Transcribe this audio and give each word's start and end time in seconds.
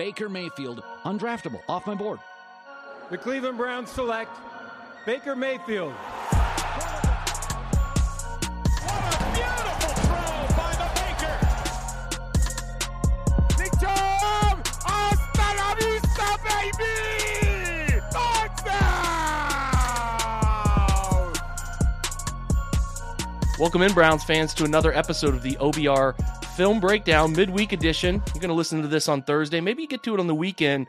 Baker 0.00 0.30
Mayfield, 0.30 0.82
undraftable, 1.04 1.60
off 1.68 1.86
my 1.86 1.94
board. 1.94 2.20
The 3.10 3.18
Cleveland 3.18 3.58
Browns 3.58 3.90
select 3.90 4.34
Baker 5.04 5.36
Mayfield. 5.36 5.92
What 5.92 6.14
a 9.12 9.18
beautiful 9.34 9.92
throw 10.00 10.46
by 10.56 10.72
the 10.80 10.88
Baker! 10.96 11.36
Big 13.58 13.72
Jam! 13.78 14.62
Welcome 23.58 23.82
in, 23.82 23.92
Browns 23.92 24.24
fans, 24.24 24.54
to 24.54 24.64
another 24.64 24.94
episode 24.94 25.34
of 25.34 25.42
the 25.42 25.56
OBR 25.56 26.14
Film 26.60 26.78
Breakdown 26.78 27.32
Midweek 27.32 27.72
Edition. 27.72 28.16
You're 28.16 28.42
going 28.42 28.48
to 28.48 28.52
listen 28.52 28.82
to 28.82 28.86
this 28.86 29.08
on 29.08 29.22
Thursday. 29.22 29.62
Maybe 29.62 29.80
you 29.80 29.88
get 29.88 30.02
to 30.02 30.12
it 30.12 30.20
on 30.20 30.26
the 30.26 30.34
weekend. 30.34 30.88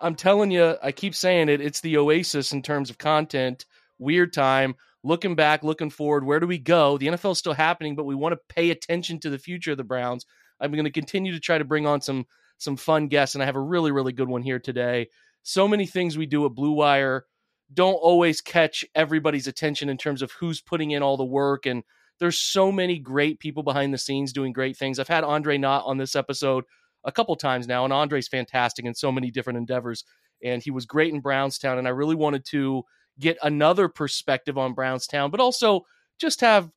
I'm 0.00 0.16
telling 0.16 0.50
you, 0.50 0.74
I 0.82 0.90
keep 0.90 1.14
saying 1.14 1.48
it, 1.48 1.60
it's 1.60 1.80
the 1.80 1.96
oasis 1.96 2.50
in 2.50 2.60
terms 2.60 2.90
of 2.90 2.98
content. 2.98 3.64
Weird 4.00 4.32
time. 4.32 4.74
Looking 5.04 5.36
back, 5.36 5.62
looking 5.62 5.90
forward. 5.90 6.26
Where 6.26 6.40
do 6.40 6.48
we 6.48 6.58
go? 6.58 6.98
The 6.98 7.06
NFL 7.06 7.30
is 7.30 7.38
still 7.38 7.52
happening, 7.52 7.94
but 7.94 8.02
we 8.02 8.16
want 8.16 8.32
to 8.32 8.40
pay 8.52 8.70
attention 8.70 9.20
to 9.20 9.30
the 9.30 9.38
future 9.38 9.70
of 9.70 9.76
the 9.76 9.84
Browns. 9.84 10.26
I'm 10.58 10.72
going 10.72 10.86
to 10.86 10.90
continue 10.90 11.30
to 11.30 11.38
try 11.38 11.56
to 11.56 11.64
bring 11.64 11.86
on 11.86 12.00
some 12.00 12.26
some 12.58 12.76
fun 12.76 13.06
guests, 13.06 13.36
and 13.36 13.44
I 13.44 13.46
have 13.46 13.54
a 13.54 13.60
really, 13.60 13.92
really 13.92 14.12
good 14.12 14.28
one 14.28 14.42
here 14.42 14.58
today. 14.58 15.06
So 15.44 15.68
many 15.68 15.86
things 15.86 16.18
we 16.18 16.26
do 16.26 16.44
at 16.46 16.54
Blue 16.56 16.72
Wire 16.72 17.26
don't 17.72 17.94
always 17.94 18.40
catch 18.40 18.84
everybody's 18.96 19.46
attention 19.46 19.88
in 19.88 19.98
terms 19.98 20.20
of 20.20 20.32
who's 20.32 20.60
putting 20.60 20.90
in 20.90 21.04
all 21.04 21.16
the 21.16 21.24
work 21.24 21.64
and 21.64 21.84
there's 22.22 22.38
so 22.38 22.70
many 22.70 23.00
great 23.00 23.40
people 23.40 23.64
behind 23.64 23.92
the 23.92 23.98
scenes 23.98 24.32
doing 24.32 24.52
great 24.52 24.76
things. 24.76 25.00
I've 25.00 25.08
had 25.08 25.24
Andre 25.24 25.58
Knott 25.58 25.82
on 25.86 25.98
this 25.98 26.14
episode 26.14 26.62
a 27.02 27.10
couple 27.10 27.34
times 27.34 27.66
now, 27.66 27.82
and 27.82 27.92
Andre's 27.92 28.28
fantastic 28.28 28.84
in 28.84 28.94
so 28.94 29.10
many 29.10 29.32
different 29.32 29.56
endeavors. 29.56 30.04
And 30.40 30.62
he 30.62 30.70
was 30.70 30.86
great 30.86 31.12
in 31.12 31.18
Brownstown, 31.18 31.78
and 31.78 31.88
I 31.88 31.90
really 31.90 32.14
wanted 32.14 32.44
to 32.50 32.84
get 33.18 33.38
another 33.42 33.88
perspective 33.88 34.56
on 34.56 34.72
Brownstown, 34.72 35.32
but 35.32 35.40
also 35.40 35.80
just 36.20 36.42
have 36.42 36.70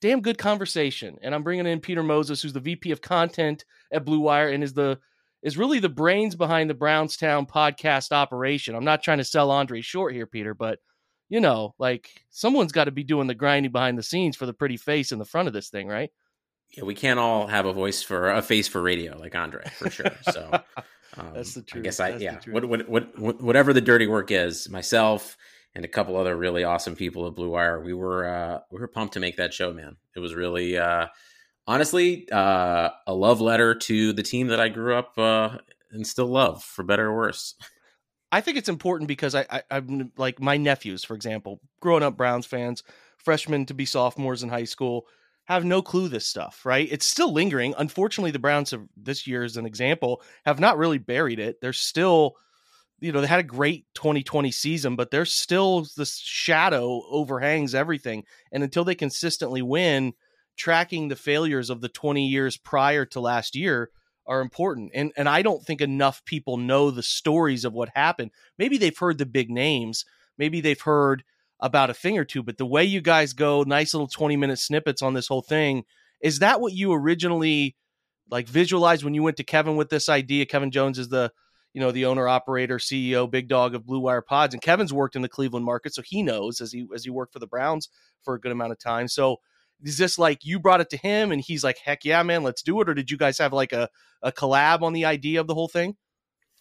damn 0.00 0.20
good 0.20 0.38
conversation. 0.38 1.16
And 1.20 1.34
I'm 1.34 1.42
bringing 1.42 1.66
in 1.66 1.80
Peter 1.80 2.04
Moses, 2.04 2.40
who's 2.40 2.52
the 2.52 2.60
VP 2.60 2.92
of 2.92 3.02
content 3.02 3.64
at 3.92 4.04
Blue 4.04 4.20
Wire 4.20 4.50
and 4.50 4.62
is 4.62 4.74
the 4.74 5.00
is 5.42 5.58
really 5.58 5.80
the 5.80 5.88
brains 5.88 6.36
behind 6.36 6.70
the 6.70 6.74
Brownstown 6.74 7.46
podcast 7.46 8.12
operation. 8.12 8.76
I'm 8.76 8.84
not 8.84 9.02
trying 9.02 9.18
to 9.18 9.24
sell 9.24 9.50
Andre 9.50 9.80
short 9.80 10.14
here, 10.14 10.28
Peter, 10.28 10.54
but 10.54 10.78
you 11.32 11.40
know, 11.40 11.74
like 11.78 12.10
someone's 12.28 12.72
got 12.72 12.84
to 12.84 12.90
be 12.90 13.04
doing 13.04 13.26
the 13.26 13.34
grinding 13.34 13.72
behind 13.72 13.96
the 13.96 14.02
scenes 14.02 14.36
for 14.36 14.44
the 14.44 14.52
pretty 14.52 14.76
face 14.76 15.12
in 15.12 15.18
the 15.18 15.24
front 15.24 15.48
of 15.48 15.54
this 15.54 15.70
thing, 15.70 15.88
right? 15.88 16.10
Yeah, 16.76 16.84
we 16.84 16.94
can't 16.94 17.18
all 17.18 17.46
have 17.46 17.64
a 17.64 17.72
voice 17.72 18.02
for 18.02 18.30
a 18.30 18.42
face 18.42 18.68
for 18.68 18.82
radio 18.82 19.16
like 19.16 19.34
Andre 19.34 19.64
for 19.78 19.88
sure. 19.88 20.12
So 20.30 20.50
um, 21.16 21.32
that's 21.32 21.54
the 21.54 21.62
truth. 21.62 21.80
I 21.80 21.84
guess 21.84 22.00
I 22.00 22.10
That's 22.10 22.22
yeah. 22.22 22.38
What, 22.52 22.66
what 22.66 22.86
what 22.86 23.40
whatever 23.40 23.72
the 23.72 23.80
dirty 23.80 24.06
work 24.06 24.30
is, 24.30 24.68
myself 24.68 25.38
and 25.74 25.86
a 25.86 25.88
couple 25.88 26.16
other 26.16 26.36
really 26.36 26.64
awesome 26.64 26.96
people 26.96 27.26
at 27.26 27.34
Blue 27.34 27.48
Wire, 27.48 27.80
we 27.80 27.94
were 27.94 28.28
uh, 28.28 28.58
we 28.70 28.78
were 28.78 28.88
pumped 28.88 29.14
to 29.14 29.20
make 29.20 29.38
that 29.38 29.54
show, 29.54 29.72
man. 29.72 29.96
It 30.14 30.20
was 30.20 30.34
really 30.34 30.76
uh, 30.76 31.06
honestly 31.66 32.28
uh, 32.30 32.90
a 33.06 33.14
love 33.14 33.40
letter 33.40 33.74
to 33.74 34.12
the 34.12 34.22
team 34.22 34.48
that 34.48 34.60
I 34.60 34.68
grew 34.68 34.96
up 34.96 35.16
uh, 35.16 35.56
and 35.92 36.06
still 36.06 36.26
love, 36.26 36.62
for 36.62 36.82
better 36.82 37.06
or 37.06 37.16
worse. 37.16 37.54
I 38.32 38.40
think 38.40 38.56
it's 38.56 38.70
important 38.70 39.08
because 39.08 39.34
I, 39.34 39.46
I 39.50 39.62
I'm 39.70 40.10
like 40.16 40.40
my 40.40 40.56
nephews, 40.56 41.04
for 41.04 41.14
example, 41.14 41.60
growing 41.80 42.02
up 42.02 42.16
Browns 42.16 42.46
fans, 42.46 42.82
freshmen 43.18 43.66
to 43.66 43.74
be 43.74 43.84
sophomores 43.84 44.42
in 44.42 44.48
high 44.48 44.64
school, 44.64 45.06
have 45.44 45.64
no 45.66 45.82
clue 45.82 46.08
this 46.08 46.26
stuff, 46.26 46.64
right? 46.64 46.88
It's 46.90 47.06
still 47.06 47.32
lingering. 47.32 47.74
Unfortunately, 47.76 48.30
the 48.30 48.38
Browns 48.38 48.70
have 48.70 48.86
this 48.96 49.26
year 49.26 49.44
as 49.44 49.58
an 49.58 49.66
example 49.66 50.22
have 50.46 50.58
not 50.58 50.78
really 50.78 50.98
buried 50.98 51.38
it. 51.38 51.60
They're 51.60 51.74
still, 51.74 52.36
you 53.00 53.12
know, 53.12 53.20
they 53.20 53.26
had 53.26 53.40
a 53.40 53.44
great 53.44 53.84
2020 53.94 54.50
season, 54.50 54.96
but 54.96 55.10
there's 55.10 55.34
still 55.34 55.86
this 55.96 56.18
shadow 56.18 57.02
overhangs 57.10 57.74
everything. 57.74 58.24
And 58.50 58.62
until 58.62 58.84
they 58.84 58.94
consistently 58.94 59.60
win, 59.60 60.14
tracking 60.56 61.08
the 61.08 61.16
failures 61.16 61.68
of 61.68 61.82
the 61.82 61.88
20 61.88 62.26
years 62.26 62.56
prior 62.56 63.04
to 63.06 63.20
last 63.20 63.54
year 63.54 63.90
are 64.26 64.40
important. 64.40 64.90
And 64.94 65.12
and 65.16 65.28
I 65.28 65.42
don't 65.42 65.64
think 65.64 65.80
enough 65.80 66.24
people 66.24 66.56
know 66.56 66.90
the 66.90 67.02
stories 67.02 67.64
of 67.64 67.72
what 67.72 67.90
happened. 67.94 68.30
Maybe 68.58 68.78
they've 68.78 68.96
heard 68.96 69.18
the 69.18 69.26
big 69.26 69.50
names, 69.50 70.04
maybe 70.38 70.60
they've 70.60 70.80
heard 70.80 71.24
about 71.60 71.90
a 71.90 71.94
thing 71.94 72.18
or 72.18 72.24
two, 72.24 72.42
but 72.42 72.58
the 72.58 72.66
way 72.66 72.84
you 72.84 73.00
guys 73.00 73.32
go, 73.32 73.62
nice 73.62 73.94
little 73.94 74.08
20 74.08 74.36
minute 74.36 74.58
snippets 74.58 75.00
on 75.00 75.14
this 75.14 75.28
whole 75.28 75.42
thing, 75.42 75.84
is 76.20 76.40
that 76.40 76.60
what 76.60 76.72
you 76.72 76.92
originally 76.92 77.76
like 78.30 78.48
visualized 78.48 79.04
when 79.04 79.14
you 79.14 79.22
went 79.22 79.36
to 79.36 79.44
Kevin 79.44 79.76
with 79.76 79.88
this 79.88 80.08
idea? 80.08 80.46
Kevin 80.46 80.70
Jones 80.70 80.98
is 80.98 81.08
the 81.08 81.32
you 81.72 81.80
know 81.80 81.90
the 81.90 82.04
owner 82.04 82.28
operator 82.28 82.76
ceo 82.76 83.30
big 83.30 83.48
dog 83.48 83.74
of 83.74 83.86
blue 83.86 84.00
wire 84.00 84.20
pods 84.20 84.54
and 84.54 84.62
kevin's 84.62 84.92
worked 84.92 85.16
in 85.16 85.22
the 85.22 85.28
cleveland 85.28 85.64
market 85.64 85.94
so 85.94 86.02
he 86.02 86.22
knows 86.22 86.60
as 86.60 86.72
he 86.72 86.86
as 86.94 87.04
he 87.04 87.10
worked 87.10 87.32
for 87.32 87.38
the 87.38 87.46
browns 87.46 87.88
for 88.22 88.34
a 88.34 88.40
good 88.40 88.52
amount 88.52 88.72
of 88.72 88.78
time 88.78 89.08
so 89.08 89.38
is 89.82 89.98
this 89.98 90.18
like 90.18 90.44
you 90.44 90.58
brought 90.58 90.80
it 90.80 90.90
to 90.90 90.96
him 90.96 91.32
and 91.32 91.40
he's 91.40 91.64
like 91.64 91.78
heck 91.84 92.04
yeah 92.04 92.22
man 92.22 92.42
let's 92.42 92.62
do 92.62 92.80
it 92.80 92.88
or 92.88 92.94
did 92.94 93.10
you 93.10 93.16
guys 93.16 93.38
have 93.38 93.52
like 93.52 93.72
a, 93.72 93.88
a 94.22 94.32
collab 94.32 94.82
on 94.82 94.92
the 94.92 95.04
idea 95.04 95.40
of 95.40 95.46
the 95.46 95.54
whole 95.54 95.68
thing 95.68 95.96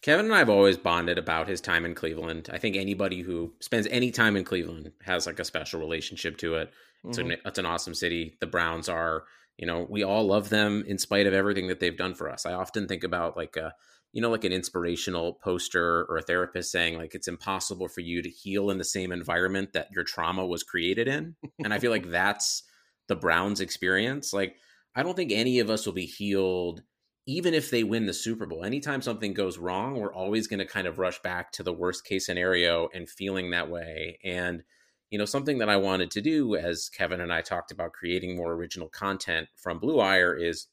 Kevin 0.01 0.25
and 0.25 0.33
I 0.33 0.39
have 0.39 0.49
always 0.49 0.77
bonded 0.77 1.19
about 1.19 1.47
his 1.47 1.61
time 1.61 1.85
in 1.85 1.93
Cleveland. 1.93 2.49
I 2.51 2.57
think 2.57 2.75
anybody 2.75 3.21
who 3.21 3.53
spends 3.59 3.85
any 3.91 4.09
time 4.09 4.35
in 4.35 4.43
Cleveland 4.43 4.91
has 5.03 5.27
like 5.27 5.39
a 5.39 5.45
special 5.45 5.79
relationship 5.79 6.37
to 6.37 6.55
it. 6.55 6.73
It's, 7.07 7.19
Mhm. 7.19 7.33
an, 7.33 7.37
it's 7.45 7.59
an 7.59 7.67
awesome 7.67 7.93
city. 7.93 8.35
The 8.39 8.47
Browns 8.47 8.89
are, 8.89 9.25
you 9.57 9.67
know, 9.67 9.85
we 9.87 10.03
all 10.03 10.25
love 10.25 10.49
them 10.49 10.83
in 10.87 10.97
spite 10.97 11.27
of 11.27 11.35
everything 11.35 11.67
that 11.67 11.79
they've 11.79 11.95
done 11.95 12.15
for 12.15 12.31
us. 12.31 12.47
I 12.47 12.53
often 12.53 12.87
think 12.87 13.03
about 13.03 13.37
like 13.37 13.55
a, 13.57 13.75
you 14.11 14.23
know, 14.23 14.31
like 14.31 14.43
an 14.43 14.51
inspirational 14.51 15.33
poster 15.33 16.05
or 16.09 16.17
a 16.17 16.23
therapist 16.23 16.71
saying 16.71 16.97
like 16.97 17.13
it's 17.13 17.27
impossible 17.27 17.87
for 17.87 18.01
you 18.01 18.23
to 18.23 18.29
heal 18.29 18.71
in 18.71 18.79
the 18.79 18.83
same 18.83 19.11
environment 19.11 19.73
that 19.73 19.91
your 19.91 20.03
trauma 20.03 20.45
was 20.47 20.63
created 20.63 21.07
in. 21.07 21.35
And 21.63 21.75
I 21.75 21.79
feel 21.79 21.91
like 21.91 22.09
that's 22.09 22.63
the 23.11 23.15
Browns 23.17 23.59
experience. 23.59 24.31
Like, 24.31 24.55
I 24.95 25.03
don't 25.03 25.15
think 25.15 25.31
any 25.31 25.59
of 25.59 25.69
us 25.69 25.85
will 25.85 25.93
be 25.93 26.05
healed 26.05 26.81
even 27.27 27.53
if 27.53 27.69
they 27.69 27.83
win 27.83 28.07
the 28.07 28.13
Super 28.13 28.45
Bowl, 28.45 28.63
anytime 28.63 29.01
something 29.01 29.33
goes 29.33 29.57
wrong, 29.57 29.95
we're 29.95 30.13
always 30.13 30.47
going 30.47 30.59
to 30.59 30.65
kind 30.65 30.87
of 30.87 30.97
rush 30.97 31.21
back 31.21 31.51
to 31.51 31.63
the 31.63 31.73
worst 31.73 32.03
case 32.03 32.25
scenario 32.25 32.89
and 32.93 33.09
feeling 33.09 33.51
that 33.51 33.69
way. 33.69 34.17
And, 34.23 34.63
you 35.11 35.19
know, 35.19 35.25
something 35.25 35.59
that 35.59 35.69
I 35.69 35.77
wanted 35.77 36.09
to 36.11 36.21
do 36.21 36.55
as 36.55 36.89
Kevin 36.89 37.21
and 37.21 37.31
I 37.31 37.41
talked 37.41 37.71
about 37.71 37.93
creating 37.93 38.35
more 38.35 38.53
original 38.53 38.89
content 38.89 39.47
from 39.55 39.77
Blue 39.77 39.97
Wire 39.97 40.35
is 40.35 40.67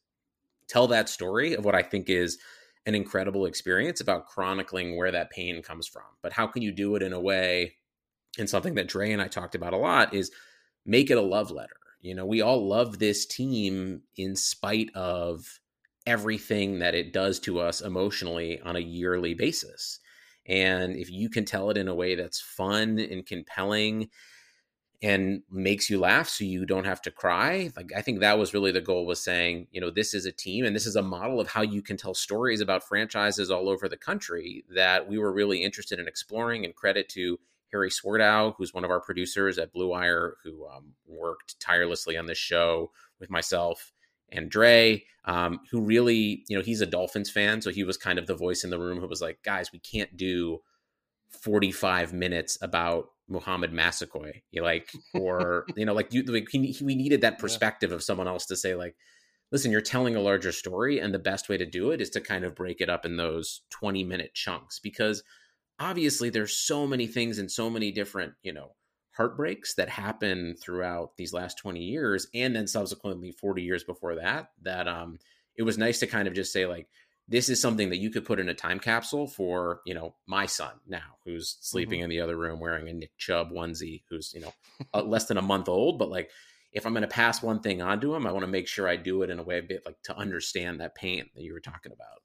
tell 0.69 0.87
that 0.89 1.09
story 1.09 1.55
of 1.55 1.65
what 1.65 1.75
I 1.75 1.83
think 1.83 2.09
is 2.09 2.39
an 2.87 2.95
incredible 2.95 3.45
experience 3.45 4.01
about 4.01 4.27
chronicling 4.27 4.97
where 4.97 5.13
that 5.13 5.31
pain 5.31 5.63
comes 5.63 5.87
from. 5.87 6.05
But 6.23 6.33
how 6.33 6.47
can 6.47 6.63
you 6.63 6.73
do 6.73 6.97
it 6.97 7.03
in 7.03 7.13
a 7.13 7.21
way, 7.21 7.75
and 8.39 8.49
something 8.49 8.75
that 8.77 8.89
Dre 8.89 9.13
and 9.13 9.21
I 9.21 9.29
talked 9.29 9.55
about 9.55 9.75
a 9.75 9.79
lot 9.79 10.15
is 10.15 10.31
make 10.87 11.11
it 11.11 11.19
a 11.19 11.23
love 11.23 11.51
letter. 11.51 11.77
You 12.01 12.15
know, 12.15 12.27
we 12.27 12.41
all 12.41 12.67
love 12.67 12.99
this 12.99 13.27
team 13.27 14.03
in 14.17 14.37
spite 14.37 14.91
of 14.95 15.61
everything 16.07 16.79
that 16.79 16.95
it 16.95 17.13
does 17.13 17.39
to 17.41 17.61
us 17.61 17.81
emotionally 17.81 18.61
on 18.61 18.77
a 18.77 18.81
yearly 18.81 19.35
basis. 19.35 20.01
And 20.47 20.97
if 20.97 21.11
you 21.11 21.29
can 21.29 21.45
tell 21.45 21.71
it 21.71 21.77
in 21.77 21.89
a 21.89 21.95
way 21.95 22.15
that's 22.15 22.41
fun 22.41 22.99
and 22.99 23.27
compelling 23.27 24.09
and 25.01 25.43
makes 25.51 25.89
you 25.91 26.01
laugh 26.01 26.29
so 26.29 26.45
you 26.45 26.65
don't 26.65 26.87
have 26.87 27.03
to 27.03 27.11
cry, 27.11 27.71
like 27.77 27.91
I 27.97 28.01
think 28.01 28.21
that 28.21 28.39
was 28.39 28.55
really 28.55 28.73
the 28.73 28.81
goal 28.81 29.07
was 29.07 29.21
saying, 29.21 29.69
you 29.71 29.81
know, 29.81 29.91
this 29.91 30.15
is 30.15 30.25
a 30.25 30.33
team 30.33 30.65
and 30.65 30.75
this 30.75 30.87
is 30.87 30.97
a 30.97 31.03
model 31.03 31.41
of 31.41 31.49
how 31.49 31.63
you 31.63 31.83
can 31.83 31.97
tell 31.97 32.15
stories 32.15 32.61
about 32.61 32.83
franchises 32.83 33.51
all 33.51 33.69
over 33.69 33.89
the 33.89 33.97
country 33.97 34.65
that 34.75 35.09
we 35.09 35.19
were 35.19 35.33
really 35.33 35.63
interested 35.63 36.01
in 36.01 36.09
exploring 36.09 36.65
and 36.65 36.75
credit 36.75 37.09
to 37.11 37.39
Harry 37.73 37.91
Swardow, 37.91 38.55
who's 38.57 38.75
one 38.75 38.85
of 38.85 38.91
our 38.91 39.01
producers 39.01 39.59
at 39.59 39.73
Blue 39.73 39.89
Wire, 39.89 40.37
who 40.43 40.67
um, 40.67 40.93
worked 41.07 41.59
tirelessly 41.61 42.17
on 42.17 42.27
this 42.27 42.39
show 42.39 42.91
with 43.21 43.31
myself 43.31 43.93
and 44.31 44.51
Dre, 44.51 45.05
um, 45.25 45.61
who 45.71 45.81
really, 45.81 46.45
you 46.49 46.57
know, 46.57 46.63
he's 46.63 46.81
a 46.81 46.87
Dolphins 46.87 47.31
fan, 47.31 47.61
so 47.61 47.71
he 47.71 47.85
was 47.85 47.97
kind 47.97 48.19
of 48.19 48.27
the 48.27 48.35
voice 48.35 48.65
in 48.65 48.71
the 48.71 48.79
room 48.79 49.01
who 49.01 49.09
was 49.09 49.23
like, 49.23 49.43
guys, 49.43 49.73
we 49.73 49.79
can't 49.79 50.17
do 50.17 50.61
45 51.31 52.13
minutes 52.13 52.59
about 52.63 53.11
Mohamed 53.29 53.73
Massaquoi, 53.73 54.43
you 54.51 54.63
like, 54.63 54.91
or 55.15 55.67
you 55.77 55.85
know, 55.85 55.95
like 55.95 56.13
you, 56.13 56.23
like 56.23 56.49
he, 56.51 56.77
we 56.83 56.95
needed 56.95 57.21
that 57.21 57.39
perspective 57.39 57.93
of 57.93 58.03
someone 58.03 58.29
else 58.29 58.47
to 58.47 58.57
say, 58.57 58.75
like, 58.75 58.97
listen, 59.51 59.71
you're 59.71 59.81
telling 59.81 60.17
a 60.17 60.21
larger 60.21 60.53
story, 60.53 60.99
and 60.99 61.13
the 61.13 61.19
best 61.19 61.49
way 61.49 61.57
to 61.57 61.67
do 61.67 61.91
it 61.91 62.01
is 62.01 62.11
to 62.11 62.21
kind 62.21 62.45
of 62.45 62.55
break 62.55 62.81
it 62.81 62.91
up 62.91 63.05
in 63.05 63.17
those 63.17 63.63
20 63.71 64.05
minute 64.05 64.35
chunks 64.35 64.79
because 64.79 65.23
obviously 65.79 66.31
there's 66.31 66.55
so 66.55 66.87
many 66.87 67.07
things 67.07 67.39
and 67.39 67.51
so 67.51 67.71
many 67.71 67.93
different, 67.93 68.35
you 68.43 68.53
know, 68.53 68.73
heartbreaks 69.19 69.75
that 69.75 69.89
happen 69.89 70.55
throughout 70.63 71.17
these 71.17 71.33
last 71.33 71.59
20 71.59 71.81
years 71.81 72.29
and 72.35 72.55
then 72.55 72.69
subsequently 72.69 73.33
40 73.33 73.63
years 73.63 73.83
before 73.83 74.15
that 74.15 74.51
that 74.63 74.87
um 74.87 75.19
it 75.57 75.65
was 75.65 75.77
nice 75.77 75.99
to 75.99 76.07
kind 76.07 76.29
of 76.29 76.35
just 76.35 76.53
say 76.53 76.67
like 76.67 76.87
this 77.27 77.49
is 77.49 77.61
something 77.61 77.91
that 77.91 77.99
you 77.99 78.11
could 78.11 78.25
put 78.25 78.39
in 78.39 78.49
a 78.49 78.55
time 78.55 78.79
capsule 78.79 79.27
for 79.27 79.81
you 79.85 79.93
know 79.93 80.15
my 80.29 80.47
son 80.47 80.71
now 80.87 81.17
who's 81.25 81.59
sleeping 81.61 81.99
mm-hmm. 81.99 82.05
in 82.05 82.11
the 82.11 82.21
other 82.21 82.37
room 82.37 82.61
wearing 82.61 82.89
a 82.89 82.93
nick 82.93 83.11
chubb 83.19 83.51
onesie 83.51 84.03
who's 84.09 84.33
you 84.33 84.41
know 84.41 84.53
uh, 84.95 85.03
less 85.03 85.25
than 85.25 85.37
a 85.37 85.43
month 85.43 85.69
old 85.69 85.99
but 85.99 86.11
like 86.11 86.31
if 86.73 86.87
i'm 86.87 86.93
going 86.93 87.03
to 87.03 87.09
pass 87.09 87.43
one 87.43 87.59
thing 87.59 87.83
on 87.83 88.01
to 88.01 88.15
him 88.15 88.25
i 88.25 88.31
want 88.31 88.45
to 88.45 88.51
make 88.51 88.69
sure 88.69 88.87
i 88.87 88.95
do 88.95 89.23
it 89.23 89.31
in 89.31 89.41
a 89.41 89.43
way 89.43 89.59
a 89.59 89.63
bit 89.63 89.83
like 89.85 90.01
to 90.05 90.17
understand 90.17 90.81
that 90.81 90.95
pain 90.95 91.29
that 91.35 91.43
you 91.43 91.53
were 91.53 91.59
talking 91.59 91.91
about 91.91 92.23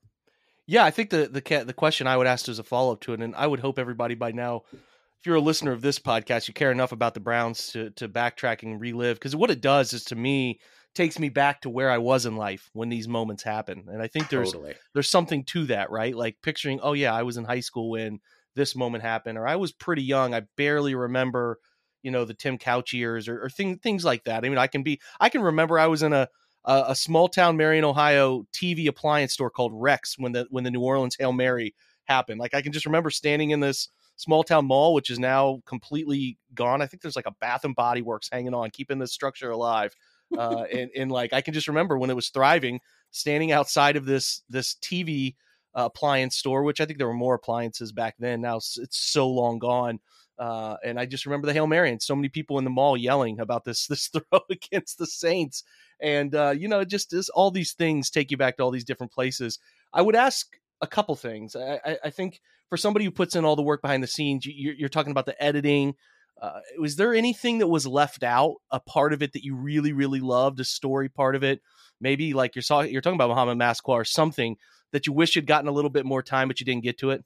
Yeah, 0.65 0.85
I 0.85 0.91
think 0.91 1.09
the 1.09 1.27
the 1.27 1.63
the 1.65 1.73
question 1.73 2.07
I 2.07 2.17
would 2.17 2.27
ask 2.27 2.47
as 2.47 2.59
a 2.59 2.63
follow 2.63 2.93
up 2.93 3.01
to 3.01 3.13
it, 3.13 3.21
and 3.21 3.35
I 3.35 3.47
would 3.47 3.59
hope 3.59 3.77
everybody 3.77 4.15
by 4.15 4.31
now, 4.31 4.63
if 4.71 5.25
you're 5.25 5.35
a 5.35 5.41
listener 5.41 5.71
of 5.71 5.81
this 5.81 5.99
podcast, 5.99 6.47
you 6.47 6.53
care 6.53 6.71
enough 6.71 6.91
about 6.91 7.13
the 7.13 7.19
Browns 7.19 7.67
to 7.73 7.89
to 7.91 8.07
backtrack 8.07 8.63
and 8.63 8.79
relive 8.79 9.17
because 9.17 9.35
what 9.35 9.51
it 9.51 9.61
does 9.61 9.93
is 9.93 10.05
to 10.05 10.15
me 10.15 10.59
takes 10.95 11.17
me 11.19 11.29
back 11.29 11.61
to 11.61 11.69
where 11.69 11.89
I 11.89 11.97
was 11.97 12.25
in 12.25 12.37
life 12.37 12.69
when 12.73 12.89
these 12.89 13.07
moments 13.07 13.43
happen, 13.43 13.85
and 13.91 14.01
I 14.01 14.07
think 14.07 14.29
there's 14.29 14.53
Totally. 14.53 14.75
there's 14.93 15.09
something 15.09 15.43
to 15.45 15.65
that, 15.65 15.91
right? 15.91 16.15
Like 16.15 16.37
picturing, 16.41 16.79
oh 16.81 16.93
yeah, 16.93 17.13
I 17.13 17.23
was 17.23 17.37
in 17.37 17.43
high 17.43 17.59
school 17.59 17.89
when 17.89 18.19
this 18.55 18.75
moment 18.75 19.03
happened, 19.03 19.37
or 19.37 19.47
I 19.47 19.57
was 19.57 19.71
pretty 19.71 20.03
young, 20.03 20.33
I 20.33 20.43
barely 20.55 20.95
remember, 20.95 21.59
you 22.03 22.11
know, 22.11 22.23
the 22.23 22.35
Tim 22.35 22.57
Couch 22.57 22.93
years 22.93 23.27
or, 23.27 23.43
or 23.43 23.49
things 23.49 23.79
things 23.81 24.05
like 24.05 24.23
that. 24.25 24.45
I 24.45 24.49
mean, 24.49 24.57
I 24.57 24.67
can 24.67 24.83
be, 24.83 25.01
I 25.19 25.29
can 25.29 25.41
remember 25.41 25.77
I 25.77 25.87
was 25.87 26.03
in 26.03 26.13
a 26.13 26.29
a, 26.65 26.85
a 26.89 26.95
small 26.95 27.27
town 27.27 27.57
Marion, 27.57 27.83
Ohio 27.83 28.45
TV 28.53 28.87
appliance 28.87 29.33
store 29.33 29.49
called 29.49 29.71
Rex 29.75 30.17
when 30.17 30.31
the 30.31 30.47
when 30.49 30.63
the 30.63 30.71
New 30.71 30.81
Orleans 30.81 31.15
Hail 31.19 31.33
Mary 31.33 31.75
happened. 32.05 32.39
Like 32.39 32.53
I 32.53 32.61
can 32.61 32.71
just 32.71 32.85
remember 32.85 33.09
standing 33.09 33.51
in 33.51 33.59
this 33.59 33.89
small 34.15 34.43
town 34.43 34.65
mall, 34.65 34.93
which 34.93 35.09
is 35.09 35.19
now 35.19 35.61
completely 35.65 36.37
gone. 36.53 36.81
I 36.81 36.87
think 36.87 37.01
there's 37.01 37.15
like 37.15 37.25
a 37.25 37.35
Bath 37.39 37.65
and 37.65 37.75
Body 37.75 38.01
Works 38.01 38.29
hanging 38.31 38.53
on, 38.53 38.69
keeping 38.69 38.99
this 38.99 39.13
structure 39.13 39.51
alive. 39.51 39.95
Uh, 40.37 40.63
and 40.73 40.89
and 40.95 41.11
like 41.11 41.33
I 41.33 41.41
can 41.41 41.53
just 41.53 41.67
remember 41.67 41.97
when 41.97 42.09
it 42.09 42.15
was 42.15 42.29
thriving, 42.29 42.79
standing 43.11 43.51
outside 43.51 43.95
of 43.95 44.05
this 44.05 44.43
this 44.49 44.75
TV 44.75 45.35
uh, 45.75 45.85
appliance 45.85 46.35
store, 46.35 46.63
which 46.63 46.81
I 46.81 46.85
think 46.85 46.97
there 46.97 47.07
were 47.07 47.13
more 47.13 47.35
appliances 47.35 47.91
back 47.91 48.15
then. 48.19 48.41
Now 48.41 48.57
it's 48.57 48.79
so 48.91 49.29
long 49.29 49.59
gone. 49.59 49.99
Uh, 50.39 50.75
and 50.83 50.99
I 50.99 51.05
just 51.05 51.25
remember 51.25 51.47
the 51.47 51.53
Hail 51.53 51.67
Mary 51.67 51.91
and 51.91 52.01
so 52.01 52.15
many 52.15 52.29
people 52.29 52.57
in 52.57 52.63
the 52.63 52.69
mall 52.69 52.97
yelling 52.97 53.39
about 53.39 53.65
this 53.65 53.87
this 53.89 54.07
throw 54.07 54.41
against 54.49 54.97
the 54.97 55.07
Saints. 55.07 55.63
And 56.01 56.33
uh, 56.35 56.53
you 56.57 56.67
know, 56.67 56.83
just 56.83 57.13
as 57.13 57.29
all 57.29 57.51
these 57.51 57.73
things 57.73 58.09
take 58.09 58.31
you 58.31 58.37
back 58.37 58.57
to 58.57 58.63
all 58.63 58.71
these 58.71 58.85
different 58.85 59.11
places. 59.11 59.59
I 59.93 60.01
would 60.01 60.15
ask 60.15 60.47
a 60.81 60.87
couple 60.87 61.15
things. 61.15 61.55
I, 61.55 61.97
I, 62.03 62.09
think 62.09 62.41
for 62.67 62.77
somebody 62.77 63.05
who 63.05 63.11
puts 63.11 63.35
in 63.35 63.45
all 63.45 63.55
the 63.55 63.61
work 63.61 63.81
behind 63.81 64.03
the 64.03 64.07
scenes, 64.07 64.45
you, 64.45 64.53
you're, 64.55 64.73
you're 64.73 64.89
talking 64.89 65.11
about 65.11 65.25
the 65.25 65.41
editing. 65.41 65.93
Uh, 66.41 66.59
was 66.79 66.97
there 66.97 67.13
anything 67.13 67.59
that 67.59 67.67
was 67.67 67.87
left 67.87 68.23
out, 68.23 68.55
a 68.71 68.79
part 68.79 69.13
of 69.13 69.21
it 69.21 69.31
that 69.33 69.43
you 69.43 69.55
really, 69.55 69.93
really 69.93 70.19
loved, 70.19 70.59
a 70.59 70.65
story 70.65 71.07
part 71.07 71.35
of 71.35 71.43
it? 71.43 71.61
Maybe 72.01 72.33
like 72.33 72.55
you're, 72.55 72.63
saw, 72.63 72.81
you're 72.81 73.01
talking 73.01 73.15
about 73.15 73.29
Mohamed 73.29 73.57
Massaquoi 73.57 73.93
or 73.93 74.03
something 74.03 74.57
that 74.91 75.07
you 75.07 75.13
wish 75.13 75.35
you'd 75.35 75.47
gotten 75.47 75.69
a 75.69 75.71
little 75.71 75.89
bit 75.89 76.05
more 76.05 76.21
time, 76.21 76.47
but 76.47 76.59
you 76.59 76.65
didn't 76.65 76.83
get 76.83 76.97
to 76.99 77.11
it? 77.11 77.23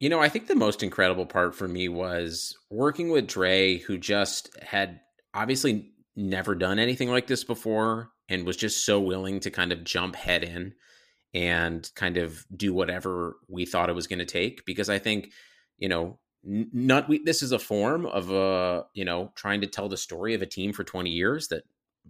You 0.00 0.08
know, 0.08 0.20
I 0.20 0.28
think 0.28 0.46
the 0.46 0.54
most 0.54 0.82
incredible 0.82 1.26
part 1.26 1.54
for 1.54 1.66
me 1.66 1.88
was 1.88 2.56
working 2.70 3.10
with 3.10 3.26
Dre, 3.26 3.78
who 3.78 3.98
just 3.98 4.56
had 4.62 5.00
obviously 5.34 5.90
never 6.14 6.54
done 6.54 6.78
anything 6.78 7.10
like 7.10 7.26
this 7.26 7.44
before 7.44 8.10
and 8.28 8.46
was 8.46 8.56
just 8.56 8.84
so 8.84 9.00
willing 9.00 9.40
to 9.40 9.50
kind 9.50 9.72
of 9.72 9.84
jump 9.84 10.14
head 10.14 10.44
in 10.44 10.74
and 11.34 11.90
kind 11.94 12.16
of 12.16 12.44
do 12.56 12.72
whatever 12.72 13.36
we 13.48 13.66
thought 13.66 13.90
it 13.90 13.94
was 13.94 14.06
going 14.06 14.18
to 14.20 14.24
take. 14.24 14.64
Because 14.64 14.88
I 14.88 14.98
think, 14.98 15.32
you 15.78 15.88
know, 15.88 16.18
not 16.44 17.08
we, 17.08 17.22
this 17.24 17.42
is 17.42 17.52
a 17.52 17.58
form 17.58 18.06
of 18.06 18.30
a 18.30 18.84
you 18.94 19.04
know 19.04 19.32
trying 19.34 19.60
to 19.60 19.66
tell 19.66 19.88
the 19.88 19.96
story 19.96 20.34
of 20.34 20.42
a 20.42 20.46
team 20.46 20.72
for 20.72 20.84
20 20.84 21.10
years 21.10 21.48
that 21.48 21.64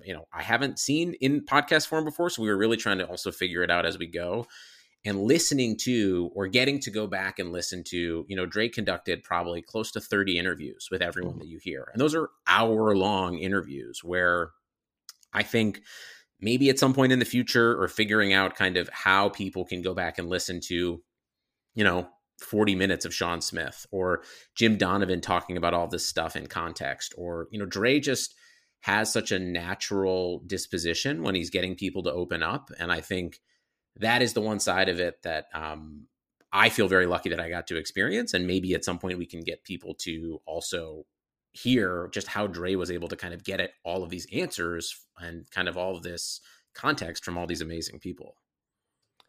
you 0.04 0.12
know 0.12 0.26
I 0.32 0.42
haven't 0.42 0.78
seen 0.78 1.14
in 1.14 1.44
podcast 1.44 1.86
form 1.86 2.04
before. 2.04 2.30
So 2.30 2.42
we 2.42 2.48
were 2.48 2.56
really 2.56 2.76
trying 2.76 2.98
to 2.98 3.06
also 3.06 3.32
figure 3.32 3.62
it 3.62 3.70
out 3.70 3.86
as 3.86 3.98
we 3.98 4.06
go 4.06 4.46
and 5.08 5.22
listening 5.22 5.74
to 5.74 6.30
or 6.34 6.46
getting 6.46 6.78
to 6.78 6.90
go 6.90 7.06
back 7.06 7.38
and 7.38 7.50
listen 7.50 7.82
to, 7.82 8.26
you 8.28 8.36
know, 8.36 8.44
Dre 8.44 8.68
conducted 8.68 9.22
probably 9.22 9.62
close 9.62 9.90
to 9.92 10.02
30 10.02 10.38
interviews 10.38 10.88
with 10.90 11.00
everyone 11.00 11.32
mm-hmm. 11.32 11.38
that 11.40 11.48
you 11.48 11.58
hear. 11.62 11.88
And 11.90 12.00
those 12.00 12.14
are 12.14 12.28
hour 12.46 12.94
long 12.94 13.38
interviews 13.38 14.04
where 14.04 14.50
I 15.32 15.44
think 15.44 15.80
maybe 16.42 16.68
at 16.68 16.78
some 16.78 16.92
point 16.92 17.12
in 17.12 17.20
the 17.20 17.24
future 17.24 17.80
or 17.82 17.88
figuring 17.88 18.34
out 18.34 18.54
kind 18.54 18.76
of 18.76 18.90
how 18.90 19.30
people 19.30 19.64
can 19.64 19.80
go 19.80 19.94
back 19.94 20.18
and 20.18 20.28
listen 20.28 20.60
to, 20.66 21.02
you 21.74 21.84
know, 21.84 22.06
40 22.42 22.74
minutes 22.74 23.06
of 23.06 23.14
Sean 23.14 23.40
Smith 23.40 23.86
or 23.90 24.22
Jim 24.54 24.76
Donovan 24.76 25.22
talking 25.22 25.56
about 25.56 25.72
all 25.72 25.88
this 25.88 26.06
stuff 26.06 26.36
in 26.36 26.48
context 26.48 27.14
or, 27.16 27.48
you 27.50 27.58
know, 27.58 27.64
Dre 27.66 27.98
just 27.98 28.34
has 28.80 29.10
such 29.10 29.32
a 29.32 29.38
natural 29.38 30.42
disposition 30.46 31.22
when 31.22 31.34
he's 31.34 31.48
getting 31.48 31.76
people 31.76 32.02
to 32.02 32.12
open 32.12 32.42
up. 32.42 32.70
And 32.78 32.92
I 32.92 33.00
think 33.00 33.40
that 33.96 34.22
is 34.22 34.32
the 34.32 34.40
one 34.40 34.60
side 34.60 34.88
of 34.88 35.00
it 35.00 35.22
that 35.22 35.46
um, 35.54 36.06
I 36.52 36.68
feel 36.68 36.88
very 36.88 37.06
lucky 37.06 37.30
that 37.30 37.40
I 37.40 37.50
got 37.50 37.66
to 37.68 37.76
experience. 37.76 38.34
And 38.34 38.46
maybe 38.46 38.74
at 38.74 38.84
some 38.84 38.98
point 38.98 39.18
we 39.18 39.26
can 39.26 39.40
get 39.40 39.64
people 39.64 39.94
to 40.00 40.40
also 40.46 41.04
hear 41.52 42.08
just 42.12 42.28
how 42.28 42.46
Dre 42.46 42.74
was 42.74 42.90
able 42.90 43.08
to 43.08 43.16
kind 43.16 43.34
of 43.34 43.44
get 43.44 43.60
at 43.60 43.72
all 43.84 44.02
of 44.02 44.10
these 44.10 44.26
answers 44.32 45.04
and 45.18 45.50
kind 45.50 45.68
of 45.68 45.76
all 45.76 45.96
of 45.96 46.02
this 46.02 46.40
context 46.74 47.24
from 47.24 47.36
all 47.36 47.46
these 47.46 47.60
amazing 47.60 47.98
people. 47.98 48.36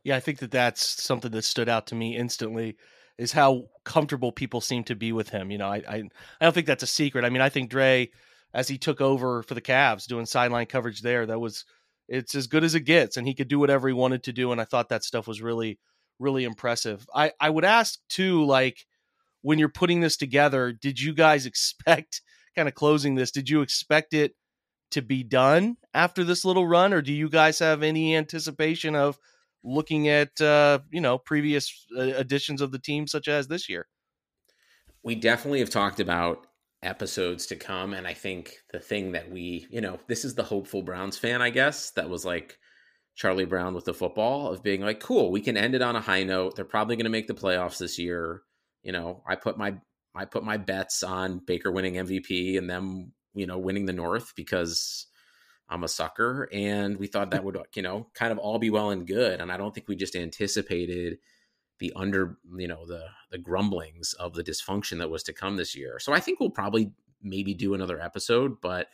Yeah, 0.03 0.15
I 0.15 0.19
think 0.19 0.39
that 0.39 0.51
that's 0.51 0.85
something 1.03 1.31
that 1.31 1.43
stood 1.43 1.67
out 1.67 1.87
to 1.87 1.95
me 1.95 2.15
instantly 2.15 2.77
is 3.17 3.33
how 3.33 3.65
comfortable 3.83 4.31
people 4.31 4.61
seem 4.61 4.83
to 4.85 4.95
be 4.95 5.11
with 5.11 5.29
him. 5.29 5.51
You 5.51 5.57
know, 5.57 5.67
I, 5.67 5.83
I, 5.87 5.95
I 6.39 6.45
don't 6.45 6.53
think 6.53 6.67
that's 6.67 6.83
a 6.83 6.87
secret. 6.87 7.25
I 7.25 7.29
mean, 7.29 7.41
I 7.41 7.49
think 7.49 7.69
Dre, 7.69 8.09
as 8.53 8.69
he 8.69 8.77
took 8.77 9.01
over 9.01 9.43
for 9.43 9.55
the 9.55 9.61
Cavs 9.61 10.07
doing 10.07 10.25
sideline 10.25 10.67
coverage 10.67 11.01
there, 11.01 11.25
that 11.25 11.39
was 11.39 11.65
it's 12.09 12.35
as 12.35 12.47
good 12.47 12.63
as 12.63 12.75
it 12.75 12.81
gets 12.81 13.17
and 13.17 13.27
he 13.27 13.33
could 13.33 13.47
do 13.47 13.59
whatever 13.59 13.87
he 13.87 13.93
wanted 13.93 14.23
to 14.23 14.33
do 14.33 14.51
and 14.51 14.59
i 14.59 14.65
thought 14.65 14.89
that 14.89 15.03
stuff 15.03 15.27
was 15.27 15.41
really 15.41 15.79
really 16.19 16.43
impressive. 16.43 17.07
I 17.15 17.31
i 17.39 17.49
would 17.49 17.65
ask 17.65 17.99
too 18.09 18.45
like 18.45 18.85
when 19.41 19.57
you're 19.57 19.69
putting 19.69 20.01
this 20.01 20.17
together 20.17 20.71
did 20.71 20.99
you 20.99 21.13
guys 21.13 21.45
expect 21.45 22.21
kind 22.55 22.67
of 22.67 22.75
closing 22.75 23.15
this 23.15 23.31
did 23.31 23.49
you 23.49 23.61
expect 23.61 24.13
it 24.13 24.35
to 24.91 25.01
be 25.01 25.23
done 25.23 25.77
after 25.93 26.23
this 26.23 26.43
little 26.43 26.67
run 26.67 26.93
or 26.93 27.01
do 27.01 27.13
you 27.13 27.29
guys 27.29 27.59
have 27.59 27.83
any 27.83 28.15
anticipation 28.15 28.95
of 28.95 29.17
looking 29.63 30.07
at 30.07 30.39
uh 30.41 30.79
you 30.91 31.01
know 31.01 31.17
previous 31.17 31.85
uh, 31.97 32.01
editions 32.01 32.61
of 32.61 32.71
the 32.71 32.79
team 32.79 33.07
such 33.07 33.27
as 33.27 33.47
this 33.47 33.69
year? 33.69 33.87
We 35.03 35.15
definitely 35.15 35.59
have 35.59 35.69
talked 35.69 35.99
about 35.99 36.45
episodes 36.81 37.47
to 37.47 37.55
come. 37.55 37.93
And 37.93 38.07
I 38.07 38.13
think 38.13 38.57
the 38.71 38.79
thing 38.79 39.11
that 39.13 39.29
we, 39.29 39.67
you 39.69 39.81
know, 39.81 39.99
this 40.07 40.23
is 40.23 40.35
the 40.35 40.43
hopeful 40.43 40.81
Browns 40.81 41.17
fan, 41.17 41.41
I 41.41 41.49
guess, 41.49 41.91
that 41.91 42.09
was 42.09 42.25
like 42.25 42.57
Charlie 43.15 43.45
Brown 43.45 43.73
with 43.73 43.85
the 43.85 43.93
football 43.93 44.47
of 44.47 44.63
being 44.63 44.81
like, 44.81 44.99
cool, 44.99 45.31
we 45.31 45.41
can 45.41 45.57
end 45.57 45.75
it 45.75 45.81
on 45.81 45.95
a 45.95 46.01
high 46.01 46.23
note. 46.23 46.55
They're 46.55 46.65
probably 46.65 46.95
going 46.95 47.05
to 47.05 47.09
make 47.09 47.27
the 47.27 47.33
playoffs 47.33 47.77
this 47.77 47.99
year. 47.99 48.43
You 48.81 48.93
know, 48.93 49.23
I 49.27 49.35
put 49.35 49.57
my 49.57 49.75
I 50.15 50.25
put 50.25 50.43
my 50.43 50.57
bets 50.57 51.03
on 51.03 51.41
Baker 51.45 51.71
winning 51.71 51.95
MVP 51.95 52.57
and 52.57 52.69
them, 52.69 53.13
you 53.33 53.45
know, 53.45 53.57
winning 53.57 53.85
the 53.85 53.93
North 53.93 54.33
because 54.35 55.05
I'm 55.69 55.83
a 55.83 55.87
sucker. 55.87 56.49
And 56.51 56.97
we 56.97 57.07
thought 57.07 57.31
that 57.31 57.43
would, 57.43 57.57
you 57.75 57.81
know, 57.81 58.07
kind 58.15 58.31
of 58.31 58.37
all 58.37 58.57
be 58.57 58.69
well 58.69 58.89
and 58.89 59.05
good. 59.05 59.39
And 59.39 59.51
I 59.51 59.57
don't 59.57 59.73
think 59.73 59.87
we 59.87 59.95
just 59.95 60.15
anticipated 60.15 61.17
the 61.79 61.93
under 61.95 62.37
you 62.57 62.67
know 62.67 62.85
the 62.85 63.05
the 63.31 63.37
grumblings 63.37 64.13
of 64.13 64.33
the 64.33 64.43
dysfunction 64.43 64.99
that 64.99 65.09
was 65.09 65.23
to 65.23 65.33
come 65.33 65.57
this 65.57 65.75
year. 65.75 65.99
So 65.99 66.13
I 66.13 66.19
think 66.19 66.39
we'll 66.39 66.49
probably 66.49 66.91
maybe 67.21 67.53
do 67.53 67.73
another 67.73 67.99
episode, 67.99 68.61
but 68.61 68.87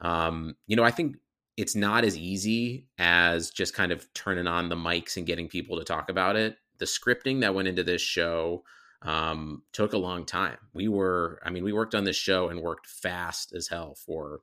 um, 0.00 0.56
you 0.66 0.76
know 0.76 0.84
I 0.84 0.90
think 0.90 1.16
it's 1.56 1.76
not 1.76 2.04
as 2.04 2.16
easy 2.16 2.88
as 2.98 3.50
just 3.50 3.74
kind 3.74 3.92
of 3.92 4.12
turning 4.12 4.46
on 4.46 4.68
the 4.68 4.76
mics 4.76 5.16
and 5.16 5.26
getting 5.26 5.48
people 5.48 5.78
to 5.78 5.84
talk 5.84 6.10
about 6.10 6.36
it. 6.36 6.56
The 6.78 6.84
scripting 6.84 7.40
that 7.42 7.54
went 7.54 7.68
into 7.68 7.84
this 7.84 8.02
show 8.02 8.64
um, 9.02 9.62
took 9.72 9.92
a 9.92 9.98
long 9.98 10.24
time. 10.24 10.56
We 10.72 10.88
were, 10.88 11.40
I 11.44 11.50
mean, 11.50 11.62
we 11.62 11.72
worked 11.72 11.94
on 11.94 12.04
this 12.04 12.16
show 12.16 12.48
and 12.48 12.60
worked 12.60 12.86
fast 12.86 13.52
as 13.54 13.68
hell 13.68 13.94
for 13.94 14.40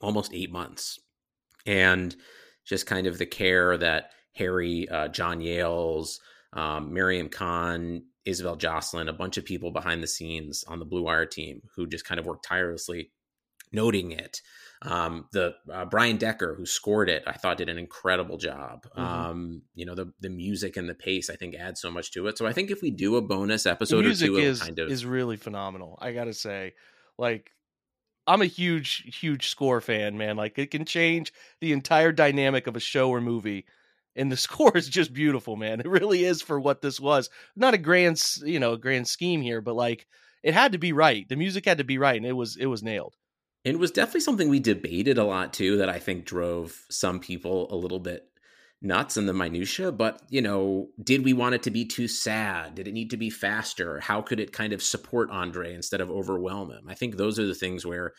almost 0.00 0.32
eight 0.32 0.52
months, 0.52 1.00
and 1.66 2.14
just 2.64 2.86
kind 2.86 3.06
of 3.06 3.18
the 3.18 3.26
care 3.26 3.76
that 3.78 4.12
Harry, 4.34 4.88
uh, 4.88 5.08
John 5.08 5.40
Yales, 5.40 6.18
um, 6.52 6.92
Miriam 6.92 7.28
Khan, 7.28 8.02
Isabel 8.24 8.56
Jocelyn, 8.56 9.08
a 9.08 9.12
bunch 9.12 9.36
of 9.36 9.44
people 9.44 9.70
behind 9.70 10.02
the 10.02 10.06
scenes 10.06 10.64
on 10.66 10.78
the 10.78 10.84
Blue 10.84 11.02
Wire 11.02 11.26
team 11.26 11.62
who 11.74 11.86
just 11.86 12.04
kind 12.04 12.18
of 12.18 12.26
worked 12.26 12.44
tirelessly 12.44 13.10
noting 13.72 14.12
it. 14.12 14.40
Um, 14.82 15.26
the 15.32 15.54
uh, 15.72 15.84
Brian 15.86 16.18
Decker 16.18 16.54
who 16.54 16.64
scored 16.64 17.08
it, 17.08 17.24
I 17.26 17.32
thought 17.32 17.58
did 17.58 17.68
an 17.68 17.78
incredible 17.78 18.38
job. 18.38 18.86
Mm-hmm. 18.96 19.00
Um, 19.00 19.62
you 19.74 19.84
know, 19.84 19.94
the 19.94 20.12
the 20.20 20.30
music 20.30 20.76
and 20.76 20.88
the 20.88 20.94
pace, 20.94 21.30
I 21.30 21.36
think, 21.36 21.54
add 21.54 21.76
so 21.76 21.90
much 21.90 22.12
to 22.12 22.26
it. 22.28 22.38
So 22.38 22.46
I 22.46 22.52
think 22.52 22.70
if 22.70 22.80
we 22.80 22.90
do 22.90 23.16
a 23.16 23.22
bonus 23.22 23.66
episode 23.66 24.06
or 24.06 24.14
two, 24.14 24.36
is, 24.36 24.62
kind 24.62 24.78
of 24.78 24.90
is 24.90 25.04
really 25.04 25.36
phenomenal. 25.36 25.98
I 26.00 26.12
gotta 26.12 26.34
say, 26.34 26.74
like. 27.18 27.50
I'm 28.26 28.42
a 28.42 28.44
huge, 28.46 29.18
huge 29.18 29.48
score 29.48 29.80
fan, 29.80 30.18
man. 30.18 30.36
Like 30.36 30.58
it 30.58 30.70
can 30.70 30.84
change 30.84 31.32
the 31.62 31.72
entire 31.72 32.12
dynamic 32.12 32.66
of 32.66 32.76
a 32.76 32.78
show 32.78 33.08
or 33.08 33.22
movie 33.22 33.64
and 34.18 34.30
the 34.30 34.36
score 34.48 34.76
is 34.76 34.88
just 34.88 35.12
beautiful, 35.12 35.56
man. 35.56 35.80
It 35.80 35.88
really 35.88 36.24
is 36.24 36.42
for 36.42 36.60
what 36.60 36.82
this 36.82 37.00
was. 37.00 37.30
Not 37.56 37.74
a 37.74 37.78
grand, 37.78 38.22
you 38.44 38.60
know, 38.60 38.76
grand 38.76 39.08
scheme 39.08 39.40
here, 39.40 39.60
but 39.60 39.74
like 39.74 40.06
it 40.42 40.54
had 40.54 40.72
to 40.72 40.78
be 40.78 40.92
right. 40.92 41.28
The 41.28 41.36
music 41.36 41.64
had 41.64 41.78
to 41.78 41.84
be 41.84 41.98
right, 41.98 42.16
and 42.16 42.26
it 42.26 42.32
was 42.32 42.56
it 42.56 42.66
was 42.66 42.82
nailed. 42.82 43.14
It 43.64 43.78
was 43.78 43.90
definitely 43.90 44.20
something 44.20 44.48
we 44.48 44.60
debated 44.60 45.18
a 45.18 45.24
lot 45.24 45.52
too. 45.52 45.78
That 45.78 45.88
I 45.88 45.98
think 45.98 46.24
drove 46.24 46.84
some 46.90 47.20
people 47.20 47.72
a 47.72 47.76
little 47.76 48.00
bit 48.00 48.24
nuts 48.80 49.16
in 49.16 49.26
the 49.26 49.32
minutia. 49.32 49.92
But 49.92 50.22
you 50.28 50.42
know, 50.42 50.88
did 51.02 51.24
we 51.24 51.32
want 51.32 51.54
it 51.54 51.62
to 51.64 51.70
be 51.70 51.84
too 51.84 52.08
sad? 52.08 52.74
Did 52.74 52.88
it 52.88 52.92
need 52.92 53.10
to 53.10 53.16
be 53.16 53.30
faster? 53.30 54.00
How 54.00 54.22
could 54.22 54.40
it 54.40 54.52
kind 54.52 54.72
of 54.72 54.82
support 54.82 55.30
Andre 55.30 55.74
instead 55.74 56.00
of 56.00 56.10
overwhelm 56.10 56.70
him? 56.70 56.86
I 56.88 56.94
think 56.94 57.16
those 57.16 57.38
are 57.38 57.46
the 57.46 57.54
things 57.54 57.84
where 57.84 58.12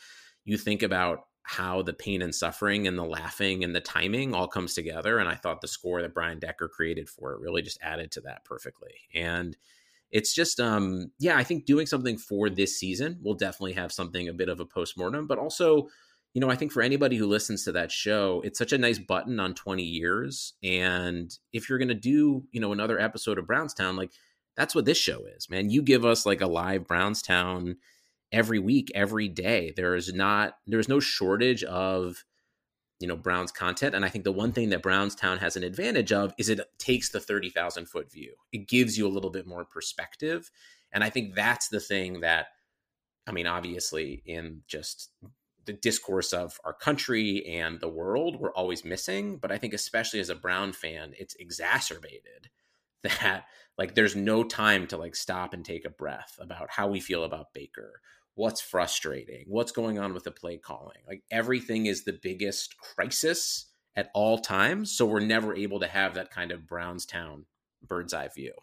you 0.46 0.58
think 0.58 0.84
about 0.84 1.20
how 1.50 1.82
the 1.82 1.94
pain 1.94 2.22
and 2.22 2.36
suffering 2.36 2.86
and 2.86 2.96
the 2.96 3.03
laughing 3.03 3.63
and 3.63 3.75
the 3.75 3.82
timing 3.82 4.36
all 4.36 4.48
comes 4.48 4.75
together. 4.75 5.18
And 5.18 5.27
I 5.27 5.34
thought 5.34 5.62
the 5.62 5.68
score 5.68 6.00
that 6.00 6.13
Brian 6.13 6.38
Decker 6.38 6.68
created 6.68 7.10
for 7.10 7.34
it 7.34 7.39
really 7.39 7.63
just 7.63 7.79
added 7.82 8.12
to 8.12 8.22
that 8.22 8.46
perfectly. 8.46 8.94
And 9.15 9.58
it's 10.12 10.36
just, 10.36 10.60
um, 10.60 11.12
yeah, 11.18 11.36
I 11.36 11.44
think 11.44 11.65
doing 11.65 11.88
something 11.88 12.20
for 12.20 12.51
this 12.51 12.77
season 12.77 13.18
will 13.24 13.34
definitely 13.34 13.74
have 13.74 13.91
something 13.91 14.29
a 14.29 14.34
bit 14.34 14.48
of 14.48 14.60
a 14.60 14.65
postmortem, 14.65 15.25
but 15.25 15.39
also, 15.39 15.88
you 16.36 16.39
know, 16.39 16.51
I 16.51 16.56
think 16.56 16.72
for 16.72 16.84
anybody 16.84 17.18
who 17.18 17.25
listens 17.25 17.63
to 17.63 17.72
that 17.72 17.91
show, 17.91 18.44
it's 18.46 18.60
such 18.60 18.72
a 18.72 18.77
nice 18.77 19.00
button 19.00 19.39
on 19.39 19.56
20 19.56 19.82
years. 19.82 20.53
And 20.62 21.36
if 21.51 21.68
you're 21.68 21.79
going 21.79 21.88
to 21.88 21.96
do, 21.96 22.44
you 22.51 22.62
know, 22.62 22.74
another 22.74 23.00
episode 23.00 23.39
of 23.39 23.48
Brownstown, 23.48 23.96
like 23.96 24.12
that's 24.56 24.75
what 24.75 24.86
this 24.86 25.00
show 25.00 25.25
is, 25.36 25.50
man. 25.50 25.72
You 25.72 25.82
give 25.82 26.06
us 26.06 26.27
like 26.27 26.41
a 26.41 26.48
live 26.48 26.86
Brownstown 26.86 27.77
every 28.31 28.59
week, 28.59 28.91
every 28.95 29.27
day. 29.27 29.74
There 29.75 29.95
is 29.95 30.13
not 30.13 30.55
there's 30.67 30.89
no 30.89 31.00
shortage 31.00 31.63
of 31.63 32.24
you 33.00 33.07
know 33.07 33.15
Browns 33.15 33.51
content, 33.51 33.95
and 33.95 34.05
I 34.05 34.09
think 34.09 34.24
the 34.24 34.31
one 34.31 34.51
thing 34.51 34.69
that 34.69 34.83
Brownstown 34.83 35.39
has 35.39 35.55
an 35.55 35.63
advantage 35.63 36.12
of 36.12 36.33
is 36.38 36.50
it 36.50 36.59
takes 36.77 37.09
the 37.09 37.19
thirty 37.19 37.50
thousand 37.50 37.88
foot 37.88 38.12
view. 38.12 38.36
It 38.51 38.67
gives 38.67 38.98
you 38.98 39.07
a 39.07 39.09
little 39.09 39.29
bit 39.29 39.48
more 39.48 39.65
perspective, 39.65 40.51
and 40.91 41.03
I 41.03 41.09
think 41.09 41.36
that's 41.36 41.69
the 41.69 41.79
thing 41.79 42.21
that 42.21 42.48
I 43.27 43.31
mean, 43.31 43.48
obviously, 43.48 44.24
in 44.25 44.62
just 44.67 45.12
the 45.65 45.74
discourse 45.74 46.33
of 46.33 46.59
our 46.65 46.74
country 46.74 47.45
and 47.45 47.79
the 47.79 47.88
world, 47.88 48.39
we're 48.39 48.53
always 48.53 48.83
missing. 48.83 49.38
But 49.38 49.51
I 49.51 49.59
think, 49.59 49.74
especially 49.74 50.19
as 50.19 50.29
a 50.29 50.36
Brown 50.36 50.74
fan, 50.74 51.13
it's 51.17 51.36
exacerbated 51.36 52.50
that 53.03 53.45
like 53.77 53.95
there's 53.95 54.15
no 54.15 54.43
time 54.43 54.88
to 54.88 54.98
like 54.98 55.15
stop 55.15 55.53
and 55.53 55.63
take 55.63 55.86
a 55.86 55.89
breath 55.89 56.38
about 56.39 56.71
how 56.71 56.88
we 56.88 57.00
feel 57.00 57.24
about 57.24 57.53
Baker 57.53 58.01
what's 58.39 58.62
frustrating, 58.62 59.43
what's 59.48 59.74
going 59.74 60.00
on 60.00 60.13
with 60.13 60.24
the 60.24 60.31
play 60.31 60.55
calling. 60.55 60.96
Like 61.05 61.24
everything 61.29 61.88
is 61.88 62.05
the 62.05 62.17
biggest 62.24 62.77
crisis 62.77 63.69
at 63.98 64.10
all 64.13 64.38
times. 64.38 64.93
So 64.93 65.05
we're 65.05 65.19
never 65.19 65.53
able 65.53 65.81
to 65.81 65.88
have 65.88 66.13
that 66.13 66.31
kind 66.31 66.53
of 66.53 66.65
Brownstown 66.65 67.43
bird's 67.86 68.13
eye 68.13 68.29
view. 68.34 68.53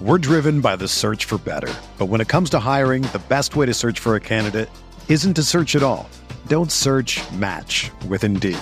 We're 0.00 0.18
driven 0.18 0.60
by 0.60 0.76
the 0.76 0.86
search 0.86 1.24
for 1.24 1.38
better. 1.38 1.74
But 1.98 2.06
when 2.06 2.20
it 2.20 2.28
comes 2.28 2.50
to 2.50 2.60
hiring, 2.60 3.02
the 3.02 3.20
best 3.28 3.56
way 3.56 3.66
to 3.66 3.74
search 3.74 3.98
for 3.98 4.14
a 4.14 4.20
candidate 4.20 4.70
isn't 5.08 5.34
to 5.34 5.42
search 5.42 5.74
at 5.74 5.82
all. 5.82 6.08
Don't 6.46 6.70
search 6.70 7.20
match 7.32 7.90
with 8.06 8.22
Indeed. 8.22 8.60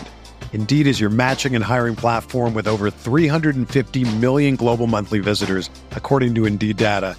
Indeed 0.54 0.86
is 0.86 0.98
your 0.98 1.10
matching 1.10 1.54
and 1.54 1.62
hiring 1.62 1.94
platform 1.94 2.54
with 2.54 2.68
over 2.68 2.90
350 2.90 4.16
million 4.16 4.56
global 4.56 4.86
monthly 4.86 5.18
visitors, 5.18 5.68
according 5.92 6.34
to 6.36 6.46
Indeed 6.46 6.78
data 6.78 7.18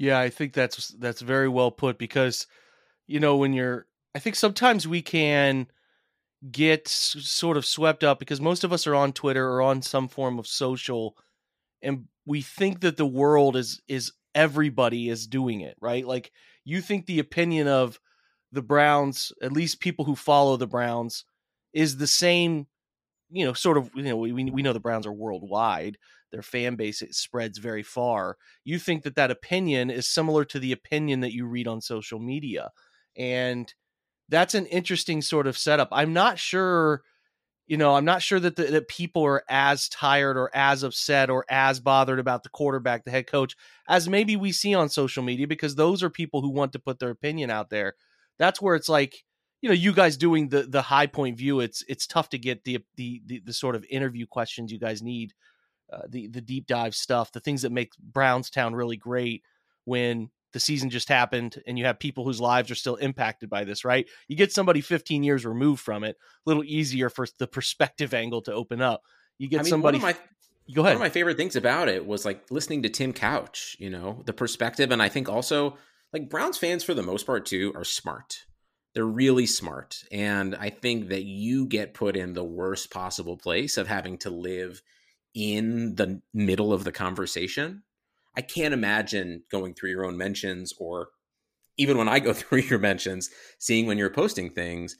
Yeah, 0.00 0.18
I 0.18 0.30
think 0.30 0.54
that's 0.54 0.88
that's 0.98 1.20
very 1.20 1.48
well 1.48 1.70
put 1.70 1.98
because 1.98 2.46
you 3.08 3.20
know 3.20 3.36
when 3.36 3.52
you're 3.52 3.86
I 4.14 4.20
think 4.20 4.36
sometimes 4.36 4.88
we 4.88 5.02
can 5.02 5.68
get 6.52 6.82
s- 6.88 7.16
sort 7.20 7.56
of 7.56 7.66
swept 7.66 8.04
up 8.04 8.18
because 8.18 8.40
most 8.40 8.64
of 8.64 8.72
us 8.72 8.86
are 8.86 8.94
on 8.96 9.12
Twitter 9.12 9.46
or 9.48 9.62
on 9.62 9.82
some 9.82 10.08
form 10.08 10.38
of 10.38 10.46
social 10.46 11.16
and 11.82 12.06
we 12.26 12.42
think 12.42 12.80
that 12.80 12.96
the 12.98 13.06
world 13.06 13.56
is 13.56 13.82
is 13.88 14.12
everybody 14.34 15.08
is 15.10 15.26
doing 15.26 15.62
it, 15.62 15.76
right? 15.80 16.06
Like 16.06 16.32
you 16.64 16.80
think 16.82 17.06
the 17.06 17.20
opinion 17.20 17.68
of 17.68 18.00
the 18.52 18.62
Browns, 18.62 19.32
at 19.42 19.52
least 19.52 19.80
people 19.80 20.04
who 20.06 20.16
follow 20.16 20.56
the 20.56 20.66
Browns 20.68 21.24
is 21.74 21.98
the 21.98 22.08
same, 22.08 22.66
you 23.30 23.44
know, 23.44 23.52
sort 23.52 23.76
of, 23.78 23.90
you 23.94 24.02
know, 24.02 24.16
we 24.16 24.32
we 24.32 24.62
know 24.62 24.72
the 24.72 24.80
Browns 24.80 25.06
are 25.06 25.12
worldwide, 25.12 25.98
their 26.30 26.42
fan 26.42 26.76
base 26.76 27.02
it 27.02 27.14
spreads 27.14 27.58
very 27.58 27.82
far. 27.82 28.36
You 28.64 28.78
think 28.78 29.02
that 29.04 29.16
that 29.16 29.30
opinion 29.30 29.90
is 29.90 30.08
similar 30.08 30.44
to 30.46 30.58
the 30.58 30.72
opinion 30.72 31.20
that 31.20 31.32
you 31.32 31.46
read 31.46 31.68
on 31.68 31.80
social 31.80 32.18
media 32.18 32.70
and 33.16 33.72
that's 34.28 34.54
an 34.54 34.66
interesting 34.66 35.22
sort 35.22 35.48
of 35.48 35.58
setup. 35.58 35.88
I'm 35.90 36.12
not 36.12 36.38
sure 36.38 37.02
you 37.70 37.76
know 37.76 37.94
i'm 37.94 38.04
not 38.04 38.20
sure 38.20 38.40
that 38.40 38.56
the, 38.56 38.64
that 38.64 38.88
people 38.88 39.22
are 39.24 39.44
as 39.48 39.88
tired 39.88 40.36
or 40.36 40.50
as 40.52 40.82
upset 40.82 41.30
or 41.30 41.44
as 41.48 41.78
bothered 41.78 42.18
about 42.18 42.42
the 42.42 42.48
quarterback 42.48 43.04
the 43.04 43.12
head 43.12 43.28
coach 43.28 43.54
as 43.88 44.08
maybe 44.08 44.36
we 44.36 44.50
see 44.50 44.74
on 44.74 44.88
social 44.88 45.22
media 45.22 45.46
because 45.46 45.76
those 45.76 46.02
are 46.02 46.10
people 46.10 46.42
who 46.42 46.50
want 46.50 46.72
to 46.72 46.80
put 46.80 46.98
their 46.98 47.10
opinion 47.10 47.48
out 47.48 47.70
there. 47.70 47.94
That's 48.38 48.60
where 48.60 48.74
it's 48.74 48.88
like 48.88 49.24
you 49.62 49.68
know 49.68 49.74
you 49.74 49.92
guys 49.92 50.16
doing 50.16 50.48
the 50.48 50.64
the 50.64 50.82
high 50.82 51.06
point 51.06 51.38
view 51.38 51.60
it's 51.60 51.84
it's 51.88 52.06
tough 52.06 52.28
to 52.30 52.38
get 52.38 52.64
the 52.64 52.80
the 52.96 53.22
the, 53.24 53.40
the 53.44 53.52
sort 53.52 53.76
of 53.76 53.86
interview 53.88 54.26
questions 54.26 54.72
you 54.72 54.78
guys 54.78 55.00
need 55.00 55.32
uh, 55.92 56.02
the 56.08 56.28
the 56.28 56.40
deep 56.40 56.66
dive 56.66 56.94
stuff, 56.94 57.32
the 57.32 57.40
things 57.40 57.62
that 57.62 57.72
make 57.72 57.92
Brownstown 57.98 58.74
really 58.74 58.96
great 58.96 59.42
when 59.84 60.30
the 60.52 60.60
season 60.60 60.90
just 60.90 61.08
happened 61.08 61.62
and 61.66 61.78
you 61.78 61.84
have 61.84 61.98
people 61.98 62.24
whose 62.24 62.40
lives 62.40 62.70
are 62.70 62.76
still 62.76 62.96
impacted 62.96 63.48
by 63.48 63.64
this, 63.64 63.84
right? 63.84 64.08
You 64.28 64.36
get 64.36 64.52
somebody 64.52 64.80
15 64.80 65.22
years 65.22 65.46
removed 65.46 65.80
from 65.80 66.04
it, 66.04 66.16
a 66.16 66.50
little 66.50 66.64
easier 66.64 67.08
for 67.08 67.26
the 67.38 67.46
perspective 67.46 68.14
angle 68.14 68.42
to 68.42 68.52
open 68.52 68.82
up. 68.82 69.02
You 69.38 69.48
get 69.48 69.60
I 69.60 69.62
mean, 69.62 69.70
somebody. 69.70 69.98
My, 69.98 70.16
go 70.74 70.82
ahead. 70.82 70.94
One 70.94 70.94
of 70.94 71.00
my 71.00 71.08
favorite 71.08 71.36
things 71.36 71.56
about 71.56 71.88
it 71.88 72.06
was 72.06 72.24
like 72.24 72.50
listening 72.50 72.82
to 72.82 72.88
Tim 72.88 73.12
Couch, 73.12 73.76
you 73.78 73.90
know, 73.90 74.22
the 74.26 74.32
perspective. 74.32 74.90
And 74.90 75.02
I 75.02 75.08
think 75.08 75.28
also 75.28 75.76
like 76.12 76.28
Browns 76.28 76.58
fans, 76.58 76.84
for 76.84 76.94
the 76.94 77.02
most 77.02 77.26
part, 77.26 77.46
too, 77.46 77.72
are 77.74 77.84
smart. 77.84 78.44
They're 78.94 79.04
really 79.04 79.46
smart. 79.46 80.02
And 80.10 80.56
I 80.56 80.70
think 80.70 81.08
that 81.10 81.22
you 81.22 81.66
get 81.66 81.94
put 81.94 82.16
in 82.16 82.32
the 82.32 82.44
worst 82.44 82.90
possible 82.90 83.36
place 83.36 83.78
of 83.78 83.86
having 83.86 84.18
to 84.18 84.30
live 84.30 84.82
in 85.34 85.94
the 85.94 86.20
middle 86.32 86.72
of 86.72 86.84
the 86.84 86.92
conversation. 86.92 87.82
I 88.36 88.42
can't 88.42 88.74
imagine 88.74 89.42
going 89.50 89.74
through 89.74 89.90
your 89.90 90.04
own 90.04 90.16
mentions 90.16 90.72
or 90.78 91.08
even 91.76 91.96
when 91.96 92.08
I 92.08 92.18
go 92.20 92.32
through 92.34 92.62
your 92.62 92.78
mentions, 92.78 93.30
seeing 93.58 93.86
when 93.86 93.98
you're 93.98 94.10
posting 94.10 94.50
things, 94.50 94.96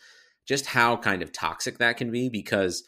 just 0.47 0.67
how 0.67 0.97
kind 0.97 1.23
of 1.23 1.33
toxic 1.33 1.79
that 1.79 1.97
can 1.97 2.11
be. 2.11 2.29
Because 2.29 2.85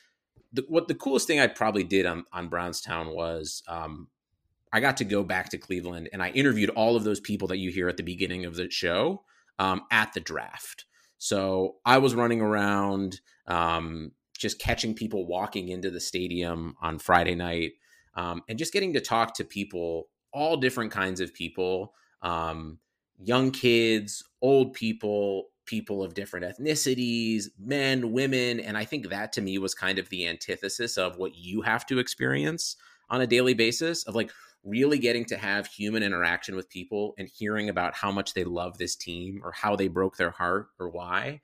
the, 0.53 0.65
what 0.69 0.89
the 0.89 0.95
coolest 0.95 1.27
thing 1.27 1.41
I 1.41 1.47
probably 1.47 1.85
did 1.85 2.07
on, 2.07 2.25
on 2.33 2.49
Brownstown 2.49 3.15
was 3.15 3.63
um, 3.69 4.09
I 4.73 4.81
got 4.81 4.97
to 4.99 5.05
go 5.05 5.23
back 5.23 5.51
to 5.51 5.59
Cleveland 5.59 6.09
and 6.13 6.23
I 6.23 6.31
interviewed 6.31 6.71
all 6.71 6.97
of 6.97 7.05
those 7.05 7.21
people 7.21 7.49
that 7.49 7.59
you 7.59 7.71
hear 7.71 7.89
at 7.89 7.97
the 7.97 8.03
beginning 8.03 8.45
of 8.45 8.57
the 8.57 8.71
show 8.71 9.23
um, 9.59 9.83
at 9.91 10.13
the 10.13 10.21
draft. 10.21 10.87
So 11.19 11.77
I 11.85 11.99
was 11.99 12.15
running 12.15 12.41
around, 12.41 13.21
um, 13.47 14.13
just 14.43 14.59
catching 14.59 14.93
people 14.93 15.25
walking 15.27 15.69
into 15.69 15.89
the 15.89 16.01
stadium 16.01 16.75
on 16.83 16.99
Friday 16.99 17.37
night 17.37 17.75
um, 18.17 18.43
and 18.49 18.59
just 18.59 18.73
getting 18.73 18.93
to 18.93 19.01
talk 19.01 19.35
to 19.35 19.45
people, 19.45 20.09
all 20.33 20.57
different 20.57 20.91
kinds 20.91 21.21
of 21.21 21.33
people, 21.33 21.95
um, 22.23 22.79
young 23.19 23.53
kids, 23.53 24.25
old 24.43 24.75
people, 24.75 25.47
people 25.65 26.03
of 26.03 26.15
different 26.15 26.45
ethnicities, 26.45 27.45
men, 27.57 28.11
women. 28.11 28.59
And 28.59 28.77
I 28.77 28.85
think 28.85 29.09
that 29.11 29.33
to 29.35 29.41
me 29.41 29.59
was 29.59 29.75
kind 29.75 30.01
of 30.01 30.09
the 30.09 30.27
antithesis 30.27 30.99
of 30.99 31.17
what 31.17 31.37
you 31.37 31.63
have 31.63 31.87
to 31.87 32.01
experience 32.01 32.77
on 33.09 33.21
a 33.21 33.27
daily 33.29 33.55
basis 33.55 34.03
of 34.03 34.17
like 34.17 34.33
really 34.65 34.99
getting 34.99 35.25
to 35.27 35.37
have 35.37 35.67
human 35.69 36.03
interaction 36.03 36.57
with 36.57 36.69
people 36.69 37.15
and 37.17 37.29
hearing 37.29 37.69
about 37.69 37.95
how 37.95 38.11
much 38.11 38.35
they 38.35 38.45
love 38.45 38.77
this 38.79 38.97
team 38.97 39.41
or 39.45 39.53
how 39.53 39.77
they 39.77 39.87
broke 39.87 40.17
their 40.17 40.31
heart 40.31 40.67
or 40.81 40.89
why. 40.89 41.41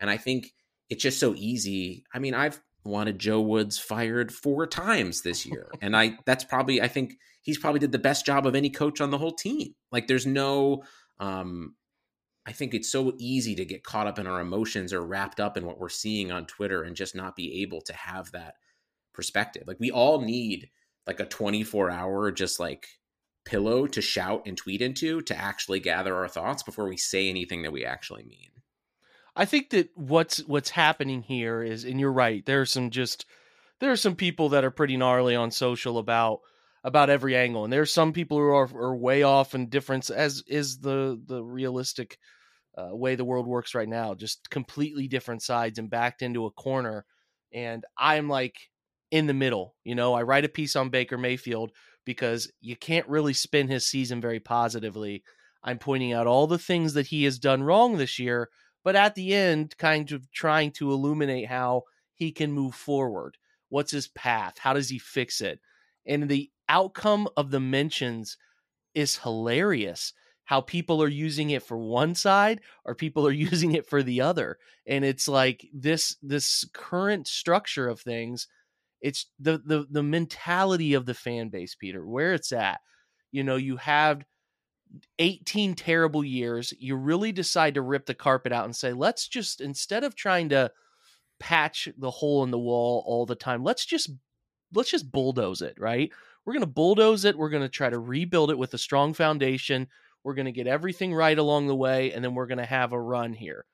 And 0.00 0.10
I 0.10 0.18
think 0.18 0.52
it's 0.92 1.02
just 1.02 1.18
so 1.18 1.34
easy. 1.38 2.04
I 2.12 2.18
mean, 2.18 2.34
I've 2.34 2.60
wanted 2.84 3.18
Joe 3.18 3.40
Woods 3.40 3.78
fired 3.78 4.30
four 4.30 4.66
times 4.66 5.22
this 5.22 5.46
year. 5.46 5.70
And 5.80 5.96
I 5.96 6.18
that's 6.26 6.44
probably 6.44 6.82
I 6.82 6.88
think 6.88 7.14
he's 7.40 7.58
probably 7.58 7.80
did 7.80 7.92
the 7.92 7.98
best 7.98 8.26
job 8.26 8.46
of 8.46 8.54
any 8.54 8.68
coach 8.68 9.00
on 9.00 9.10
the 9.10 9.18
whole 9.18 9.32
team. 9.32 9.74
Like 9.90 10.06
there's 10.06 10.26
no 10.26 10.82
um 11.18 11.74
I 12.44 12.52
think 12.52 12.74
it's 12.74 12.92
so 12.92 13.14
easy 13.18 13.54
to 13.54 13.64
get 13.64 13.84
caught 13.84 14.06
up 14.06 14.18
in 14.18 14.26
our 14.26 14.40
emotions 14.40 14.92
or 14.92 15.00
wrapped 15.00 15.40
up 15.40 15.56
in 15.56 15.64
what 15.64 15.78
we're 15.78 15.88
seeing 15.88 16.30
on 16.30 16.44
Twitter 16.44 16.82
and 16.82 16.94
just 16.94 17.14
not 17.14 17.36
be 17.36 17.62
able 17.62 17.80
to 17.82 17.94
have 17.94 18.32
that 18.32 18.56
perspective. 19.14 19.64
Like 19.66 19.80
we 19.80 19.90
all 19.90 20.20
need 20.20 20.68
like 21.06 21.20
a 21.20 21.24
24 21.24 21.90
hour 21.90 22.30
just 22.32 22.60
like 22.60 22.86
pillow 23.44 23.86
to 23.86 24.02
shout 24.02 24.42
and 24.44 24.58
tweet 24.58 24.82
into 24.82 25.22
to 25.22 25.36
actually 25.36 25.80
gather 25.80 26.14
our 26.14 26.28
thoughts 26.28 26.62
before 26.62 26.88
we 26.88 26.98
say 26.98 27.30
anything 27.30 27.62
that 27.62 27.72
we 27.72 27.84
actually 27.84 28.24
mean. 28.24 28.51
I 29.34 29.44
think 29.44 29.70
that 29.70 29.90
what's 29.94 30.38
what's 30.46 30.70
happening 30.70 31.22
here 31.22 31.62
is, 31.62 31.84
and 31.84 31.98
you're 31.98 32.12
right. 32.12 32.44
There's 32.44 32.70
some 32.70 32.90
just 32.90 33.24
there 33.80 33.90
are 33.90 33.96
some 33.96 34.14
people 34.14 34.50
that 34.50 34.64
are 34.64 34.70
pretty 34.70 34.96
gnarly 34.96 35.34
on 35.34 35.50
social 35.50 35.98
about 35.98 36.40
about 36.84 37.10
every 37.10 37.36
angle, 37.36 37.64
and 37.64 37.72
there 37.72 37.80
are 37.80 37.86
some 37.86 38.12
people 38.12 38.38
who 38.38 38.44
are, 38.44 38.68
are 38.76 38.96
way 38.96 39.22
off 39.22 39.54
in 39.54 39.68
difference, 39.68 40.10
as 40.10 40.42
is 40.46 40.78
the 40.78 41.20
the 41.26 41.42
realistic 41.42 42.18
uh, 42.76 42.94
way 42.94 43.14
the 43.14 43.24
world 43.24 43.46
works 43.46 43.74
right 43.74 43.88
now. 43.88 44.14
Just 44.14 44.50
completely 44.50 45.08
different 45.08 45.42
sides 45.42 45.78
and 45.78 45.90
backed 45.90 46.22
into 46.22 46.46
a 46.46 46.50
corner. 46.50 47.04
And 47.52 47.84
I'm 47.98 48.28
like 48.28 48.56
in 49.10 49.26
the 49.26 49.34
middle. 49.34 49.74
You 49.84 49.94
know, 49.94 50.14
I 50.14 50.22
write 50.22 50.44
a 50.44 50.48
piece 50.50 50.76
on 50.76 50.90
Baker 50.90 51.18
Mayfield 51.18 51.72
because 52.04 52.50
you 52.60 52.76
can't 52.76 53.08
really 53.08 53.34
spin 53.34 53.68
his 53.68 53.86
season 53.86 54.20
very 54.20 54.40
positively. 54.40 55.22
I'm 55.62 55.78
pointing 55.78 56.12
out 56.12 56.26
all 56.26 56.46
the 56.46 56.58
things 56.58 56.94
that 56.94 57.06
he 57.06 57.24
has 57.24 57.38
done 57.38 57.62
wrong 57.62 57.96
this 57.96 58.18
year 58.18 58.48
but 58.84 58.96
at 58.96 59.14
the 59.14 59.34
end, 59.34 59.76
kind 59.78 60.10
of 60.12 60.30
trying 60.32 60.72
to 60.72 60.90
illuminate 60.90 61.46
how 61.48 61.84
he 62.14 62.32
can 62.32 62.52
move 62.52 62.74
forward. 62.74 63.36
What's 63.68 63.92
his 63.92 64.08
path? 64.08 64.58
How 64.58 64.74
does 64.74 64.88
he 64.88 64.98
fix 64.98 65.40
it? 65.40 65.60
And 66.06 66.28
the 66.28 66.50
outcome 66.68 67.28
of 67.36 67.50
the 67.50 67.60
mentions 67.60 68.36
is 68.94 69.18
hilarious. 69.18 70.12
How 70.44 70.60
people 70.60 71.02
are 71.02 71.08
using 71.08 71.50
it 71.50 71.62
for 71.62 71.78
one 71.78 72.14
side 72.14 72.60
or 72.84 72.94
people 72.94 73.26
are 73.26 73.32
using 73.50 73.72
it 73.72 73.86
for 73.86 74.02
the 74.02 74.20
other. 74.20 74.58
And 74.86 75.04
it's 75.04 75.28
like 75.28 75.66
this 75.72 76.16
this 76.22 76.64
current 76.72 77.26
structure 77.26 77.88
of 77.88 78.00
things, 78.00 78.48
it's 79.00 79.26
the 79.38 79.58
the 79.64 79.86
the 79.90 80.02
mentality 80.02 80.94
of 80.94 81.06
the 81.06 81.14
fan 81.14 81.48
base, 81.48 81.74
Peter, 81.74 82.06
where 82.06 82.34
it's 82.34 82.52
at. 82.52 82.80
You 83.30 83.44
know, 83.44 83.56
you 83.56 83.76
have 83.78 84.24
18 85.18 85.74
terrible 85.74 86.24
years, 86.24 86.72
you 86.78 86.96
really 86.96 87.32
decide 87.32 87.74
to 87.74 87.82
rip 87.82 88.06
the 88.06 88.14
carpet 88.14 88.52
out 88.52 88.64
and 88.64 88.76
say, 88.76 88.92
let's 88.92 89.28
just, 89.28 89.60
instead 89.60 90.04
of 90.04 90.14
trying 90.14 90.48
to 90.50 90.70
patch 91.40 91.88
the 91.98 92.10
hole 92.10 92.44
in 92.44 92.50
the 92.50 92.58
wall 92.58 93.02
all 93.06 93.26
the 93.26 93.34
time, 93.34 93.62
let's 93.62 93.84
just, 93.84 94.10
let's 94.74 94.90
just 94.90 95.10
bulldoze 95.10 95.62
it, 95.62 95.74
right? 95.78 96.10
We're 96.44 96.54
going 96.54 96.64
to 96.64 96.66
bulldoze 96.66 97.24
it. 97.24 97.36
We're 97.36 97.50
going 97.50 97.62
to 97.62 97.68
try 97.68 97.88
to 97.88 97.98
rebuild 97.98 98.50
it 98.50 98.58
with 98.58 98.74
a 98.74 98.78
strong 98.78 99.14
foundation. 99.14 99.88
We're 100.24 100.34
going 100.34 100.46
to 100.46 100.52
get 100.52 100.66
everything 100.66 101.14
right 101.14 101.38
along 101.38 101.66
the 101.66 101.76
way, 101.76 102.12
and 102.12 102.24
then 102.24 102.34
we're 102.34 102.46
going 102.46 102.58
to 102.58 102.64
have 102.64 102.92
a 102.92 103.00
run 103.00 103.32
here, 103.32 103.64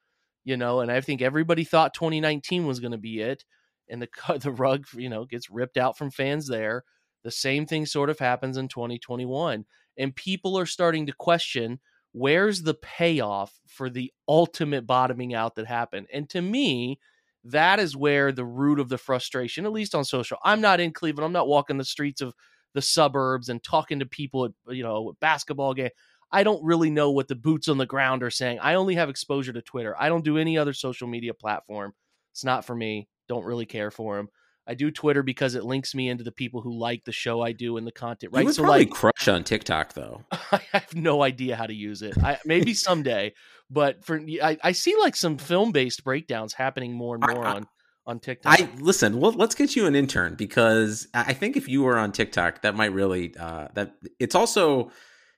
you 0.45 0.57
know. 0.57 0.81
And 0.81 0.91
I 0.91 1.01
think 1.01 1.23
everybody 1.23 1.65
thought 1.65 1.95
2019 1.95 2.67
was 2.67 2.81
going 2.81 2.93
to 2.93 2.99
be 2.99 3.21
it, 3.21 3.45
and 3.89 4.03
the 4.03 4.09
the 4.41 4.53
rug, 4.53 4.87
you 4.95 5.09
know, 5.09 5.25
gets 5.25 5.51
ripped 5.51 5.77
out 5.77 5.97
from 5.97 6.11
fans 6.11 6.47
there. 6.47 6.85
The 7.25 7.31
same 7.31 7.67
thing 7.67 7.85
sort 7.85 8.11
of 8.11 8.19
happens 8.19 8.57
in 8.57 8.69
2021 8.69 9.65
and 9.99 10.15
people 10.15 10.59
are 10.59 10.67
starting 10.67 11.07
to 11.07 11.13
question 11.13 11.81
where's 12.13 12.63
the 12.63 12.75
payoff 12.75 13.53
for 13.67 13.91
the 13.91 14.13
ultimate 14.27 14.87
bottoming 14.87 15.35
out 15.35 15.57
that 15.57 15.67
happened. 15.67 16.07
And 16.13 16.29
to 16.31 16.41
me, 16.41 16.99
that 17.45 17.79
is 17.79 17.97
where 17.97 18.33
the 18.33 18.45
root 18.45 18.81
of 18.81 18.89
the 18.89 18.99
frustration, 18.99 19.65
at 19.65 19.73
least 19.73 19.95
on 19.95 20.05
social. 20.05 20.39
I'm 20.43 20.61
not 20.61 20.81
in 20.81 20.93
Cleveland. 20.93 21.27
I'm 21.27 21.33
not 21.33 21.49
walking 21.49 21.79
the 21.79 21.85
streets 21.85 22.21
of 22.21 22.35
the 22.75 22.83
suburbs 22.83 23.49
and 23.49 23.63
talking 23.63 23.99
to 23.99 24.07
people 24.07 24.45
at 24.45 24.53
you 24.75 24.83
know 24.83 25.15
basketball 25.21 25.75
game. 25.75 25.91
I 26.31 26.43
don't 26.43 26.63
really 26.63 26.91
know 26.91 27.11
what 27.11 27.29
the 27.29 27.35
boots 27.35 27.69
on 27.69 27.79
the 27.79 27.87
ground 27.87 28.23
are 28.23 28.31
saying. 28.31 28.59
I 28.61 28.75
only 28.75 28.95
have 28.97 29.09
exposure 29.09 29.53
to 29.53 29.63
Twitter. 29.63 29.97
I 29.99 30.09
don't 30.09 30.25
do 30.25 30.37
any 30.37 30.59
other 30.59 30.75
social 30.75 31.09
media 31.09 31.33
platform. 31.33 31.95
It's 32.33 32.45
not 32.45 32.67
for 32.67 32.75
me. 32.75 33.09
Don't 33.29 33.47
really 33.47 33.65
care 33.65 33.91
for 33.91 34.17
them. 34.17 34.29
I 34.69 34.75
do 34.75 34.91
Twitter 34.91 35.23
because 35.23 35.55
it 35.55 35.65
links 35.65 35.95
me 35.95 36.11
into 36.11 36.23
the 36.23 36.31
people 36.31 36.61
who 36.61 36.79
like 36.79 37.05
the 37.05 37.13
show 37.13 37.41
I 37.41 37.53
do 37.53 37.79
and 37.79 37.87
the 37.87 37.93
content. 37.93 38.35
Right, 38.35 38.41
you 38.41 38.47
would 38.47 38.55
so 38.55 38.63
probably 38.65 38.81
like, 38.81 38.91
crush 38.91 39.27
on 39.27 39.43
TikTok 39.43 39.95
though. 39.95 40.25
I 40.31 40.61
have 40.73 40.95
no 40.95 41.23
idea 41.23 41.57
how 41.57 41.67
to 41.67 41.73
use 41.73 42.03
it. 42.03 42.23
I, 42.23 42.39
maybe 42.45 42.75
someday, 42.75 43.33
but 43.71 44.05
for 44.05 44.21
I, 44.43 44.59
I 44.63 44.73
see 44.73 44.95
like 45.01 45.17
some 45.17 45.39
film 45.39 45.73
based 45.73 46.05
breakdowns 46.05 46.53
happening 46.53 46.93
more 46.93 47.15
and 47.15 47.25
more 47.27 47.47
I, 47.47 47.55
on 47.55 47.67
on 48.07 48.21
TikTok. 48.21 48.61
I 48.61 48.69
listen. 48.79 49.19
Well, 49.19 49.33
let's 49.33 49.55
get 49.55 49.75
you 49.75 49.87
an 49.87 49.95
intern 49.95 50.35
because 50.35 51.09
I 51.15 51.33
think 51.33 51.57
if 51.57 51.67
you 51.67 51.83
were 51.83 51.97
on 51.97 52.13
TikTok, 52.13 52.61
that 52.61 52.75
might 52.75 52.93
really 52.93 53.35
uh, 53.39 53.69
that 53.75 53.95
it's 54.21 54.35
also. 54.35 54.91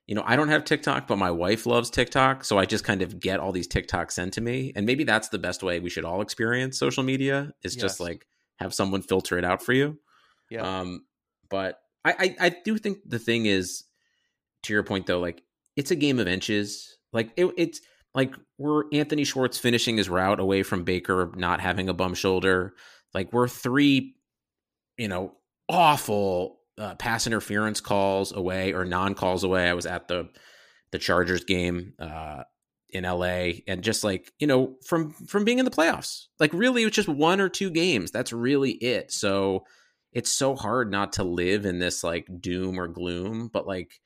You 0.06 0.16
know, 0.16 0.24
I 0.26 0.34
don't 0.34 0.48
have 0.48 0.64
TikTok, 0.64 1.06
but 1.06 1.18
my 1.18 1.30
wife 1.30 1.66
loves 1.66 1.88
TikTok. 1.88 2.42
So 2.42 2.58
I 2.58 2.66
just 2.66 2.82
kind 2.82 3.00
of 3.00 3.20
get 3.20 3.38
all 3.38 3.52
these 3.52 3.68
TikToks 3.68 4.10
sent 4.10 4.32
to 4.32 4.40
me. 4.40 4.72
And 4.74 4.84
maybe 4.84 5.04
that's 5.04 5.28
the 5.28 5.38
best 5.38 5.62
way 5.62 5.78
we 5.78 5.88
should 5.88 6.04
all 6.04 6.20
experience 6.20 6.76
social 6.76 7.04
media 7.04 7.52
is 7.62 7.76
yes. 7.76 7.80
just 7.80 8.00
like 8.00 8.26
have 8.60 8.74
someone 8.74 9.02
filter 9.02 9.38
it 9.38 9.44
out 9.44 9.62
for 9.62 9.72
you. 9.72 9.98
Yeah. 10.50 10.80
Um, 10.80 11.04
but 11.48 11.80
I, 12.04 12.12
I, 12.18 12.46
I 12.46 12.48
do 12.64 12.78
think 12.78 12.98
the 13.06 13.18
thing 13.18 13.46
is, 13.46 13.84
to 14.64 14.72
your 14.72 14.82
point 14.82 15.06
though, 15.06 15.20
like 15.20 15.42
it's 15.76 15.90
a 15.90 15.96
game 15.96 16.18
of 16.18 16.28
inches. 16.28 16.96
Like 17.12 17.30
it, 17.36 17.52
it's 17.56 17.80
like 18.14 18.34
we're 18.58 18.84
Anthony 18.92 19.24
Schwartz 19.24 19.58
finishing 19.58 19.96
his 19.96 20.08
route 20.08 20.40
away 20.40 20.62
from 20.62 20.84
Baker 20.84 21.32
not 21.36 21.60
having 21.60 21.88
a 21.88 21.94
bum 21.94 22.14
shoulder. 22.14 22.74
Like 23.14 23.32
we're 23.32 23.48
three, 23.48 24.14
you 24.98 25.08
know, 25.08 25.34
awful 25.68 26.58
uh, 26.78 26.94
pass 26.96 27.26
interference 27.26 27.80
calls 27.80 28.32
away 28.32 28.72
or 28.72 28.84
non 28.84 29.14
calls 29.14 29.44
away. 29.44 29.68
I 29.68 29.74
was 29.74 29.86
at 29.86 30.08
the 30.08 30.28
the 30.92 30.98
Chargers 30.98 31.44
game 31.44 31.94
uh, 31.98 32.42
in 32.92 33.04
LA 33.04 33.62
and 33.66 33.82
just 33.82 34.04
like, 34.04 34.32
you 34.38 34.46
know, 34.46 34.76
from 34.84 35.12
from 35.12 35.44
being 35.44 35.58
in 35.58 35.64
the 35.64 35.70
playoffs. 35.70 36.26
Like 36.38 36.52
really 36.52 36.82
it's 36.84 36.96
just 36.96 37.08
one 37.08 37.40
or 37.40 37.48
two 37.48 37.70
games. 37.70 38.10
That's 38.10 38.32
really 38.32 38.72
it. 38.72 39.12
So 39.12 39.64
it's 40.12 40.32
so 40.32 40.56
hard 40.56 40.90
not 40.90 41.14
to 41.14 41.24
live 41.24 41.66
in 41.66 41.78
this 41.78 42.02
like 42.02 42.26
doom 42.40 42.78
or 42.78 42.88
gloom, 42.88 43.48
but 43.52 43.66
like 43.66 44.00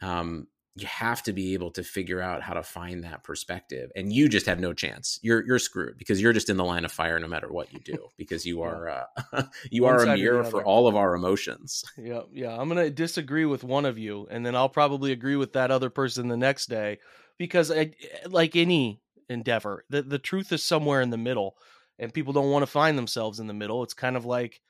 um 0.00 0.46
you 0.74 0.86
have 0.86 1.22
to 1.22 1.34
be 1.34 1.52
able 1.52 1.70
to 1.70 1.82
figure 1.82 2.20
out 2.20 2.42
how 2.42 2.54
to 2.54 2.62
find 2.62 3.04
that 3.04 3.22
perspective 3.24 3.90
and 3.94 4.12
you 4.12 4.28
just 4.28 4.46
have 4.46 4.58
no 4.58 4.72
chance 4.72 5.18
you're 5.22 5.44
you're 5.44 5.58
screwed 5.58 5.98
because 5.98 6.20
you're 6.20 6.32
just 6.32 6.48
in 6.48 6.56
the 6.56 6.64
line 6.64 6.84
of 6.84 6.92
fire 6.92 7.18
no 7.18 7.28
matter 7.28 7.52
what 7.52 7.72
you 7.72 7.80
do 7.80 8.08
because 8.16 8.46
you 8.46 8.62
are 8.62 8.88
uh, 8.88 9.42
you 9.70 9.82
one 9.82 9.94
are 9.94 10.04
a 10.04 10.16
mirror 10.16 10.44
for 10.44 10.64
all 10.64 10.86
of 10.86 10.96
our 10.96 11.14
emotions 11.14 11.84
yeah 11.98 12.22
yeah 12.32 12.56
i'm 12.58 12.68
gonna 12.68 12.90
disagree 12.90 13.44
with 13.44 13.64
one 13.64 13.84
of 13.84 13.98
you 13.98 14.26
and 14.30 14.46
then 14.46 14.56
i'll 14.56 14.68
probably 14.68 15.12
agree 15.12 15.36
with 15.36 15.52
that 15.52 15.70
other 15.70 15.90
person 15.90 16.28
the 16.28 16.36
next 16.36 16.66
day 16.66 16.98
because 17.42 17.72
I, 17.72 17.90
like 18.28 18.54
any 18.54 19.00
endeavor, 19.28 19.84
the 19.90 20.00
the 20.00 20.20
truth 20.20 20.52
is 20.52 20.62
somewhere 20.62 21.00
in 21.00 21.10
the 21.10 21.18
middle, 21.18 21.56
and 21.98 22.14
people 22.14 22.32
don't 22.32 22.52
want 22.52 22.62
to 22.62 22.68
find 22.68 22.96
themselves 22.96 23.40
in 23.40 23.48
the 23.48 23.52
middle. 23.52 23.82
It's 23.82 23.94
kind 23.94 24.16
of 24.16 24.24
like, 24.24 24.60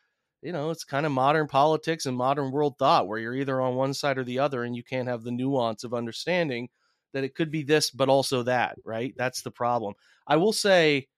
you 0.40 0.52
know, 0.52 0.70
it's 0.70 0.82
kind 0.82 1.04
of 1.04 1.12
modern 1.12 1.48
politics 1.48 2.06
and 2.06 2.16
modern 2.16 2.50
world 2.50 2.76
thought 2.78 3.06
where 3.06 3.18
you're 3.18 3.34
either 3.34 3.60
on 3.60 3.74
one 3.74 3.92
side 3.92 4.16
or 4.16 4.24
the 4.24 4.38
other, 4.38 4.64
and 4.64 4.74
you 4.74 4.82
can't 4.82 5.06
have 5.06 5.22
the 5.22 5.30
nuance 5.30 5.84
of 5.84 5.92
understanding 5.92 6.70
that 7.12 7.24
it 7.24 7.34
could 7.34 7.50
be 7.50 7.62
this, 7.62 7.90
but 7.90 8.08
also 8.08 8.42
that. 8.44 8.78
Right? 8.86 9.12
That's 9.18 9.42
the 9.42 9.50
problem. 9.50 9.92
I 10.26 10.36
will 10.36 10.54
say 10.54 11.08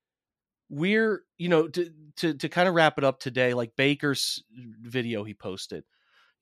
we're 0.69 1.23
you 1.39 1.49
know 1.49 1.69
to 1.69 1.89
to 2.17 2.35
to 2.35 2.49
kind 2.49 2.69
of 2.69 2.75
wrap 2.75 2.99
it 2.99 3.05
up 3.05 3.21
today 3.21 3.55
like 3.55 3.77
baker's 3.77 4.43
video 4.83 5.23
he 5.23 5.35
posted 5.35 5.85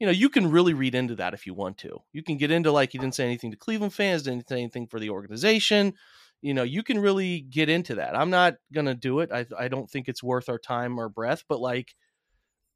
you 0.03 0.07
know, 0.07 0.12
you 0.12 0.29
can 0.31 0.51
really 0.51 0.75
read 0.75 0.97
into 0.97 1.15
that 1.15 1.33
if 1.33 1.47
you 1.47 1.55
want 1.55 1.79
to. 1.79 2.03
You 2.12 2.25
can 2.25 2.37
get 2.37 2.51
into 2.51 2.73
like 2.73 2.91
he 2.91 2.99
didn't 2.99 3.15
say 3.15 3.25
anything 3.25 3.53
to 3.53 3.57
Cleveland 3.57 3.95
fans, 3.95 4.25
didn't 4.25 4.49
say 4.49 4.59
anything 4.59 4.88
for 4.88 4.99
the 4.99 5.11
organization. 5.11 5.95
You 6.41 6.55
know, 6.55 6.65
you 6.65 6.83
can 6.83 6.99
really 6.99 7.43
get 7.43 7.69
into 7.69 7.95
that. 7.95 8.17
I'm 8.17 8.29
not 8.29 8.57
gonna 8.73 8.97
do 8.97 9.21
it. 9.21 9.31
I 9.33 9.47
I 9.57 9.69
don't 9.69 9.88
think 9.88 10.09
it's 10.09 10.21
worth 10.21 10.49
our 10.49 10.59
time 10.59 10.99
or 10.99 11.09
breath, 11.09 11.45
but 11.49 11.61
like 11.61 11.95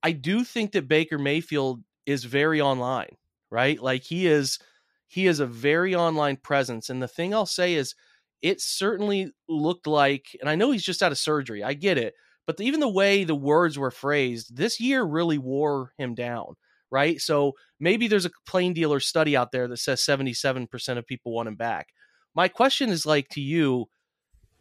I 0.04 0.12
do 0.12 0.44
think 0.44 0.70
that 0.70 0.86
Baker 0.86 1.18
Mayfield 1.18 1.82
is 2.06 2.22
very 2.22 2.60
online, 2.60 3.16
right? 3.50 3.82
Like 3.82 4.04
he 4.04 4.28
is 4.28 4.60
he 5.08 5.26
is 5.26 5.40
a 5.40 5.46
very 5.46 5.96
online 5.96 6.36
presence. 6.36 6.90
And 6.90 7.02
the 7.02 7.08
thing 7.08 7.34
I'll 7.34 7.44
say 7.44 7.74
is 7.74 7.96
it 8.40 8.60
certainly 8.60 9.32
looked 9.48 9.88
like, 9.88 10.26
and 10.40 10.48
I 10.48 10.54
know 10.54 10.70
he's 10.70 10.84
just 10.84 11.02
out 11.02 11.10
of 11.10 11.18
surgery. 11.18 11.64
I 11.64 11.74
get 11.74 11.98
it. 11.98 12.14
But 12.46 12.60
even 12.60 12.78
the 12.78 12.88
way 12.88 13.24
the 13.24 13.34
words 13.34 13.76
were 13.76 13.90
phrased, 13.90 14.56
this 14.56 14.78
year 14.78 15.02
really 15.02 15.38
wore 15.38 15.90
him 15.98 16.14
down 16.14 16.54
right? 16.90 17.20
So 17.20 17.52
maybe 17.80 18.08
there's 18.08 18.26
a 18.26 18.30
plain 18.46 18.72
dealer 18.72 19.00
study 19.00 19.36
out 19.36 19.52
there 19.52 19.68
that 19.68 19.78
says 19.78 20.00
77% 20.00 20.98
of 20.98 21.06
people 21.06 21.32
want 21.32 21.48
him 21.48 21.56
back. 21.56 21.88
My 22.34 22.48
question 22.48 22.90
is 22.90 23.06
like 23.06 23.28
to 23.30 23.40
you, 23.40 23.86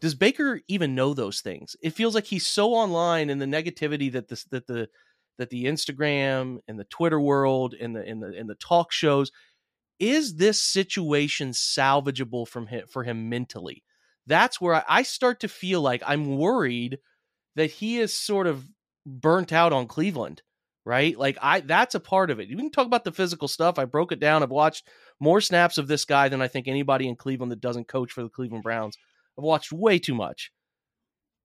does 0.00 0.14
Baker 0.14 0.60
even 0.68 0.94
know 0.94 1.14
those 1.14 1.40
things? 1.40 1.76
It 1.82 1.90
feels 1.90 2.14
like 2.14 2.24
he's 2.24 2.46
so 2.46 2.72
online 2.72 3.30
in 3.30 3.38
the 3.38 3.46
negativity 3.46 4.12
that 4.12 4.28
this 4.28 4.44
that 4.44 4.66
the 4.66 4.88
that 5.38 5.50
the 5.50 5.64
Instagram 5.64 6.58
and 6.68 6.78
the 6.78 6.84
Twitter 6.84 7.20
world 7.20 7.74
and 7.78 7.94
the 7.96 8.04
in 8.04 8.20
the 8.20 8.32
in 8.32 8.46
the 8.46 8.54
talk 8.56 8.92
shows 8.92 9.30
is 9.98 10.36
this 10.36 10.60
situation 10.60 11.50
salvageable 11.50 12.46
from 12.46 12.66
him 12.66 12.86
for 12.88 13.04
him 13.04 13.28
mentally? 13.28 13.82
That's 14.26 14.60
where 14.60 14.74
I, 14.74 14.84
I 14.88 15.02
start 15.02 15.40
to 15.40 15.48
feel 15.48 15.80
like 15.80 16.02
I'm 16.06 16.36
worried 16.36 16.98
that 17.54 17.70
he 17.70 17.98
is 17.98 18.14
sort 18.14 18.46
of 18.46 18.68
burnt 19.06 19.52
out 19.52 19.72
on 19.72 19.86
Cleveland 19.86 20.42
right? 20.86 21.18
Like 21.18 21.36
I 21.42 21.60
that's 21.60 21.94
a 21.96 22.00
part 22.00 22.30
of 22.30 22.40
it. 22.40 22.48
You 22.48 22.56
can 22.56 22.70
talk 22.70 22.86
about 22.86 23.04
the 23.04 23.12
physical 23.12 23.48
stuff. 23.48 23.78
I 23.78 23.84
broke 23.84 24.12
it 24.12 24.20
down. 24.20 24.42
I've 24.42 24.50
watched 24.50 24.88
more 25.20 25.40
snaps 25.42 25.76
of 25.76 25.88
this 25.88 26.06
guy 26.06 26.28
than 26.30 26.40
I 26.40 26.48
think 26.48 26.68
anybody 26.68 27.08
in 27.08 27.16
Cleveland 27.16 27.52
that 27.52 27.60
doesn't 27.60 27.88
coach 27.88 28.12
for 28.12 28.22
the 28.22 28.30
Cleveland 28.30 28.62
Browns. 28.62 28.96
I've 29.36 29.44
watched 29.44 29.72
way 29.72 29.98
too 29.98 30.14
much. 30.14 30.52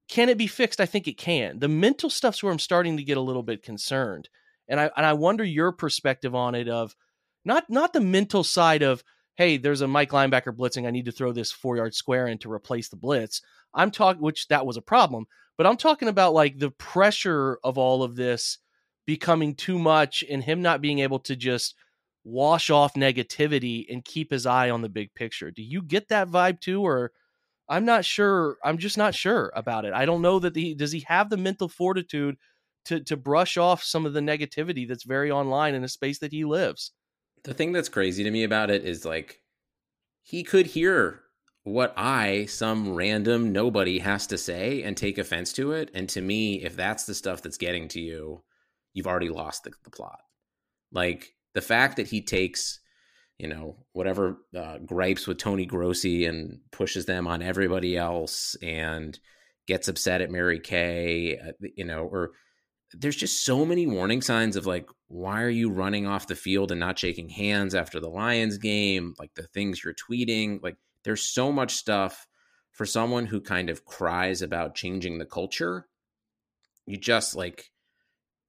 can 0.08 0.30
it 0.30 0.38
be 0.38 0.48
fixed? 0.48 0.80
I 0.82 0.86
think 0.86 1.08
it 1.08 1.18
can. 1.18 1.60
The 1.60 1.68
mental 1.68 2.10
stuff's 2.10 2.44
where 2.44 2.52
I'm 2.52 2.60
starting 2.60 2.98
to 2.98 3.04
get 3.04 3.18
a 3.18 3.22
little 3.22 3.44
bit 3.44 3.64
concerned. 3.64 4.30
And 4.68 4.80
I 4.80 4.92
and 4.96 5.06
I 5.06 5.14
wonder 5.14 5.44
your 5.44 5.72
perspective 5.72 6.36
on 6.36 6.56
it 6.56 6.70
of 6.70 6.96
not 7.46 7.70
not 7.70 7.94
the 7.94 8.02
mental 8.02 8.44
side 8.44 8.84
of, 8.84 9.04
hey, 9.36 9.58
there's 9.58 9.82
a 9.82 9.88
Mike 9.88 10.12
linebacker 10.12 10.56
blitzing. 10.56 10.86
I 10.86 10.92
need 10.92 11.06
to 11.06 11.12
throw 11.12 11.32
this 11.34 11.52
four 11.52 11.78
yard 11.78 11.96
square 11.96 12.28
in 12.28 12.38
to 12.40 12.52
replace 12.52 12.90
the 12.90 12.98
blitz. 12.98 13.42
I'm 13.74 13.92
talking 13.92 14.22
which 14.22 14.48
that 14.50 14.66
was 14.66 14.78
a 14.78 14.82
problem. 14.82 15.26
But 15.58 15.68
I'm 15.68 15.78
talking 15.78 16.08
about 16.10 16.34
like 16.34 16.60
the 16.60 16.72
pressure 16.72 17.60
of 17.64 17.78
all 17.78 18.04
of 18.04 18.16
this 18.16 18.58
becoming 19.12 19.54
too 19.54 19.78
much 19.78 20.24
and 20.30 20.42
him 20.42 20.62
not 20.62 20.80
being 20.80 21.00
able 21.00 21.20
to 21.20 21.36
just 21.36 21.76
wash 22.24 22.70
off 22.70 22.94
negativity 22.94 23.86
and 23.92 24.06
keep 24.06 24.32
his 24.32 24.46
eye 24.46 24.70
on 24.70 24.82
the 24.82 24.88
big 24.88 25.14
picture. 25.16 25.52
Do 25.52 25.62
you 25.62 25.82
get 25.82 26.08
that 26.08 26.30
vibe 26.30 26.62
too 26.62 26.82
or 26.82 27.12
I'm 27.68 27.84
not 27.84 28.06
sure. 28.06 28.56
I'm 28.64 28.78
just 28.78 28.98
not 28.98 29.14
sure 29.14 29.52
about 29.54 29.84
it. 29.84 29.92
I 29.92 30.06
don't 30.06 30.22
know 30.22 30.40
that 30.40 30.56
he 30.56 30.74
does 30.74 30.94
he 30.94 31.04
have 31.08 31.30
the 31.30 31.36
mental 31.36 31.68
fortitude 31.68 32.38
to 32.86 33.02
to 33.02 33.18
brush 33.18 33.58
off 33.58 33.84
some 33.84 34.06
of 34.06 34.14
the 34.14 34.22
negativity 34.22 34.88
that's 34.88 35.04
very 35.04 35.30
online 35.30 35.76
in 35.76 35.84
a 35.84 35.90
space 35.90 36.20
that 36.20 36.32
he 36.32 36.46
lives. 36.46 36.94
The 37.44 37.54
thing 37.54 37.74
that's 37.74 37.90
crazy 37.90 38.24
to 38.24 38.32
me 38.32 38.46
about 38.46 38.70
it 38.70 38.86
is 38.86 39.04
like 39.04 39.42
he 40.24 40.42
could 40.42 40.68
hear 40.68 41.20
what 41.64 41.94
I, 41.98 42.46
some 42.46 42.96
random 42.96 43.52
nobody, 43.52 44.00
has 44.00 44.26
to 44.28 44.38
say 44.38 44.84
and 44.84 44.96
take 44.96 45.18
offense 45.18 45.52
to 45.54 45.74
it. 45.74 45.92
And 45.94 46.08
to 46.10 46.22
me, 46.22 46.64
if 46.64 46.78
that's 46.78 47.04
the 47.04 47.14
stuff 47.14 47.42
that's 47.42 47.58
getting 47.58 47.90
to 47.90 48.00
you, 48.00 48.44
you've 48.94 49.08
already 49.08 49.30
lost 49.30 49.64
the, 49.64 49.72
the 49.84 49.90
plot. 49.90 50.22
Like 50.92 51.34
the 51.54 51.62
fact 51.62 51.98
that 51.98 52.08
he 52.08 52.22
takes 52.22 52.82
you 53.42 53.48
know, 53.48 53.76
whatever 53.94 54.38
uh, 54.56 54.78
gripes 54.86 55.26
with 55.26 55.40
Tony 55.40 55.66
Grossi 55.66 56.28
and 56.28 56.60
pushes 56.70 57.08
them 57.08 57.26
on 57.26 57.42
everybody 57.42 57.98
else 57.98 58.56
and 58.62 59.20
gets 59.66 59.88
upset 59.88 60.22
at 60.22 60.30
Mary 60.30 60.60
Kay, 60.60 61.40
uh, 61.40 61.52
you 61.76 61.84
know, 61.84 62.04
or 62.04 62.34
there's 62.94 63.16
just 63.16 63.44
so 63.44 63.66
many 63.66 63.88
warning 63.88 64.22
signs 64.22 64.56
of 64.56 64.68
like, 64.68 64.88
why 65.08 65.42
are 65.42 65.50
you 65.50 65.72
running 65.72 66.06
off 66.06 66.28
the 66.28 66.36
field 66.36 66.70
and 66.70 66.80
not 66.80 67.00
shaking 67.00 67.30
hands 67.30 67.74
after 67.74 68.00
the 68.00 68.10
Lions 68.10 68.60
game? 68.60 69.16
Like 69.18 69.34
the 69.34 69.48
things 69.48 69.84
you're 69.84 69.96
tweeting, 69.96 70.62
like 70.62 70.78
there's 71.04 71.24
so 71.24 71.52
much 71.52 71.74
stuff 71.74 72.28
for 72.70 72.86
someone 72.86 73.26
who 73.26 73.42
kind 73.42 73.72
of 73.72 73.86
cries 73.86 74.44
about 74.44 74.76
changing 74.76 75.18
the 75.18 75.26
culture. 75.26 75.88
You 76.86 76.98
just 76.98 77.36
like, 77.36 77.71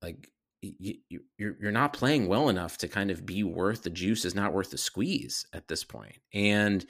like 0.02 0.28
you, 0.60 0.94
you're 1.08 1.56
you're 1.60 1.72
not 1.72 1.92
playing 1.92 2.28
well 2.28 2.48
enough 2.48 2.78
to 2.78 2.88
kind 2.88 3.10
of 3.10 3.26
be 3.26 3.42
worth 3.42 3.82
the 3.82 3.90
juice 3.90 4.24
is 4.24 4.34
not 4.34 4.52
worth 4.52 4.70
the 4.70 4.78
squeeze 4.78 5.44
at 5.52 5.68
this 5.68 5.84
point. 5.84 6.18
And 6.32 6.84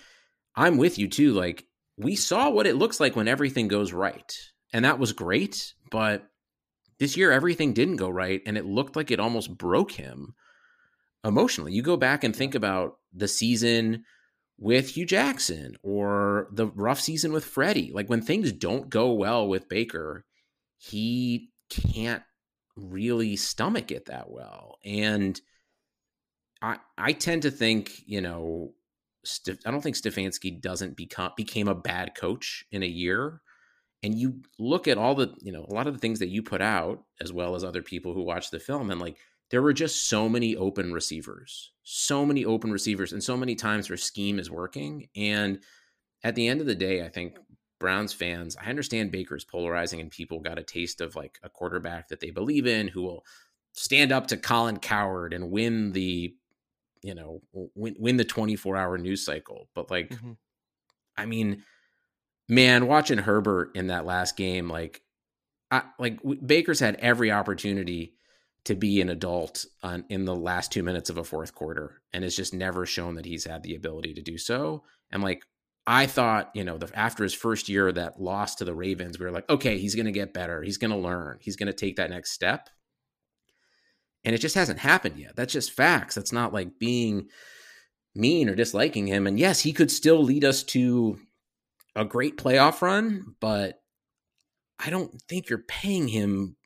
I'm 0.55 0.77
with 0.77 0.99
you 0.99 1.09
too. 1.09 1.33
Like 1.33 1.67
we 1.97 2.17
saw 2.17 2.51
what 2.51 2.67
it 2.67 2.77
looks 2.77 3.01
like 3.01 3.17
when 3.17 3.29
everything 3.29 3.69
goes 3.69 3.93
right, 3.93 4.37
and 4.73 4.85
that 4.85 4.99
was 4.99 5.13
great. 5.13 5.75
But 5.91 6.27
this 6.99 7.17
year, 7.17 7.33
everything 7.33 7.73
didn't 7.73 7.97
go 7.97 8.09
right, 8.09 8.43
and 8.47 8.59
it 8.59 8.67
looked 8.67 8.97
like 8.97 9.11
it 9.11 9.21
almost 9.21 9.57
broke 9.57 9.93
him 9.93 10.35
emotionally. 11.25 11.73
You 11.73 11.83
go 11.83 11.97
back 11.97 12.25
and 12.25 12.35
think 12.35 12.55
about 12.55 12.97
the 13.13 13.29
season 13.29 14.05
with 14.59 14.91
Hue 14.91 15.07
Jackson 15.07 15.77
or 15.83 16.49
the 16.53 16.67
rough 16.67 17.01
season 17.01 17.33
with 17.33 17.45
Freddie. 17.45 17.91
Like 17.93 18.09
when 18.09 18.23
things 18.23 18.53
don't 18.53 18.89
go 18.89 19.13
well 19.13 19.49
with 19.49 19.69
Baker, 19.69 20.25
he 20.79 21.51
can't 21.71 22.23
really 22.77 23.37
stomach 23.37 23.91
it 23.91 24.07
that 24.07 24.31
well. 24.31 24.79
And 24.85 25.41
I 26.61 26.79
I 26.97 27.13
tend 27.13 27.43
to 27.43 27.51
think, 27.51 28.03
you 28.07 28.21
know, 28.21 28.75
I 29.65 29.71
don't 29.71 29.83
think 29.83 29.97
Stefanski 29.97 30.61
doesn't 30.61 30.97
become 30.97 31.33
became 31.37 31.69
a 31.69 31.75
bad 31.75 32.15
coach 32.15 32.65
in 32.73 32.83
a 32.83 32.87
year. 32.87 33.41
And 34.05 34.19
you 34.19 34.43
look 34.59 34.89
at 34.89 34.99
all 34.99 35.15
the, 35.15 35.33
you 35.41 35.53
know, 35.53 35.65
a 35.69 35.73
lot 35.73 35.87
of 35.87 35.95
the 35.95 36.01
things 36.01 36.19
that 36.19 36.29
you 36.29 36.43
put 36.43 36.61
out, 36.61 37.05
as 37.21 37.33
well 37.33 37.55
as 37.55 37.63
other 37.63 37.83
people 37.83 38.15
who 38.15 38.23
watch 38.23 38.51
the 38.51 38.59
film, 38.59 38.91
and 38.91 39.01
like 39.01 39.17
there 39.51 39.63
were 39.63 39.73
just 39.73 40.09
so 40.09 40.29
many 40.29 40.57
open 40.57 40.93
receivers, 40.93 41.71
so 41.85 42.27
many 42.27 42.45
open 42.45 42.73
receivers, 42.73 43.13
and 43.13 43.23
so 43.23 43.37
many 43.37 43.55
times 43.55 43.89
where 43.89 43.97
scheme 43.97 44.39
is 44.41 44.51
working. 44.51 45.09
And 45.15 45.61
at 46.25 46.35
the 46.35 46.49
end 46.49 46.61
of 46.61 46.67
the 46.67 46.75
day, 46.75 47.05
I 47.05 47.09
think 47.11 47.39
Browns 47.83 48.15
fans, 48.15 48.57
I 48.57 48.71
understand 48.71 49.11
Baker's 49.11 49.45
polarizing 49.45 50.01
and 50.01 50.11
people 50.11 50.41
got 50.41 50.59
a 50.59 50.63
taste 50.63 51.03
of 51.03 51.17
like 51.17 51.39
a 51.43 51.51
quarterback 51.51 52.09
that 52.09 52.21
they 52.21 52.31
believe 52.31 52.67
in 52.67 52.89
who 52.89 53.03
will 53.03 53.25
stand 53.73 54.13
up 54.13 54.29
to 54.29 54.37
Colin 54.37 54.79
Cowherd 54.79 55.35
and 55.35 55.51
win 55.51 55.93
the, 55.93 56.35
you 57.03 57.15
know, 57.15 57.43
win, 57.75 57.97
win 57.99 58.17
the 58.17 58.25
24 58.25 58.77
hour 58.77 58.97
news 58.97 59.25
cycle. 59.25 59.69
But 59.75 59.91
like, 59.91 60.11
mm-hmm. 60.11 60.33
I 61.17 61.27
mean, 61.27 61.65
man, 62.49 62.87
watching 62.87 63.19
Herbert 63.19 63.73
in 63.75 63.89
that 63.89 64.07
last 64.07 64.37
game, 64.37 64.69
like, 64.69 65.03
I, 65.71 65.83
like 65.99 66.21
Baker's 66.47 66.81
had 66.81 66.97
every 66.97 67.33
opportunity 67.33 68.15
to 68.65 68.77
be 68.77 69.01
an 69.01 69.09
adult 69.09 69.65
on, 69.83 70.05
in 70.09 70.25
the 70.25 70.37
last 70.37 70.71
two 70.71 70.85
minutes 70.85 71.11
of 71.11 71.19
a 71.19 71.25
fourth 71.25 71.55
quarter 71.55 72.01
and 72.13 72.23
has 72.23 72.37
just 72.37 72.55
never 72.55 72.87
shown 72.87 73.17
that 73.17 73.27
he's 73.27 73.45
had 73.45 73.65
the 73.65 73.75
ability 73.75 74.15
to 74.15 74.23
do 74.23 74.39
so. 74.39 74.85
And 75.11 75.23
like 75.23 75.45
I 75.87 76.07
thought, 76.07 76.51
you 76.55 76.63
know, 76.65 76.79
the, 76.79 76.91
after 76.97 77.25
his 77.25 77.35
first 77.35 77.69
year, 77.69 77.91
that 77.91 78.21
loss 78.21 78.55
to 78.57 78.65
the 78.65 78.75
Ravens, 78.75 79.19
we 79.19 79.25
were 79.25 79.33
like, 79.33 79.49
okay, 79.51 79.79
he's 79.79 79.95
going 79.95 80.07
to 80.07 80.13
get 80.13 80.33
better. 80.33 80.63
He's 80.63 80.79
going 80.79 80.93
to 80.93 80.97
learn. 80.97 81.39
He's 81.41 81.57
going 81.57 81.67
to 81.67 81.73
take 81.73 81.97
that 81.97 82.11
next 82.11 82.33
step. 82.33 82.69
And 84.25 84.35
it 84.35 84.39
just 84.39 84.55
hasn't 84.55 84.79
happened 84.79 85.19
yet. 85.19 85.35
That's 85.35 85.53
just 85.53 85.73
facts. 85.73 86.15
That's 86.15 86.33
not 86.33 86.53
like 86.53 86.79
being 86.79 87.29
mean 88.15 88.49
or 88.49 88.55
disliking 88.55 89.09
him. 89.09 89.27
And 89.27 89.39
yes, 89.39 89.61
he 89.61 89.73
could 89.73 89.91
still 89.91 90.23
lead 90.23 90.45
us 90.45 90.63
to 90.65 91.19
a 91.97 92.05
great 92.05 92.37
playoff 92.37 92.81
run, 92.81 93.35
but 93.41 93.81
I 94.79 94.91
don't 94.91 95.21
think 95.29 95.49
you're 95.49 95.59
paying 95.59 96.09
him. 96.09 96.57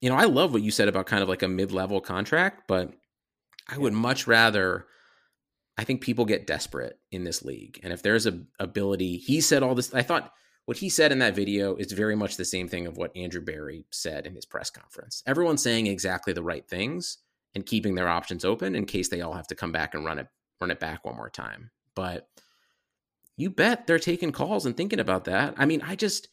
You 0.00 0.10
know, 0.10 0.16
I 0.16 0.24
love 0.24 0.52
what 0.52 0.62
you 0.62 0.70
said 0.70 0.88
about 0.88 1.06
kind 1.06 1.22
of 1.22 1.28
like 1.28 1.42
a 1.42 1.48
mid 1.48 1.72
level 1.72 2.00
contract, 2.00 2.62
but 2.68 2.92
I 3.68 3.78
would 3.78 3.92
much 3.92 4.26
rather 4.26 4.86
I 5.78 5.84
think 5.84 6.02
people 6.02 6.24
get 6.24 6.46
desperate 6.46 6.98
in 7.10 7.24
this 7.24 7.42
league. 7.42 7.80
And 7.82 7.92
if 7.92 8.02
there's 8.02 8.26
a 8.26 8.40
ability, 8.58 9.16
he 9.16 9.40
said 9.40 9.62
all 9.62 9.74
this. 9.74 9.94
I 9.94 10.02
thought 10.02 10.32
what 10.66 10.76
he 10.76 10.88
said 10.88 11.12
in 11.12 11.18
that 11.20 11.34
video 11.34 11.76
is 11.76 11.92
very 11.92 12.14
much 12.14 12.36
the 12.36 12.44
same 12.44 12.68
thing 12.68 12.86
of 12.86 12.96
what 12.96 13.16
Andrew 13.16 13.40
Berry 13.40 13.84
said 13.90 14.26
in 14.26 14.34
his 14.34 14.46
press 14.46 14.70
conference. 14.70 15.22
Everyone's 15.26 15.62
saying 15.62 15.86
exactly 15.86 16.32
the 16.32 16.42
right 16.42 16.68
things 16.68 17.18
and 17.54 17.66
keeping 17.66 17.94
their 17.94 18.08
options 18.08 18.44
open 18.44 18.74
in 18.74 18.86
case 18.86 19.08
they 19.08 19.22
all 19.22 19.34
have 19.34 19.48
to 19.48 19.54
come 19.54 19.72
back 19.72 19.94
and 19.94 20.04
run 20.04 20.18
it 20.18 20.28
run 20.60 20.70
it 20.70 20.78
back 20.80 21.04
one 21.04 21.16
more 21.16 21.30
time. 21.30 21.70
But 21.94 22.28
you 23.36 23.50
bet 23.50 23.86
they're 23.86 23.98
taking 23.98 24.30
calls 24.30 24.66
and 24.66 24.76
thinking 24.76 25.00
about 25.00 25.24
that. 25.24 25.54
I 25.56 25.66
mean, 25.66 25.82
I 25.82 25.96
just 25.96 26.28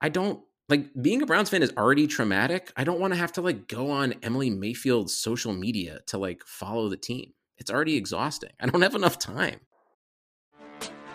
I 0.00 0.08
don't 0.08 0.40
like 0.68 0.90
being 1.00 1.20
a 1.20 1.26
Browns 1.26 1.50
fan 1.50 1.62
is 1.62 1.72
already 1.76 2.06
traumatic. 2.06 2.72
I 2.76 2.84
don't 2.84 3.00
want 3.00 3.12
to 3.12 3.18
have 3.18 3.32
to 3.32 3.42
like 3.42 3.68
go 3.68 3.90
on 3.90 4.14
Emily 4.22 4.48
Mayfield's 4.50 5.14
social 5.14 5.52
media 5.52 6.00
to 6.06 6.18
like 6.18 6.42
follow 6.46 6.88
the 6.88 6.96
team. 6.96 7.34
It's 7.62 7.70
already 7.70 7.96
exhausting. 7.96 8.50
I 8.58 8.66
don't 8.66 8.82
have 8.82 8.96
enough 8.96 9.20
time. 9.20 9.60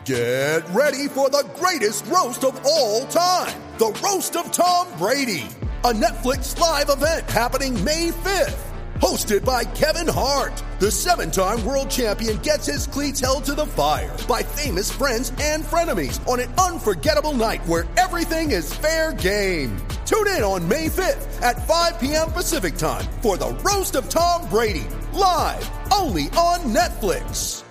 Get 0.06 0.62
ready 0.70 1.10
for 1.10 1.30
the 1.30 1.46
greatest 1.56 2.06
roast 2.06 2.46
of 2.46 2.58
all 2.66 3.06
time 3.08 3.62
the 3.78 3.92
Roast 4.02 4.38
of 4.38 4.50
Tom 4.54 4.88
Brady, 4.98 5.46
a 5.84 5.92
Netflix 5.92 6.58
live 6.58 6.90
event 6.90 7.30
happening 7.30 7.84
May 7.84 8.12
5th. 8.12 8.67
Hosted 9.00 9.46
by 9.46 9.64
Kevin 9.64 10.08
Hart, 10.08 10.64
the 10.80 10.90
seven 10.90 11.30
time 11.30 11.64
world 11.64 11.88
champion 11.88 12.38
gets 12.38 12.66
his 12.66 12.88
cleats 12.88 13.20
held 13.20 13.46
to 13.46 13.54
the 13.54 13.66
fire 13.66 14.16
by 14.28 14.42
famous 14.42 14.92
friends 14.92 15.32
and 15.40 15.64
frenemies 15.64 16.26
on 16.28 16.40
an 16.40 16.52
unforgettable 16.56 17.34
night 17.34 17.64
where 17.68 17.86
everything 17.96 18.50
is 18.50 18.74
fair 18.74 19.14
game. 19.14 19.78
Tune 20.08 20.28
in 20.30 20.42
on 20.42 20.68
May 20.68 20.88
5th 20.88 21.42
at 21.44 21.68
5 21.68 22.00
p.m. 22.00 22.32
Pacific 22.32 22.76
time 22.76 23.06
for 23.22 23.38
the 23.38 23.50
Roast 23.64 23.96
of 23.96 24.10
Tom 24.10 24.50
Brady, 24.50 24.88
live 25.14 25.70
only 25.94 26.24
on 26.32 26.62
Netflix. 26.74 27.64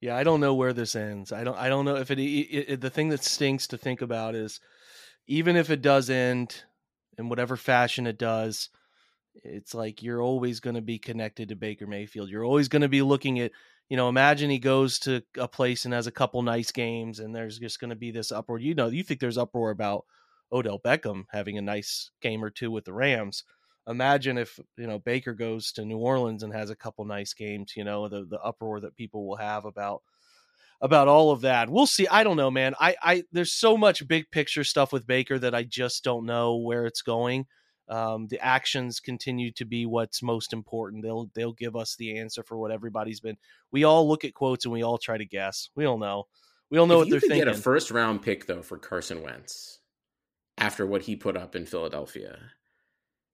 Yeah, 0.00 0.16
I 0.16 0.24
don't 0.24 0.40
know 0.40 0.54
where 0.54 0.72
this 0.72 0.96
ends. 0.96 1.32
I 1.32 1.44
don't. 1.44 1.56
I 1.56 1.68
don't 1.68 1.84
know 1.84 1.96
if 1.96 2.10
it, 2.10 2.18
it, 2.18 2.22
it. 2.24 2.80
The 2.80 2.90
thing 2.90 3.08
that 3.10 3.22
stinks 3.22 3.68
to 3.68 3.78
think 3.78 4.02
about 4.02 4.34
is, 4.34 4.60
even 5.26 5.56
if 5.56 5.70
it 5.70 5.80
does 5.80 6.10
end, 6.10 6.62
in 7.18 7.28
whatever 7.28 7.56
fashion 7.56 8.06
it 8.06 8.18
does, 8.18 8.70
it's 9.42 9.74
like 9.74 10.02
you're 10.02 10.22
always 10.22 10.60
going 10.60 10.76
to 10.76 10.82
be 10.82 10.98
connected 10.98 11.48
to 11.48 11.56
Baker 11.56 11.86
Mayfield. 11.86 12.28
You're 12.28 12.44
always 12.44 12.68
going 12.68 12.82
to 12.82 12.88
be 12.88 13.02
looking 13.02 13.40
at, 13.40 13.52
you 13.88 13.96
know, 13.96 14.08
imagine 14.08 14.50
he 14.50 14.58
goes 14.58 14.98
to 15.00 15.22
a 15.38 15.48
place 15.48 15.84
and 15.84 15.94
has 15.94 16.06
a 16.06 16.12
couple 16.12 16.42
nice 16.42 16.70
games 16.70 17.18
and 17.20 17.34
there's 17.34 17.58
just 17.58 17.80
going 17.80 17.90
to 17.90 17.96
be 17.96 18.10
this 18.10 18.32
uproar. 18.32 18.58
You 18.58 18.74
know, 18.74 18.88
you 18.88 19.02
think 19.02 19.20
there's 19.20 19.38
uproar 19.38 19.70
about 19.70 20.04
Odell 20.52 20.78
Beckham 20.78 21.24
having 21.30 21.58
a 21.58 21.62
nice 21.62 22.10
game 22.20 22.44
or 22.44 22.50
two 22.50 22.70
with 22.70 22.84
the 22.84 22.92
Rams. 22.92 23.44
Imagine 23.86 24.38
if, 24.38 24.58
you 24.76 24.86
know, 24.86 24.98
Baker 24.98 25.34
goes 25.34 25.72
to 25.72 25.84
New 25.84 25.98
Orleans 25.98 26.42
and 26.42 26.52
has 26.54 26.70
a 26.70 26.76
couple 26.76 27.04
nice 27.04 27.34
games, 27.34 27.74
you 27.76 27.84
know, 27.84 28.08
the 28.08 28.24
the 28.24 28.40
uproar 28.40 28.80
that 28.80 28.96
people 28.96 29.26
will 29.26 29.36
have 29.36 29.64
about 29.66 30.02
about 30.80 31.08
all 31.08 31.30
of 31.30 31.42
that. 31.42 31.70
We'll 31.70 31.86
see. 31.86 32.06
I 32.08 32.24
don't 32.24 32.36
know, 32.36 32.50
man. 32.50 32.74
I, 32.80 32.96
I 33.02 33.24
there's 33.32 33.52
so 33.52 33.76
much 33.76 34.06
big 34.06 34.30
picture 34.30 34.64
stuff 34.64 34.92
with 34.92 35.06
Baker 35.06 35.38
that 35.38 35.54
I 35.54 35.64
just 35.64 36.04
don't 36.04 36.26
know 36.26 36.56
where 36.56 36.86
it's 36.86 37.02
going. 37.02 37.46
Um, 37.88 38.28
the 38.28 38.40
actions 38.40 38.98
continue 39.00 39.50
to 39.52 39.64
be 39.66 39.84
what's 39.86 40.22
most 40.22 40.52
important. 40.52 41.02
They'll 41.02 41.30
they'll 41.34 41.52
give 41.52 41.76
us 41.76 41.96
the 41.96 42.18
answer 42.18 42.42
for 42.42 42.56
what 42.56 42.70
everybody's 42.70 43.20
been. 43.20 43.36
We 43.72 43.84
all 43.84 44.08
look 44.08 44.24
at 44.24 44.34
quotes 44.34 44.64
and 44.64 44.72
we 44.72 44.82
all 44.82 44.98
try 44.98 45.18
to 45.18 45.24
guess. 45.26 45.68
We 45.76 45.84
don't 45.84 46.00
know. 46.00 46.24
We 46.70 46.78
all 46.78 46.86
know 46.86 46.94
if 46.94 46.98
what 47.00 47.08
you 47.08 47.12
they're 47.12 47.20
could 47.20 47.30
thinking. 47.30 47.46
get 47.46 47.54
a 47.56 47.60
first 47.60 47.90
round 47.90 48.22
pick 48.22 48.46
though 48.46 48.62
for 48.62 48.78
Carson 48.78 49.22
Wentz, 49.22 49.80
after 50.58 50.86
what 50.86 51.02
he 51.02 51.14
put 51.16 51.36
up 51.36 51.54
in 51.54 51.66
Philadelphia, 51.66 52.38
after 52.38 52.46
what 52.46 52.46
he 52.46 52.46
put 52.46 52.46
up 52.46 52.46
in 52.46 52.46
Philadelphia, 52.46 52.52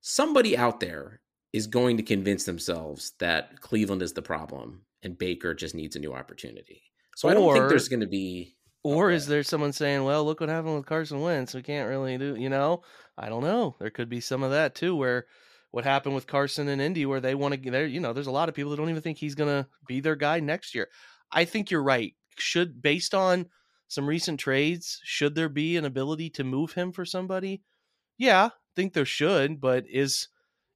somebody 0.00 0.56
out 0.56 0.80
there 0.80 1.20
is 1.52 1.66
going 1.66 1.96
to 1.96 2.02
convince 2.02 2.44
themselves 2.44 3.12
that 3.18 3.60
Cleveland 3.60 4.02
is 4.02 4.12
the 4.12 4.22
problem 4.22 4.82
and 5.02 5.18
Baker 5.18 5.54
just 5.54 5.74
needs 5.74 5.96
a 5.96 6.00
new 6.00 6.12
opportunity. 6.12 6.82
So 7.20 7.28
I 7.28 7.34
don't 7.34 7.50
think 7.50 7.68
there's 7.68 7.88
going 7.88 8.00
to 8.00 8.06
be. 8.06 8.56
Or 8.82 9.10
Okay. 9.10 9.14
is 9.14 9.26
there 9.26 9.42
someone 9.42 9.72
saying, 9.72 10.04
"Well, 10.04 10.24
look 10.24 10.40
what 10.40 10.48
happened 10.48 10.76
with 10.76 10.86
Carson 10.86 11.20
Wentz. 11.20 11.54
We 11.54 11.62
can't 11.62 11.88
really 11.88 12.16
do." 12.18 12.34
You 12.36 12.48
know, 12.48 12.82
I 13.18 13.28
don't 13.28 13.42
know. 13.42 13.76
There 13.78 13.90
could 13.90 14.08
be 14.08 14.20
some 14.20 14.42
of 14.42 14.50
that 14.52 14.74
too, 14.74 14.96
where 14.96 15.26
what 15.70 15.84
happened 15.84 16.14
with 16.14 16.26
Carson 16.26 16.68
and 16.68 16.80
Indy, 16.80 17.04
where 17.06 17.20
they 17.20 17.34
want 17.34 17.62
to. 17.62 17.70
There, 17.70 17.86
you 17.86 18.00
know, 18.00 18.12
there's 18.14 18.26
a 18.26 18.30
lot 18.32 18.48
of 18.48 18.54
people 18.54 18.70
that 18.70 18.78
don't 18.78 18.88
even 18.90 19.02
think 19.02 19.18
he's 19.18 19.34
going 19.34 19.64
to 19.64 19.68
be 19.86 20.00
their 20.00 20.16
guy 20.16 20.40
next 20.40 20.74
year. 20.74 20.88
I 21.30 21.44
think 21.44 21.70
you're 21.70 21.82
right. 21.82 22.14
Should 22.38 22.80
based 22.82 23.14
on 23.14 23.50
some 23.88 24.06
recent 24.06 24.40
trades, 24.40 25.00
should 25.04 25.34
there 25.34 25.48
be 25.50 25.76
an 25.76 25.84
ability 25.84 26.30
to 26.30 26.44
move 26.44 26.72
him 26.72 26.92
for 26.92 27.04
somebody? 27.04 27.62
Yeah, 28.18 28.46
I 28.46 28.50
think 28.76 28.92
there 28.94 29.04
should, 29.04 29.60
but 29.60 29.84
is 29.88 30.28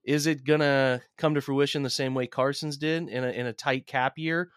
is 0.05 0.27
it 0.27 0.45
gonna 0.45 1.03
come 1.17 1.35
to 1.35 1.41
fruition 1.41 1.83
the 1.83 1.91
same 1.91 2.15
way 2.15 2.27
Carson's 2.27 2.77
did 2.77 3.09
in 3.09 3.25
a 3.25 3.31
in 3.31 3.47
a 3.47 3.53
tight 3.53 3.87
cap 3.87 4.19
year? 4.19 4.51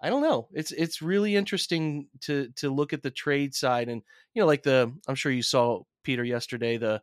I 0.00 0.10
don't 0.10 0.22
know. 0.22 0.48
It's 0.52 0.72
it's 0.72 1.00
really 1.00 1.36
interesting 1.36 2.08
to 2.22 2.48
to 2.56 2.70
look 2.70 2.92
at 2.92 3.02
the 3.02 3.10
trade 3.10 3.54
side 3.54 3.88
and 3.88 4.02
you 4.34 4.40
know 4.42 4.46
like 4.46 4.62
the 4.62 4.92
I'm 5.08 5.14
sure 5.14 5.32
you 5.32 5.42
saw 5.42 5.82
Peter 6.02 6.24
yesterday 6.24 6.76
the 6.76 7.00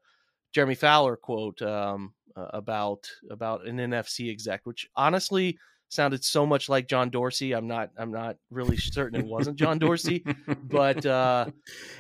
Jeremy 0.54 0.76
Fowler 0.76 1.16
quote 1.16 1.62
um, 1.62 2.14
about 2.36 3.10
about 3.30 3.66
an 3.66 3.78
NFC 3.78 4.30
exec, 4.30 4.62
which 4.66 4.88
honestly 4.96 5.58
sounded 5.90 6.24
so 6.24 6.46
much 6.46 6.70
like 6.70 6.88
John 6.88 7.10
Dorsey. 7.10 7.54
I'm 7.54 7.68
not 7.68 7.92
I'm 7.98 8.12
not 8.12 8.38
really 8.50 8.78
certain 8.78 9.20
it 9.20 9.26
wasn't 9.26 9.58
John 9.58 9.78
Dorsey, 9.80 10.24
but 10.64 11.06
uh, 11.06 11.46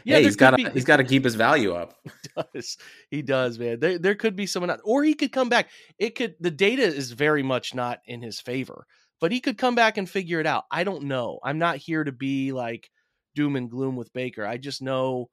yeah, 0.03 0.17
hey, 0.17 0.23
he's 0.23 0.35
got 0.35 0.51
to 0.51 0.57
be- 0.57 0.69
he's 0.69 0.85
got 0.85 0.97
to 0.97 1.03
keep 1.03 1.23
his 1.23 1.35
value 1.35 1.73
up. 1.73 1.95
does. 2.53 2.77
He 3.09 3.21
does, 3.21 3.59
man. 3.59 3.79
There 3.79 3.99
there 3.99 4.15
could 4.15 4.35
be 4.35 4.45
someone 4.45 4.69
out, 4.69 4.79
or 4.83 5.03
he 5.03 5.13
could 5.13 5.31
come 5.31 5.49
back. 5.49 5.69
It 5.97 6.15
could 6.15 6.35
the 6.39 6.51
data 6.51 6.83
is 6.83 7.11
very 7.11 7.43
much 7.43 7.75
not 7.75 7.99
in 8.05 8.21
his 8.21 8.39
favor, 8.39 8.87
but 9.21 9.31
he 9.31 9.39
could 9.39 9.57
come 9.57 9.75
back 9.75 9.97
and 9.97 10.09
figure 10.09 10.41
it 10.41 10.47
out. 10.47 10.65
I 10.71 10.83
don't 10.83 11.03
know. 11.03 11.39
I'm 11.43 11.59
not 11.59 11.77
here 11.77 12.03
to 12.03 12.11
be 12.11 12.51
like 12.51 12.89
doom 13.35 13.55
and 13.55 13.69
gloom 13.69 13.95
with 13.95 14.11
Baker. 14.11 14.45
I 14.45 14.57
just 14.57 14.81
know 14.81 15.29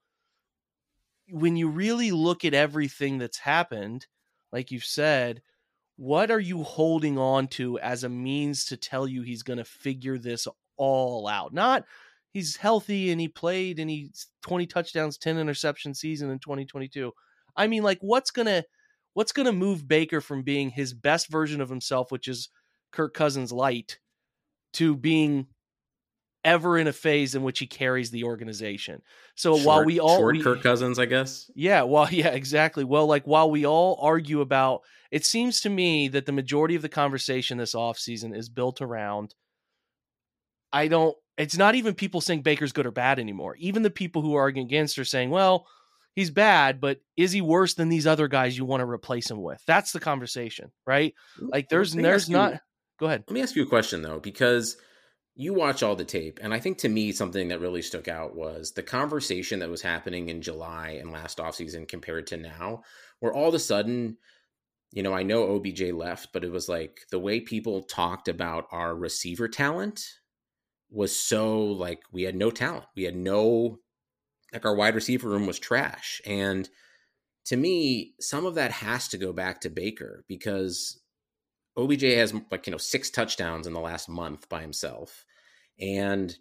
when 1.31 1.57
you 1.57 1.68
really 1.68 2.12
look 2.12 2.44
at 2.44 2.55
everything 2.55 3.18
that's 3.18 3.38
happened, 3.38 4.07
like 4.53 4.70
you've 4.70 4.85
said, 4.85 5.42
what 5.96 6.31
are 6.31 6.38
you 6.38 6.62
holding 6.62 7.18
on 7.18 7.48
to 7.48 7.79
as 7.81 8.05
a 8.05 8.09
means 8.09 8.66
to 8.66 8.77
tell 8.77 9.09
you 9.09 9.22
he's 9.22 9.42
going 9.42 9.59
to 9.59 9.64
figure 9.64 10.18
this 10.18 10.46
all 10.77 11.27
out? 11.27 11.53
Not 11.55 11.85
he's 12.31 12.57
healthy 12.57 13.11
and 13.11 13.20
he 13.20 13.29
played 13.29 13.79
and 13.79 13.88
he's 13.88 14.29
20 14.42 14.66
touchdowns, 14.66 15.16
10 15.16 15.38
interception 15.38 15.94
season 15.94 16.31
in 16.31 16.38
2022. 16.38 17.11
I 17.57 17.66
mean, 17.66 17.83
like 17.83 17.98
what's 18.01 18.31
going 18.31 18.46
to 18.46 18.64
what's 19.14 19.33
going 19.33 19.46
to 19.46 19.53
move 19.53 19.88
Baker 19.88 20.20
from 20.20 20.42
being 20.42 20.68
his 20.70 20.92
best 20.92 21.29
version 21.29 21.61
of 21.62 21.70
himself, 21.70 22.12
which 22.12 22.29
is 22.29 22.51
Kirk 22.92 23.14
Cousins 23.14 23.53
light, 23.53 23.98
to 24.74 24.96
being 24.96 25.46
ever 26.44 26.79
in 26.79 26.87
a 26.87 26.92
phase 26.92 27.35
in 27.35 27.42
which 27.42 27.59
he 27.59 27.66
carries 27.66 28.11
the 28.11 28.24
organization. 28.24 29.03
So 29.35 29.57
while 29.57 29.85
we 29.85 29.98
all 30.01 30.16
short 30.16 30.37
we- 30.37 30.42
Kirk 30.42 30.62
Cousins, 30.62 30.98
I 30.98 31.07
guess. 31.07 31.51
yeah, 31.55 31.83
well, 31.83 32.09
yeah, 32.11 32.29
exactly. 32.29 32.85
Well, 32.85 33.07
like 33.07 33.24
while 33.24 33.51
we 33.51 33.66
all 33.66 33.98
argue 34.01 34.40
about 34.40 34.83
it 35.11 35.24
seems 35.24 35.62
to 35.62 35.70
me 35.70 36.09
that 36.09 36.27
the 36.27 36.33
majority 36.33 36.74
of 36.74 36.83
the 36.83 36.88
conversation 36.88 37.59
this 37.59 37.74
offseason 37.74 38.37
is 38.37 38.48
built 38.48 38.81
around 38.83 39.35
I 40.72 40.88
don't 40.88 41.16
it's 41.37 41.57
not 41.57 41.77
even 41.77 41.94
people 41.94 42.20
saying 42.20 42.42
Baker's 42.42 42.72
good 42.72 42.87
or 42.87 42.90
bad 42.90 43.18
anymore. 43.18 43.57
Even 43.59 43.83
the 43.83 43.90
people 43.90 44.22
who 44.22 44.35
are 44.35 44.42
arguing 44.42 44.66
against 44.66 44.98
are 44.98 45.05
saying, 45.05 45.31
well, 45.31 45.66
he's 46.16 46.31
bad, 46.31 46.81
but 46.81 46.98
is 47.16 47.31
he 47.31 47.40
worse 47.40 47.74
than 47.74 47.88
these 47.88 48.09
other 48.09 48.27
guys 48.27 48.59
you 48.59 48.64
want 48.64 48.81
to 48.81 48.87
replace 48.87 49.31
him 49.31 49.40
with? 49.40 49.62
That's 49.66 49.92
the 49.92 50.01
conversation, 50.01 50.72
right? 50.85 51.14
Like 51.40 51.68
there's 51.68 51.92
there's 51.92 52.29
not 52.29 52.61
go 52.98 53.06
ahead. 53.06 53.24
Let 53.26 53.34
me 53.34 53.42
ask 53.42 53.56
you 53.56 53.62
a 53.62 53.66
question 53.66 54.02
though, 54.02 54.20
because 54.20 54.76
you 55.34 55.54
watch 55.54 55.82
all 55.82 55.94
the 55.94 56.04
tape, 56.04 56.40
and 56.42 56.52
I 56.52 56.58
think 56.58 56.78
to 56.78 56.88
me 56.88 57.12
something 57.12 57.48
that 57.48 57.61
really 57.61 57.82
stuck 57.82 58.08
out 58.08 58.34
was 58.34 58.72
the 58.72 58.82
conversation 58.82 59.61
that 59.61 59.70
was 59.70 59.82
happening 59.82 60.28
in 60.28 60.42
July 60.42 60.98
and 61.00 61.12
last 61.12 61.38
offseason 61.38 61.87
compared 61.87 62.26
to 62.28 62.37
now, 62.37 62.82
where 63.20 63.32
all 63.32 63.48
of 63.48 63.54
a 63.54 63.61
sudden, 63.61 64.16
you 64.92 65.02
know, 65.02 65.14
I 65.14 65.22
know 65.22 65.54
OBJ 65.54 65.92
left, 65.92 66.32
but 66.32 66.44
it 66.44 66.50
was 66.50 66.68
like 66.68 67.02
the 67.11 67.20
way 67.20 67.40
people 67.40 67.82
talked 67.82 68.26
about 68.26 68.66
our 68.72 68.96
receiver 68.96 69.46
talent 69.46 70.04
was 70.90 71.14
so 71.18 71.58
like 71.62 72.00
we 72.12 72.22
had 72.22 72.34
no 72.34 72.50
talent. 72.50 72.87
We 72.96 73.04
had 73.04 73.16
no 73.16 73.78
like 74.52 74.64
our 74.64 74.74
wide 74.74 74.94
receiver 74.94 75.28
room 75.28 75.46
was 75.46 75.58
trash. 75.58 76.20
And 76.26 76.68
to 77.46 77.56
me, 77.56 78.14
some 78.20 78.46
of 78.46 78.54
that 78.56 78.72
has 78.72 79.08
to 79.08 79.18
go 79.18 79.32
back 79.32 79.61
to 79.61 79.70
Baker 79.70 80.24
because 80.26 81.00
OBJ 81.78 82.02
has 82.02 82.34
like 82.50 82.66
you 82.66 82.72
know 82.72 82.78
six 82.78 83.08
touchdowns 83.08 83.66
in 83.66 83.72
the 83.72 83.80
last 83.80 84.08
month 84.08 84.48
by 84.48 84.60
himself, 84.60 85.24
and 85.80 86.36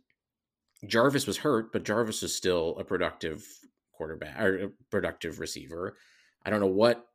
Jarvis 0.85 1.27
was 1.27 1.37
hurt, 1.37 1.71
but 1.71 1.83
Jarvis 1.83 2.21
was 2.21 2.35
still 2.35 2.75
a 2.79 2.83
productive 2.83 3.45
quarterback 3.93 4.39
or 4.39 4.65
a 4.65 4.69
productive 4.89 5.39
receiver. 5.39 5.95
I 6.45 6.49
don't 6.49 6.59
know 6.59 6.67
what 6.67 7.05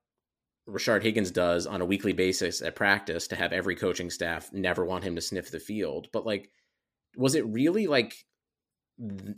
Rashard 0.68 1.02
Higgins 1.02 1.30
does 1.30 1.66
on 1.66 1.80
a 1.80 1.86
weekly 1.86 2.12
basis 2.12 2.62
at 2.62 2.76
practice 2.76 3.26
to 3.28 3.36
have 3.36 3.52
every 3.52 3.74
coaching 3.74 4.10
staff 4.10 4.52
never 4.52 4.84
want 4.84 5.04
him 5.04 5.16
to 5.16 5.20
sniff 5.20 5.50
the 5.50 5.60
field, 5.60 6.08
but 6.12 6.24
like, 6.24 6.50
was 7.16 7.34
it 7.34 7.46
really 7.46 7.86
like? 7.86 8.14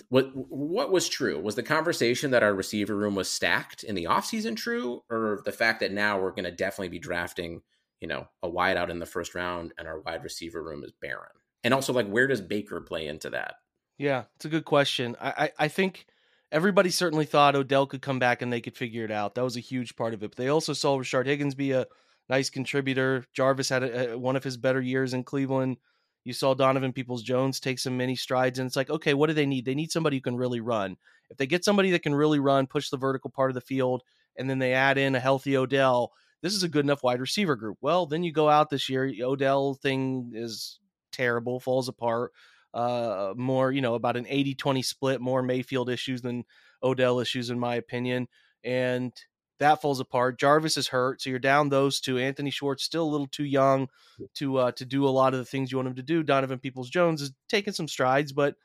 What 0.09 0.33
what 0.35 0.93
was 0.93 1.09
true? 1.09 1.41
Was 1.41 1.55
the 1.55 1.63
conversation 1.63 2.33
that 2.33 2.43
our 2.43 2.53
receiver 2.53 2.95
room 2.95 3.15
was 3.15 3.31
stacked 3.31 3.83
in 3.83 3.95
the 3.95 4.05
offseason 4.05 4.57
true, 4.57 5.03
or 5.09 5.41
the 5.45 5.53
fact 5.53 5.81
that 5.81 5.93
now 5.93 6.21
we're 6.21 6.33
going 6.33 6.45
to 6.45 6.51
definitely 6.51 6.89
be 6.91 6.99
drafting 6.99 7.63
you 8.05 8.09
know, 8.09 8.29
a 8.43 8.49
wide 8.51 8.77
out 8.77 8.91
in 8.91 8.99
the 8.99 9.07
first 9.07 9.35
round 9.35 9.73
and 9.79 9.89
our 9.89 9.99
wide 9.99 10.23
receiver 10.23 10.63
room 10.63 10.85
is 10.85 10.93
barren. 11.01 11.31
And 11.63 11.73
also 11.73 11.95
like 11.95 12.07
where 12.07 12.27
does 12.27 12.43
Baker 12.43 12.83
play 12.83 13.07
into 13.07 13.31
that? 13.31 13.55
Yeah, 13.97 14.25
it's 14.37 14.45
a 14.45 14.51
good 14.51 14.67
question. 14.67 15.17
I, 15.19 15.31
I, 15.31 15.51
I 15.61 15.69
think 15.69 16.05
everybody 16.53 16.91
certainly 16.91 17.25
thought 17.25 17.57
Odell 17.57 17.87
could 17.87 18.03
come 18.03 18.19
back 18.19 18.43
and 18.43 18.53
they 18.53 18.61
could 18.61 18.77
figure 18.77 19.07
it 19.07 19.11
out. 19.11 19.37
That 19.37 19.45
was 19.45 19.57
a 19.57 19.61
huge 19.61 19.97
part 19.97 20.13
of 20.13 20.23
it. 20.23 20.33
But 20.33 20.37
they 20.37 20.49
also 20.49 20.75
saw 20.75 20.99
Rashard 20.99 21.25
Higgins 21.25 21.55
be 21.55 21.73
a 21.73 21.87
nice 22.29 22.51
contributor. 22.51 23.25
Jarvis 23.33 23.71
had 23.71 23.83
a, 23.83 24.13
a, 24.13 24.19
one 24.19 24.37
of 24.37 24.45
his 24.45 24.59
better 24.59 24.83
years 24.83 25.15
in 25.15 25.25
Cleveland. 25.25 25.79
You 26.25 26.35
saw 26.35 26.53
Donovan 26.53 26.93
Peoples 26.93 27.23
Jones 27.23 27.59
take 27.59 27.79
some 27.79 27.97
mini 27.97 28.17
strides, 28.17 28.59
and 28.59 28.67
it's 28.67 28.77
like, 28.77 28.91
okay, 28.91 29.15
what 29.15 29.29
do 29.29 29.33
they 29.33 29.47
need? 29.47 29.65
They 29.65 29.75
need 29.75 29.93
somebody 29.93 30.19
who 30.19 30.21
can 30.21 30.37
really 30.37 30.61
run. 30.61 30.99
If 31.31 31.39
they 31.39 31.47
get 31.47 31.65
somebody 31.65 31.93
that 31.93 32.03
can 32.03 32.15
really 32.15 32.39
run, 32.39 32.67
push 32.67 32.91
the 32.91 32.99
vertical 32.99 33.31
part 33.31 33.51
of 33.51 33.55
the 33.55 33.63
field, 33.63 34.03
and 34.37 34.51
then 34.51 34.59
they 34.59 34.75
add 34.75 34.99
in 34.99 35.15
a 35.15 35.21
healthy 35.21 35.57
Odell, 35.57 36.13
this 36.45 36.55
is 36.55 36.63
a 36.63 36.69
good 36.69 36.85
enough 36.85 37.03
wide 37.03 37.23
receiver 37.23 37.57
group. 37.57 37.79
Well, 37.81 38.05
then 38.05 38.23
you 38.23 38.31
go 38.31 38.51
out 38.51 38.69
this 38.69 38.91
year, 38.91 39.11
Odell 39.23 39.73
thing 39.73 40.33
is 40.35 40.79
terrible, 41.11 41.59
falls 41.59 41.89
apart 41.89 42.33
uh, 42.75 43.33
more, 43.35 43.73
you 43.73 43.81
know, 43.81 43.95
about 43.95 44.19
an 44.19 44.27
80 44.29 44.55
20 44.57 44.83
split, 44.83 45.21
more 45.23 45.43
Mayfield 45.43 45.89
issues 45.89 46.21
than 46.21 46.45
Odell 46.83 47.19
issues, 47.19 47.49
in 47.49 47.59
my 47.59 47.77
opinion. 47.77 48.29
And 48.63 49.11
that 49.59 49.81
falls 49.81 50.01
apart. 50.01 50.39
Jarvis 50.39 50.77
is 50.77 50.89
hurt, 50.89 51.23
so 51.23 51.31
you're 51.31 51.39
down 51.39 51.71
those 51.71 51.99
two. 51.99 52.19
Anthony 52.19 52.51
Schwartz 52.51 52.85
still 52.85 53.05
a 53.05 53.09
little 53.09 53.27
too 53.27 53.45
young 53.45 53.89
to 54.35 54.59
uh, 54.59 54.73
to 54.73 54.85
do 54.85 55.07
a 55.07 55.09
lot 55.09 55.33
of 55.33 55.39
the 55.39 55.47
things 55.47 55.73
you 55.73 55.79
want 55.79 55.89
him 55.89 55.95
to 55.95 56.03
do. 56.03 56.23
Donovan 56.23 56.59
Peoples 56.59 56.91
Jones 56.91 57.23
is 57.23 57.33
taking 57.49 57.73
some 57.73 57.89
strides, 57.89 58.33
but 58.33 58.57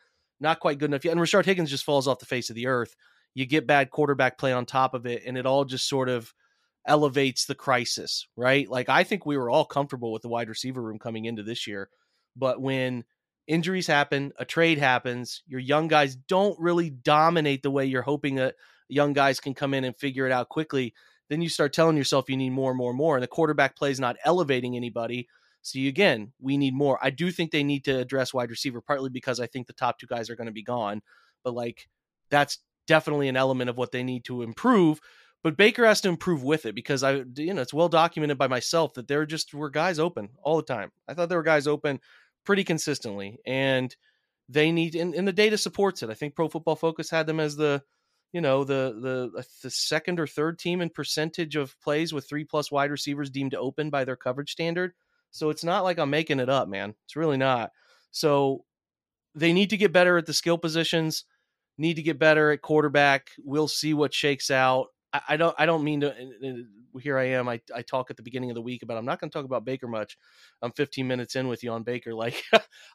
not 0.41 0.59
quite 0.59 0.79
good 0.79 0.89
enough 0.89 1.05
yet. 1.05 1.11
And 1.11 1.21
Rashard 1.21 1.45
Higgins 1.45 1.69
just 1.69 1.85
falls 1.85 2.09
off 2.09 2.19
the 2.19 2.25
face 2.25 2.49
of 2.49 2.57
the 2.57 2.67
earth. 2.67 2.95
You 3.35 3.45
get 3.45 3.67
bad 3.67 3.89
quarterback 3.89 4.37
play 4.37 4.51
on 4.51 4.65
top 4.65 4.93
of 4.93 5.05
it, 5.05 5.23
and 5.25 5.37
it 5.37 5.45
all 5.45 5.63
just 5.63 5.87
sort 5.87 6.09
of 6.09 6.33
elevates 6.89 7.45
the 7.45 7.55
crisis, 7.55 8.27
right? 8.35 8.67
Like 8.69 8.89
I 8.89 9.05
think 9.05 9.25
we 9.25 9.37
were 9.37 9.49
all 9.49 9.63
comfortable 9.63 10.11
with 10.11 10.23
the 10.23 10.27
wide 10.27 10.49
receiver 10.49 10.81
room 10.81 10.99
coming 10.99 11.25
into 11.25 11.43
this 11.43 11.67
year, 11.67 11.89
but 12.35 12.61
when 12.61 13.05
injuries 13.47 13.87
happen, 13.87 14.33
a 14.37 14.45
trade 14.45 14.79
happens, 14.79 15.43
your 15.47 15.61
young 15.61 15.87
guys 15.87 16.15
don't 16.15 16.59
really 16.59 16.89
dominate 16.89 17.63
the 17.63 17.71
way 17.71 17.85
you're 17.85 18.01
hoping 18.01 18.35
that 18.35 18.55
young 18.89 19.13
guys 19.13 19.39
can 19.39 19.53
come 19.53 19.73
in 19.73 19.83
and 19.83 19.95
figure 19.95 20.25
it 20.25 20.31
out 20.31 20.49
quickly. 20.49 20.93
Then 21.29 21.41
you 21.41 21.49
start 21.49 21.73
telling 21.73 21.95
yourself 21.95 22.29
you 22.29 22.37
need 22.37 22.49
more 22.49 22.71
and 22.71 22.77
more 22.77 22.89
and 22.89 22.97
more, 22.97 23.15
and 23.15 23.23
the 23.23 23.27
quarterback 23.27 23.75
play 23.75 23.91
is 23.91 23.99
not 23.99 24.17
elevating 24.25 24.75
anybody. 24.75 25.27
So 25.61 25.77
you, 25.77 25.89
again, 25.89 26.31
we 26.41 26.57
need 26.57 26.73
more. 26.73 26.97
I 27.01 27.11
do 27.11 27.31
think 27.31 27.51
they 27.51 27.63
need 27.63 27.85
to 27.85 27.99
address 27.99 28.33
wide 28.33 28.49
receiver, 28.49 28.81
partly 28.81 29.09
because 29.09 29.39
I 29.39 29.47
think 29.47 29.67
the 29.67 29.73
top 29.73 29.99
two 29.99 30.07
guys 30.07 30.29
are 30.29 30.35
going 30.35 30.47
to 30.47 30.53
be 30.53 30.63
gone, 30.63 31.01
but 31.43 31.53
like 31.53 31.87
that's 32.31 32.59
definitely 32.87 33.27
an 33.27 33.37
element 33.37 33.69
of 33.69 33.77
what 33.77 33.91
they 33.91 34.03
need 34.03 34.25
to 34.25 34.41
improve. 34.41 34.99
But 35.41 35.57
Baker 35.57 35.85
has 35.85 36.01
to 36.01 36.09
improve 36.09 36.43
with 36.43 36.65
it 36.65 36.75
because 36.75 37.01
I, 37.01 37.23
you 37.35 37.53
know, 37.53 37.61
it's 37.61 37.73
well 37.73 37.89
documented 37.89 38.37
by 38.37 38.47
myself 38.47 38.93
that 38.95 39.07
there 39.07 39.25
just 39.25 39.53
were 39.53 39.69
guys 39.69 39.97
open 39.97 40.29
all 40.43 40.57
the 40.57 40.63
time. 40.63 40.91
I 41.07 41.13
thought 41.13 41.29
there 41.29 41.37
were 41.37 41.43
guys 41.43 41.67
open 41.67 42.01
pretty 42.45 42.63
consistently, 42.63 43.39
and 43.45 43.95
they 44.49 44.71
need, 44.71 44.95
and, 44.95 45.15
and 45.15 45.27
the 45.27 45.33
data 45.33 45.57
supports 45.57 46.03
it. 46.03 46.09
I 46.09 46.13
think 46.13 46.35
Pro 46.35 46.49
Football 46.49 46.75
Focus 46.75 47.09
had 47.09 47.25
them 47.25 47.39
as 47.39 47.55
the, 47.55 47.81
you 48.33 48.41
know, 48.41 48.63
the 48.63 48.99
the 49.01 49.39
uh, 49.39 49.43
the 49.63 49.69
second 49.69 50.19
or 50.19 50.27
third 50.27 50.59
team 50.59 50.81
in 50.81 50.89
percentage 50.89 51.55
of 51.55 51.79
plays 51.81 52.13
with 52.13 52.27
three 52.27 52.43
plus 52.43 52.71
wide 52.71 52.91
receivers 52.91 53.29
deemed 53.29 53.55
open 53.55 53.89
by 53.89 54.03
their 54.03 54.15
coverage 54.17 54.51
standard. 54.51 54.93
So 55.31 55.49
it's 55.49 55.63
not 55.63 55.83
like 55.83 55.99
I'm 55.99 56.09
making 56.09 56.39
it 56.39 56.49
up, 56.49 56.67
man. 56.67 56.95
It's 57.05 57.15
really 57.15 57.37
not. 57.37 57.71
So 58.11 58.65
they 59.35 59.53
need 59.53 59.69
to 59.69 59.77
get 59.77 59.93
better 59.93 60.17
at 60.17 60.25
the 60.25 60.33
skill 60.33 60.57
positions. 60.57 61.23
need 61.79 61.95
to 61.95 62.03
get 62.03 62.19
better 62.19 62.51
at 62.51 62.61
quarterback. 62.61 63.29
We'll 63.43 63.67
see 63.67 63.93
what 63.93 64.13
shakes 64.13 64.51
out. 64.51 64.87
I, 65.13 65.37
don't 65.37 65.55
I 65.57 65.65
don't 65.65 65.83
mean 65.83 66.01
to. 66.01 66.15
Here 67.01 67.17
I 67.17 67.29
am. 67.29 67.47
I 67.47 67.61
I 67.73 67.81
talk 67.81 68.09
at 68.09 68.17
the 68.17 68.23
beginning 68.23 68.51
of 68.51 68.55
the 68.55 68.61
week 68.61 68.83
about 68.83 68.97
I'm 68.97 69.05
not 69.05 69.19
going 69.19 69.29
to 69.29 69.33
talk 69.33 69.45
about 69.45 69.65
Baker 69.65 69.87
much. 69.87 70.17
I'm 70.61 70.71
15 70.71 71.07
minutes 71.07 71.35
in 71.35 71.47
with 71.47 71.63
you 71.63 71.71
on 71.71 71.83
Baker. 71.83 72.13
Like 72.19 72.43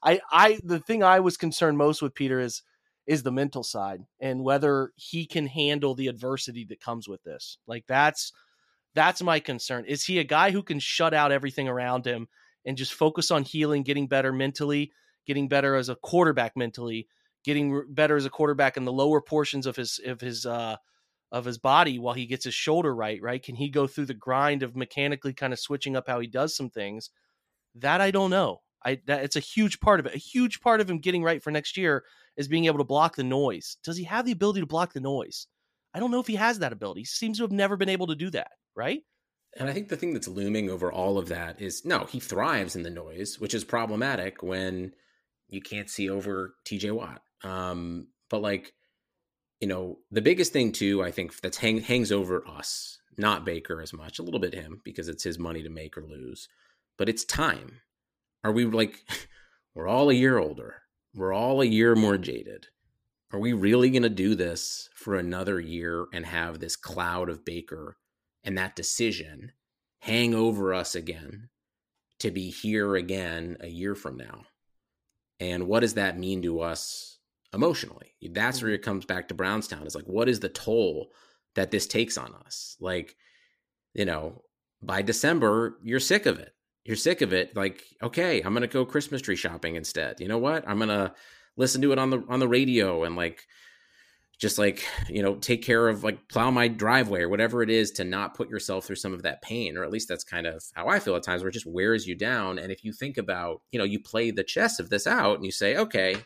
I 0.02 0.20
I 0.30 0.60
the 0.62 0.80
thing 0.80 1.02
I 1.02 1.20
was 1.20 1.36
concerned 1.36 1.78
most 1.78 2.02
with 2.02 2.14
Peter 2.14 2.40
is 2.40 2.62
is 3.06 3.22
the 3.22 3.32
mental 3.32 3.62
side 3.62 4.00
and 4.20 4.42
whether 4.42 4.92
he 4.96 5.26
can 5.26 5.46
handle 5.46 5.94
the 5.94 6.08
adversity 6.08 6.64
that 6.68 6.80
comes 6.80 7.08
with 7.08 7.22
this. 7.22 7.58
Like 7.66 7.84
that's 7.86 8.32
that's 8.94 9.22
my 9.22 9.40
concern. 9.40 9.84
Is 9.86 10.04
he 10.04 10.18
a 10.18 10.24
guy 10.24 10.50
who 10.50 10.62
can 10.62 10.78
shut 10.78 11.14
out 11.14 11.32
everything 11.32 11.68
around 11.68 12.06
him 12.06 12.28
and 12.64 12.76
just 12.76 12.94
focus 12.94 13.30
on 13.30 13.42
healing, 13.42 13.82
getting 13.82 14.06
better 14.06 14.32
mentally, 14.32 14.92
getting 15.26 15.48
better 15.48 15.74
as 15.74 15.88
a 15.88 15.96
quarterback 15.96 16.56
mentally, 16.56 17.08
getting 17.44 17.84
better 17.90 18.16
as 18.16 18.24
a 18.24 18.30
quarterback 18.30 18.76
in 18.76 18.84
the 18.84 18.92
lower 18.92 19.20
portions 19.20 19.66
of 19.66 19.76
his 19.76 20.00
of 20.04 20.20
his 20.20 20.46
uh 20.46 20.76
of 21.34 21.44
his 21.44 21.58
body 21.58 21.98
while 21.98 22.14
he 22.14 22.26
gets 22.26 22.44
his 22.44 22.54
shoulder 22.54 22.94
right, 22.94 23.20
right? 23.20 23.42
Can 23.42 23.56
he 23.56 23.68
go 23.68 23.88
through 23.88 24.06
the 24.06 24.14
grind 24.14 24.62
of 24.62 24.76
mechanically 24.76 25.32
kind 25.32 25.52
of 25.52 25.58
switching 25.58 25.96
up 25.96 26.04
how 26.06 26.20
he 26.20 26.28
does 26.28 26.56
some 26.56 26.70
things? 26.70 27.10
That 27.74 28.00
I 28.00 28.12
don't 28.12 28.30
know. 28.30 28.60
I 28.84 29.00
that 29.06 29.24
it's 29.24 29.34
a 29.34 29.40
huge 29.40 29.80
part 29.80 29.98
of 29.98 30.06
it. 30.06 30.14
A 30.14 30.18
huge 30.18 30.60
part 30.60 30.80
of 30.80 30.88
him 30.88 30.98
getting 30.98 31.24
right 31.24 31.42
for 31.42 31.50
next 31.50 31.76
year 31.76 32.04
is 32.36 32.46
being 32.46 32.66
able 32.66 32.78
to 32.78 32.84
block 32.84 33.16
the 33.16 33.24
noise. 33.24 33.78
Does 33.82 33.96
he 33.96 34.04
have 34.04 34.24
the 34.24 34.32
ability 34.32 34.60
to 34.60 34.66
block 34.66 34.92
the 34.92 35.00
noise? 35.00 35.48
I 35.92 35.98
don't 35.98 36.12
know 36.12 36.20
if 36.20 36.28
he 36.28 36.36
has 36.36 36.60
that 36.60 36.72
ability. 36.72 37.00
He 37.00 37.06
seems 37.06 37.38
to 37.38 37.44
have 37.44 37.52
never 37.52 37.76
been 37.76 37.88
able 37.88 38.06
to 38.06 38.14
do 38.14 38.30
that, 38.30 38.52
right? 38.76 39.02
And 39.56 39.68
I 39.68 39.72
think 39.72 39.88
the 39.88 39.96
thing 39.96 40.12
that's 40.12 40.28
looming 40.28 40.70
over 40.70 40.92
all 40.92 41.18
of 41.18 41.28
that 41.28 41.60
is 41.60 41.84
no, 41.84 42.04
he 42.04 42.20
thrives 42.20 42.76
in 42.76 42.82
the 42.82 42.90
noise, 42.90 43.40
which 43.40 43.54
is 43.54 43.64
problematic 43.64 44.40
when 44.42 44.92
you 45.48 45.60
can't 45.60 45.90
see 45.90 46.08
over 46.08 46.54
TJ 46.64 46.92
Watt. 46.92 47.22
Um, 47.42 48.08
but 48.30 48.40
like, 48.40 48.72
you 49.60 49.68
know, 49.68 49.98
the 50.10 50.22
biggest 50.22 50.52
thing 50.52 50.72
too, 50.72 51.02
I 51.02 51.10
think 51.10 51.40
that 51.40 51.56
hang, 51.56 51.80
hangs 51.80 52.12
over 52.12 52.46
us, 52.46 52.98
not 53.16 53.44
Baker 53.44 53.80
as 53.80 53.92
much, 53.92 54.18
a 54.18 54.22
little 54.22 54.40
bit 54.40 54.54
him 54.54 54.80
because 54.84 55.08
it's 55.08 55.24
his 55.24 55.38
money 55.38 55.62
to 55.62 55.70
make 55.70 55.96
or 55.96 56.02
lose, 56.02 56.48
but 56.98 57.08
it's 57.08 57.24
time. 57.24 57.80
Are 58.42 58.52
we 58.52 58.64
like, 58.66 58.98
we're 59.74 59.88
all 59.88 60.10
a 60.10 60.14
year 60.14 60.38
older, 60.38 60.82
we're 61.14 61.32
all 61.32 61.60
a 61.60 61.66
year 61.66 61.94
more 61.94 62.16
mm. 62.16 62.22
jaded. 62.22 62.66
Are 63.32 63.38
we 63.38 63.52
really 63.52 63.90
going 63.90 64.02
to 64.02 64.08
do 64.10 64.34
this 64.34 64.88
for 64.94 65.16
another 65.16 65.58
year 65.58 66.06
and 66.12 66.24
have 66.24 66.60
this 66.60 66.76
cloud 66.76 67.28
of 67.28 67.44
Baker 67.44 67.96
and 68.44 68.56
that 68.58 68.76
decision 68.76 69.52
hang 70.00 70.34
over 70.34 70.72
us 70.72 70.94
again 70.94 71.48
to 72.20 72.30
be 72.30 72.50
here 72.50 72.94
again 72.94 73.56
a 73.60 73.66
year 73.66 73.94
from 73.94 74.16
now? 74.16 74.42
And 75.40 75.66
what 75.66 75.80
does 75.80 75.94
that 75.94 76.18
mean 76.18 76.42
to 76.42 76.60
us 76.60 77.18
emotionally? 77.54 78.14
That's 78.30 78.62
where 78.62 78.70
mm-hmm. 78.70 78.76
it 78.76 78.82
comes 78.82 79.04
back 79.04 79.28
to 79.28 79.34
Brownstown. 79.34 79.86
Is 79.86 79.94
like, 79.94 80.06
what 80.06 80.28
is 80.28 80.40
the 80.40 80.48
toll 80.48 81.10
that 81.54 81.70
this 81.70 81.86
takes 81.86 82.18
on 82.18 82.34
us? 82.46 82.76
Like, 82.80 83.16
you 83.94 84.04
know, 84.04 84.42
by 84.82 85.02
December, 85.02 85.78
you're 85.82 86.00
sick 86.00 86.26
of 86.26 86.38
it. 86.38 86.54
You're 86.84 86.96
sick 86.96 87.22
of 87.22 87.32
it. 87.32 87.56
Like, 87.56 87.82
okay, 88.02 88.42
I'm 88.42 88.52
gonna 88.52 88.66
go 88.66 88.84
Christmas 88.84 89.22
tree 89.22 89.36
shopping 89.36 89.76
instead. 89.76 90.20
You 90.20 90.28
know 90.28 90.38
what? 90.38 90.68
I'm 90.68 90.78
gonna 90.78 91.14
listen 91.56 91.80
to 91.82 91.92
it 91.92 91.98
on 91.98 92.10
the 92.10 92.22
on 92.28 92.40
the 92.40 92.48
radio 92.48 93.04
and 93.04 93.16
like 93.16 93.46
just 94.38 94.58
like 94.58 94.84
you 95.08 95.22
know 95.22 95.36
take 95.36 95.62
care 95.62 95.88
of 95.88 96.02
like 96.02 96.28
plow 96.28 96.50
my 96.50 96.68
driveway 96.68 97.22
or 97.22 97.28
whatever 97.28 97.62
it 97.62 97.70
is 97.70 97.92
to 97.92 98.04
not 98.04 98.34
put 98.34 98.50
yourself 98.50 98.84
through 98.84 98.96
some 98.96 99.14
of 99.14 99.22
that 99.22 99.42
pain 99.42 99.76
or 99.76 99.84
at 99.84 99.90
least 99.90 100.08
that's 100.08 100.24
kind 100.24 100.46
of 100.46 100.62
how 100.74 100.88
i 100.88 100.98
feel 100.98 101.14
at 101.14 101.22
times 101.22 101.42
where 101.42 101.48
it 101.48 101.54
just 101.54 101.66
wears 101.66 102.06
you 102.06 102.14
down 102.14 102.58
and 102.58 102.72
if 102.72 102.84
you 102.84 102.92
think 102.92 103.16
about 103.16 103.62
you 103.70 103.78
know 103.78 103.84
you 103.84 104.00
play 104.00 104.30
the 104.30 104.42
chess 104.42 104.80
of 104.80 104.90
this 104.90 105.06
out 105.06 105.36
and 105.36 105.44
you 105.44 105.52
say 105.52 105.76
okay 105.76 106.16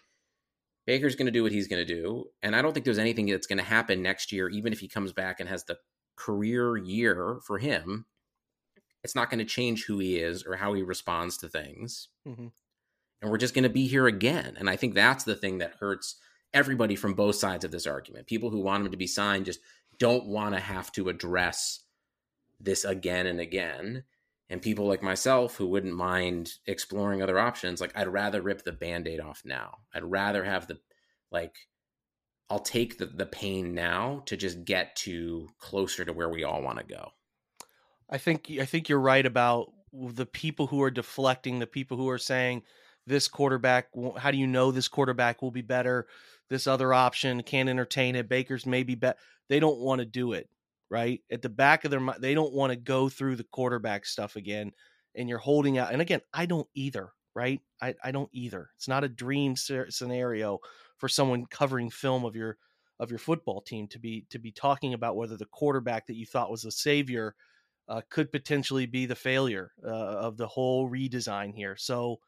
baker's 0.89 1.15
going 1.15 1.27
to 1.27 1.33
do 1.33 1.43
what 1.43 1.53
he's 1.53 1.69
going 1.69 1.85
to 1.85 1.95
do 1.95 2.25
and 2.43 2.57
i 2.57 2.63
don't 2.63 2.73
think 2.73 2.85
there's 2.85 2.99
anything 2.99 3.27
that's 3.27 3.47
going 3.47 3.59
to 3.59 3.65
happen 3.65 4.03
next 4.03 4.33
year 4.33 4.49
even 4.49 4.73
if 4.73 4.81
he 4.81 4.89
comes 4.89 5.13
back 5.13 5.39
and 5.39 5.49
has 5.49 5.65
the 5.65 5.79
career 6.17 6.77
year 6.77 7.39
for 7.45 7.59
him 7.59 8.07
it's 9.05 9.15
not 9.15 9.31
going 9.31 9.39
to 9.39 9.45
change 9.45 9.85
who 9.85 9.99
he 9.99 10.17
is 10.17 10.45
or 10.45 10.57
how 10.57 10.73
he 10.73 10.83
responds 10.83 11.37
to 11.37 11.49
things 11.49 12.09
mm-hmm. 12.27 12.49
and 13.23 13.31
we're 13.31 13.39
just 13.39 13.55
going 13.55 13.63
to 13.63 13.69
be 13.69 13.87
here 13.87 14.07
again 14.07 14.57
and 14.59 14.69
i 14.69 14.77
think 14.77 14.95
that's 14.95 15.25
the 15.25 15.37
thing 15.37 15.59
that 15.59 15.77
hurts 15.79 16.17
everybody 16.55 16.97
from 16.97 17.15
both 17.15 17.37
sides 17.37 17.65
of 17.65 17.71
this 17.71 17.87
argument. 17.87 18.27
People 18.27 18.51
who 18.51 18.61
want 18.61 18.85
him 18.85 18.91
to 18.91 18.97
be 18.97 19.07
signed 19.07 19.47
just 19.47 19.61
don't 19.99 20.27
want 20.27 20.55
to 20.55 20.61
have 20.61 20.93
to 20.93 21.09
address 21.09 21.81
this 22.61 22.85
again 22.85 23.27
and 23.27 23.41
again. 23.41 24.05
And 24.51 24.63
people 24.63 24.87
like 24.87 25.03
myself 25.03 25.57
who 25.57 25.67
wouldn't 25.67 25.95
mind 25.95 26.53
exploring 26.67 27.23
other 27.23 27.39
options, 27.39 27.81
like 27.81 27.93
I'd 27.95 28.09
rather 28.09 28.41
rip 28.41 28.65
the 28.65 28.73
band-aid 28.73 29.21
off 29.21 29.43
now. 29.45 29.79
I'd 29.95 30.05
rather 30.05 30.45
have 30.45 30.67
the 30.67 30.79
like 31.31 31.55
I'll 32.49 32.59
take 32.59 32.97
the, 32.97 33.07
the 33.07 33.27
pain 33.27 33.75
now 33.75 34.23
to 34.25 34.37
just 34.37 34.65
get 34.65 34.97
to 34.97 35.49
closer 35.59 36.05
to 36.05 36.15
where 36.15 36.31
we 36.31 36.45
all 36.45 36.63
want 36.63 36.79
to 36.79 36.85
go. 36.85 37.11
I 38.09 38.17
think 38.17 38.51
I 38.59 38.65
think 38.65 38.89
you're 38.89 39.01
right 39.01 39.27
about 39.27 39.71
the 39.93 40.27
people 40.27 40.67
who 40.67 40.83
are 40.83 40.91
deflecting, 40.91 41.59
the 41.59 41.67
people 41.67 41.99
who 41.99 42.09
are 42.09 42.19
saying 42.19 42.63
this 43.07 43.29
quarterback. 43.29 43.89
How 44.17 44.31
do 44.31 44.39
you 44.39 44.47
know 44.47 44.71
this 44.71 44.89
quarterback 44.89 45.43
will 45.43 45.51
be 45.51 45.63
better? 45.63 46.07
this 46.49 46.67
other 46.67 46.93
option, 46.93 47.43
can't 47.43 47.69
entertain 47.69 48.17
it. 48.17 48.29
Baker's 48.29 48.67
maybe 48.67 48.95
bet 48.95 49.19
they 49.49 49.61
don't 49.61 49.79
want 49.79 50.01
to 50.01 50.05
do 50.05 50.33
it, 50.33 50.49
right? 50.91 51.21
At 51.31 51.43
the 51.43 51.49
back 51.49 51.85
of 51.85 51.91
their 51.91 52.01
mind, 52.01 52.23
they 52.23 52.35
don't 52.35 52.55
want 52.55 52.73
to 52.73 52.77
go 52.77 53.09
through 53.09 53.37
the 53.37 53.45
quarterback 53.45 54.07
stuff 54.07 54.37
again. 54.37 54.73
And 55.15 55.29
you're 55.29 55.39
holding 55.39 55.79
out. 55.79 55.93
And 55.93 56.01
again, 56.01 56.21
I 56.33 56.47
don't 56.47 56.69
either, 56.75 57.11
right? 57.35 57.61
I, 57.83 57.95
I 58.05 58.13
don't 58.13 58.31
either. 58.33 58.71
It's 58.77 58.89
not 58.89 59.05
a 59.05 59.09
dream 59.09 59.57
scenario 59.57 60.59
for 60.99 61.09
someone 61.09 61.47
covering 61.47 61.91
film 61.91 62.25
of 62.25 62.37
your 62.37 62.57
of 63.01 63.11
your 63.11 63.19
football 63.19 63.61
team 63.61 63.87
to 63.89 63.99
be 63.99 64.27
to 64.31 64.39
be 64.39 64.53
talking 64.53 64.95
about 64.95 65.17
whether 65.17 65.37
the 65.37 65.47
quarterback 65.47 66.07
that 66.07 66.17
you 66.17 66.27
thought 66.27 66.51
was 66.51 66.65
a 66.65 66.71
savior 66.71 67.35
uh, 67.89 68.03
could 68.11 68.31
potentially 68.31 68.87
be 68.87 69.07
the 69.07 69.15
failure 69.15 69.73
uh, 69.85 69.89
of 69.89 70.37
the 70.37 70.47
whole 70.47 70.91
redesign 70.91 71.55
here. 71.55 71.77
So 71.77 72.19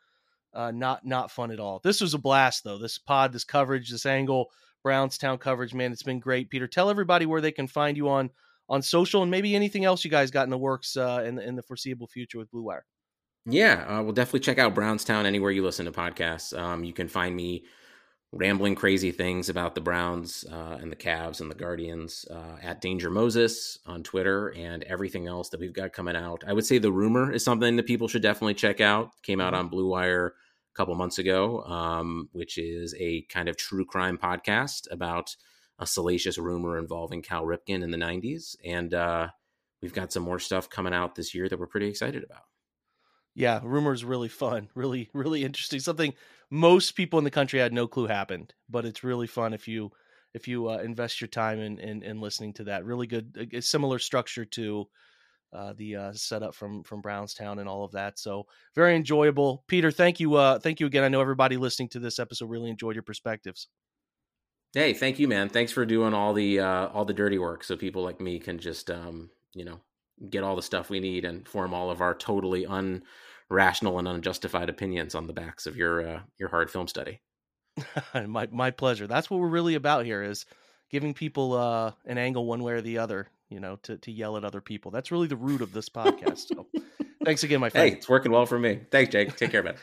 uh, 0.54 0.70
not 0.70 1.04
not 1.04 1.30
fun 1.30 1.50
at 1.50 1.60
all. 1.60 1.80
This 1.82 2.00
was 2.00 2.14
a 2.14 2.18
blast 2.18 2.64
though. 2.64 2.78
This 2.78 2.98
pod, 2.98 3.32
this 3.32 3.44
coverage, 3.44 3.90
this 3.90 4.06
angle, 4.06 4.50
Brownstown 4.82 5.38
coverage, 5.38 5.74
man, 5.74 5.92
it's 5.92 6.02
been 6.02 6.20
great. 6.20 6.50
Peter, 6.50 6.66
tell 6.66 6.90
everybody 6.90 7.26
where 7.26 7.40
they 7.40 7.52
can 7.52 7.66
find 7.66 7.96
you 7.96 8.08
on 8.08 8.30
on 8.70 8.80
social 8.80 9.22
and 9.22 9.30
maybe 9.30 9.54
anything 9.54 9.84
else 9.84 10.04
you 10.04 10.10
guys 10.10 10.30
got 10.30 10.44
in 10.44 10.50
the 10.50 10.58
works 10.58 10.96
uh, 10.96 11.22
in 11.26 11.38
in 11.38 11.56
the 11.56 11.62
foreseeable 11.62 12.06
future 12.06 12.38
with 12.38 12.50
Blue 12.50 12.62
Wire. 12.62 12.86
Yeah, 13.46 13.84
uh, 13.88 14.02
we'll 14.02 14.12
definitely 14.12 14.40
check 14.40 14.58
out 14.58 14.74
Brownstown 14.74 15.26
anywhere 15.26 15.50
you 15.50 15.62
listen 15.62 15.86
to 15.86 15.92
podcasts. 15.92 16.56
Um, 16.56 16.84
you 16.84 16.92
can 16.92 17.08
find 17.08 17.34
me 17.34 17.64
rambling 18.32 18.76
crazy 18.76 19.10
things 19.10 19.48
about 19.48 19.74
the 19.74 19.80
Browns 19.80 20.44
uh, 20.52 20.78
and 20.80 20.92
the 20.92 20.96
Cavs 20.96 21.40
and 21.40 21.50
the 21.50 21.54
Guardians 21.54 22.24
uh, 22.30 22.56
at 22.62 22.80
Danger 22.80 23.10
Moses 23.10 23.78
on 23.86 24.04
Twitter 24.04 24.48
and 24.50 24.84
everything 24.84 25.26
else 25.26 25.48
that 25.48 25.58
we've 25.58 25.72
got 25.72 25.92
coming 25.92 26.14
out. 26.14 26.44
I 26.46 26.52
would 26.52 26.64
say 26.64 26.78
the 26.78 26.92
rumor 26.92 27.32
is 27.32 27.42
something 27.42 27.74
that 27.76 27.86
people 27.86 28.06
should 28.06 28.22
definitely 28.22 28.54
check 28.54 28.80
out. 28.80 29.10
Came 29.22 29.40
out 29.40 29.52
mm-hmm. 29.52 29.64
on 29.64 29.68
Blue 29.68 29.88
Wire 29.88 30.28
a 30.28 30.76
couple 30.76 30.94
months 30.94 31.18
ago, 31.18 31.64
um, 31.64 32.28
which 32.32 32.56
is 32.56 32.94
a 33.00 33.22
kind 33.22 33.48
of 33.48 33.56
true 33.56 33.84
crime 33.84 34.16
podcast 34.16 34.86
about 34.92 35.34
a 35.80 35.86
salacious 35.86 36.38
rumor 36.38 36.78
involving 36.78 37.22
Cal 37.22 37.44
Ripken 37.44 37.82
in 37.82 37.90
the 37.90 37.98
'90s, 37.98 38.54
and 38.64 38.94
uh, 38.94 39.28
we've 39.82 39.94
got 39.94 40.12
some 40.12 40.22
more 40.22 40.38
stuff 40.38 40.70
coming 40.70 40.94
out 40.94 41.16
this 41.16 41.34
year 41.34 41.48
that 41.48 41.58
we're 41.58 41.66
pretty 41.66 41.88
excited 41.88 42.22
about 42.22 42.42
yeah, 43.34 43.60
rumors 43.62 44.04
really 44.04 44.28
fun, 44.28 44.68
really 44.74 45.08
really 45.12 45.44
interesting. 45.44 45.80
Something 45.80 46.14
most 46.50 46.92
people 46.92 47.18
in 47.18 47.24
the 47.24 47.30
country 47.30 47.58
had 47.58 47.72
no 47.72 47.86
clue 47.86 48.06
happened, 48.06 48.54
but 48.68 48.84
it's 48.84 49.04
really 49.04 49.26
fun 49.26 49.54
if 49.54 49.68
you 49.68 49.90
if 50.34 50.46
you 50.46 50.70
uh, 50.70 50.78
invest 50.78 51.20
your 51.20 51.28
time 51.28 51.58
in, 51.58 51.78
in, 51.78 52.02
in 52.04 52.20
listening 52.20 52.52
to 52.54 52.64
that. 52.64 52.84
Really 52.84 53.08
good, 53.08 53.50
a 53.52 53.60
similar 53.60 53.98
structure 53.98 54.44
to 54.44 54.84
uh, 55.52 55.72
the 55.76 55.96
uh, 55.96 56.12
setup 56.12 56.54
from 56.54 56.82
from 56.84 57.00
Brownstown 57.00 57.58
and 57.58 57.68
all 57.68 57.84
of 57.84 57.92
that. 57.92 58.18
So 58.18 58.44
very 58.74 58.94
enjoyable. 58.94 59.64
Peter, 59.66 59.90
thank 59.90 60.20
you, 60.20 60.34
uh, 60.34 60.58
thank 60.58 60.80
you 60.80 60.86
again. 60.86 61.04
I 61.04 61.08
know 61.08 61.20
everybody 61.20 61.56
listening 61.56 61.88
to 61.90 61.98
this 61.98 62.18
episode 62.18 62.50
really 62.50 62.70
enjoyed 62.70 62.94
your 62.94 63.02
perspectives. 63.02 63.68
Hey, 64.72 64.92
thank 64.92 65.18
you, 65.18 65.26
man. 65.26 65.48
Thanks 65.48 65.72
for 65.72 65.84
doing 65.84 66.14
all 66.14 66.32
the 66.32 66.60
uh, 66.60 66.86
all 66.88 67.04
the 67.04 67.12
dirty 67.12 67.38
work, 67.38 67.64
so 67.64 67.76
people 67.76 68.02
like 68.02 68.20
me 68.20 68.38
can 68.38 68.58
just 68.58 68.90
um, 68.90 69.30
you 69.52 69.64
know 69.64 69.80
get 70.28 70.44
all 70.44 70.54
the 70.54 70.62
stuff 70.62 70.90
we 70.90 71.00
need 71.00 71.24
and 71.24 71.48
form 71.48 71.74
all 71.74 71.90
of 71.90 72.00
our 72.00 72.14
totally 72.14 72.66
unrational 72.66 73.98
and 73.98 74.06
unjustified 74.06 74.68
opinions 74.68 75.14
on 75.14 75.26
the 75.26 75.32
backs 75.32 75.66
of 75.66 75.76
your 75.76 76.06
uh, 76.06 76.20
your 76.38 76.48
hard 76.50 76.70
film 76.70 76.86
study. 76.86 77.20
my 78.26 78.48
my 78.52 78.70
pleasure. 78.70 79.06
That's 79.06 79.30
what 79.30 79.40
we're 79.40 79.48
really 79.48 79.74
about 79.74 80.04
here 80.04 80.22
is 80.22 80.46
giving 80.90 81.14
people 81.14 81.54
uh, 81.54 81.92
an 82.06 82.18
angle 82.18 82.46
one 82.46 82.62
way 82.62 82.74
or 82.74 82.80
the 82.80 82.98
other, 82.98 83.28
you 83.48 83.58
know, 83.60 83.76
to 83.82 83.96
to 83.98 84.12
yell 84.12 84.36
at 84.36 84.44
other 84.44 84.60
people. 84.60 84.90
That's 84.90 85.10
really 85.10 85.28
the 85.28 85.36
root 85.36 85.62
of 85.62 85.72
this 85.72 85.88
podcast. 85.88 86.48
So 86.48 86.66
thanks 87.24 87.42
again, 87.42 87.60
my 87.60 87.70
friend. 87.70 87.90
Hey, 87.90 87.96
it's 87.96 88.08
working 88.08 88.30
well 88.32 88.46
for 88.46 88.58
me. 88.58 88.80
Thanks, 88.90 89.10
Jake. 89.10 89.36
Take 89.36 89.50
care, 89.50 89.62
man. 89.62 89.74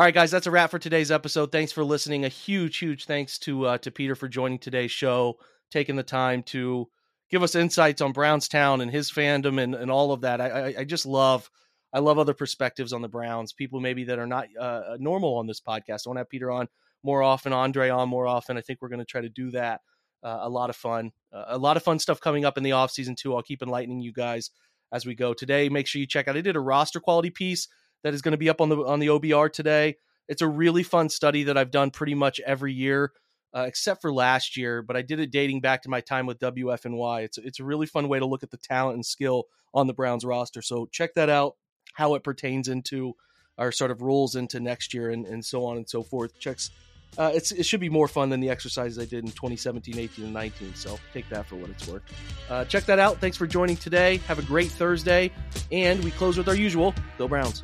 All 0.00 0.06
right, 0.06 0.14
guys, 0.14 0.30
that's 0.30 0.46
a 0.46 0.50
wrap 0.50 0.70
for 0.70 0.78
today's 0.78 1.10
episode. 1.10 1.52
Thanks 1.52 1.72
for 1.72 1.84
listening. 1.84 2.24
A 2.24 2.28
huge, 2.28 2.78
huge 2.78 3.04
thanks 3.04 3.38
to 3.40 3.66
uh, 3.66 3.76
to 3.76 3.90
Peter 3.90 4.14
for 4.14 4.28
joining 4.28 4.58
today's 4.58 4.90
show, 4.90 5.36
taking 5.70 5.94
the 5.94 6.02
time 6.02 6.42
to 6.44 6.88
give 7.30 7.42
us 7.42 7.54
insights 7.54 8.00
on 8.00 8.12
Brownstown 8.12 8.80
and 8.80 8.90
his 8.90 9.10
fandom 9.10 9.62
and, 9.62 9.74
and 9.74 9.90
all 9.90 10.12
of 10.12 10.22
that. 10.22 10.40
I, 10.40 10.48
I, 10.48 10.74
I 10.78 10.84
just 10.84 11.04
love 11.04 11.50
I 11.92 11.98
love 11.98 12.18
other 12.18 12.32
perspectives 12.32 12.94
on 12.94 13.02
the 13.02 13.10
Browns. 13.10 13.52
People 13.52 13.78
maybe 13.78 14.04
that 14.04 14.18
are 14.18 14.26
not 14.26 14.46
uh, 14.58 14.96
normal 14.98 15.36
on 15.36 15.46
this 15.46 15.60
podcast. 15.60 16.06
I 16.06 16.08
want 16.08 16.16
to 16.16 16.20
have 16.20 16.30
Peter 16.30 16.50
on 16.50 16.68
more 17.02 17.22
often, 17.22 17.52
Andre 17.52 17.90
on 17.90 18.08
more 18.08 18.26
often. 18.26 18.56
I 18.56 18.62
think 18.62 18.80
we're 18.80 18.88
going 18.88 19.00
to 19.00 19.04
try 19.04 19.20
to 19.20 19.28
do 19.28 19.50
that. 19.50 19.82
Uh, 20.22 20.38
a 20.40 20.48
lot 20.48 20.70
of 20.70 20.76
fun, 20.76 21.12
uh, 21.30 21.44
a 21.48 21.58
lot 21.58 21.76
of 21.76 21.82
fun 21.82 21.98
stuff 21.98 22.22
coming 22.22 22.46
up 22.46 22.56
in 22.56 22.64
the 22.64 22.72
off 22.72 22.90
season 22.90 23.16
too. 23.16 23.36
I'll 23.36 23.42
keep 23.42 23.60
enlightening 23.60 24.00
you 24.00 24.14
guys 24.14 24.50
as 24.94 25.04
we 25.04 25.14
go 25.14 25.34
today. 25.34 25.68
Make 25.68 25.86
sure 25.86 26.00
you 26.00 26.06
check 26.06 26.26
out. 26.26 26.38
I 26.38 26.40
did 26.40 26.56
a 26.56 26.60
roster 26.60 27.00
quality 27.00 27.28
piece 27.28 27.68
that 28.02 28.14
is 28.14 28.22
going 28.22 28.32
to 28.32 28.38
be 28.38 28.48
up 28.48 28.60
on 28.60 28.68
the 28.68 28.76
on 28.84 29.00
the 29.00 29.08
OBR 29.08 29.52
today. 29.52 29.96
It's 30.28 30.42
a 30.42 30.48
really 30.48 30.82
fun 30.82 31.08
study 31.08 31.44
that 31.44 31.58
I've 31.58 31.70
done 31.70 31.90
pretty 31.90 32.14
much 32.14 32.40
every 32.40 32.72
year, 32.72 33.12
uh, 33.54 33.64
except 33.66 34.00
for 34.00 34.12
last 34.12 34.56
year. 34.56 34.82
But 34.82 34.96
I 34.96 35.02
did 35.02 35.20
it 35.20 35.30
dating 35.30 35.60
back 35.60 35.82
to 35.82 35.88
my 35.88 36.00
time 36.00 36.26
with 36.26 36.38
WFNY. 36.38 37.24
It's 37.24 37.38
it's 37.38 37.60
a 37.60 37.64
really 37.64 37.86
fun 37.86 38.08
way 38.08 38.18
to 38.18 38.26
look 38.26 38.42
at 38.42 38.50
the 38.50 38.56
talent 38.56 38.94
and 38.96 39.06
skill 39.06 39.44
on 39.74 39.86
the 39.86 39.94
Browns 39.94 40.24
roster. 40.24 40.62
So 40.62 40.86
check 40.86 41.14
that 41.14 41.28
out. 41.28 41.56
How 41.94 42.14
it 42.14 42.24
pertains 42.24 42.68
into 42.68 43.14
our 43.58 43.72
sort 43.72 43.90
of 43.90 44.00
rules 44.00 44.36
into 44.36 44.58
next 44.60 44.94
year 44.94 45.10
and, 45.10 45.26
and 45.26 45.44
so 45.44 45.66
on 45.66 45.76
and 45.76 45.88
so 45.88 46.02
forth. 46.02 46.38
Checks 46.38 46.70
uh, 47.18 47.32
it's, 47.34 47.52
it 47.52 47.64
should 47.64 47.80
be 47.80 47.88
more 47.88 48.08
fun 48.08 48.30
than 48.30 48.40
the 48.40 48.48
exercises 48.48 48.98
I 48.98 49.04
did 49.04 49.24
in 49.24 49.30
2017, 49.30 49.98
18, 49.98 50.24
and 50.26 50.34
19. 50.34 50.74
So 50.74 50.98
take 51.12 51.28
that 51.30 51.46
for 51.46 51.56
what 51.56 51.70
it's 51.70 51.86
worth. 51.88 52.02
Uh, 52.48 52.64
check 52.64 52.84
that 52.84 52.98
out. 52.98 53.18
Thanks 53.18 53.36
for 53.36 53.46
joining 53.46 53.76
today. 53.76 54.18
Have 54.28 54.38
a 54.38 54.42
great 54.42 54.70
Thursday. 54.70 55.32
And 55.72 56.02
we 56.04 56.10
close 56.12 56.38
with 56.38 56.48
our 56.48 56.54
usual 56.54 56.94
Go 57.18 57.26
Browns. 57.26 57.62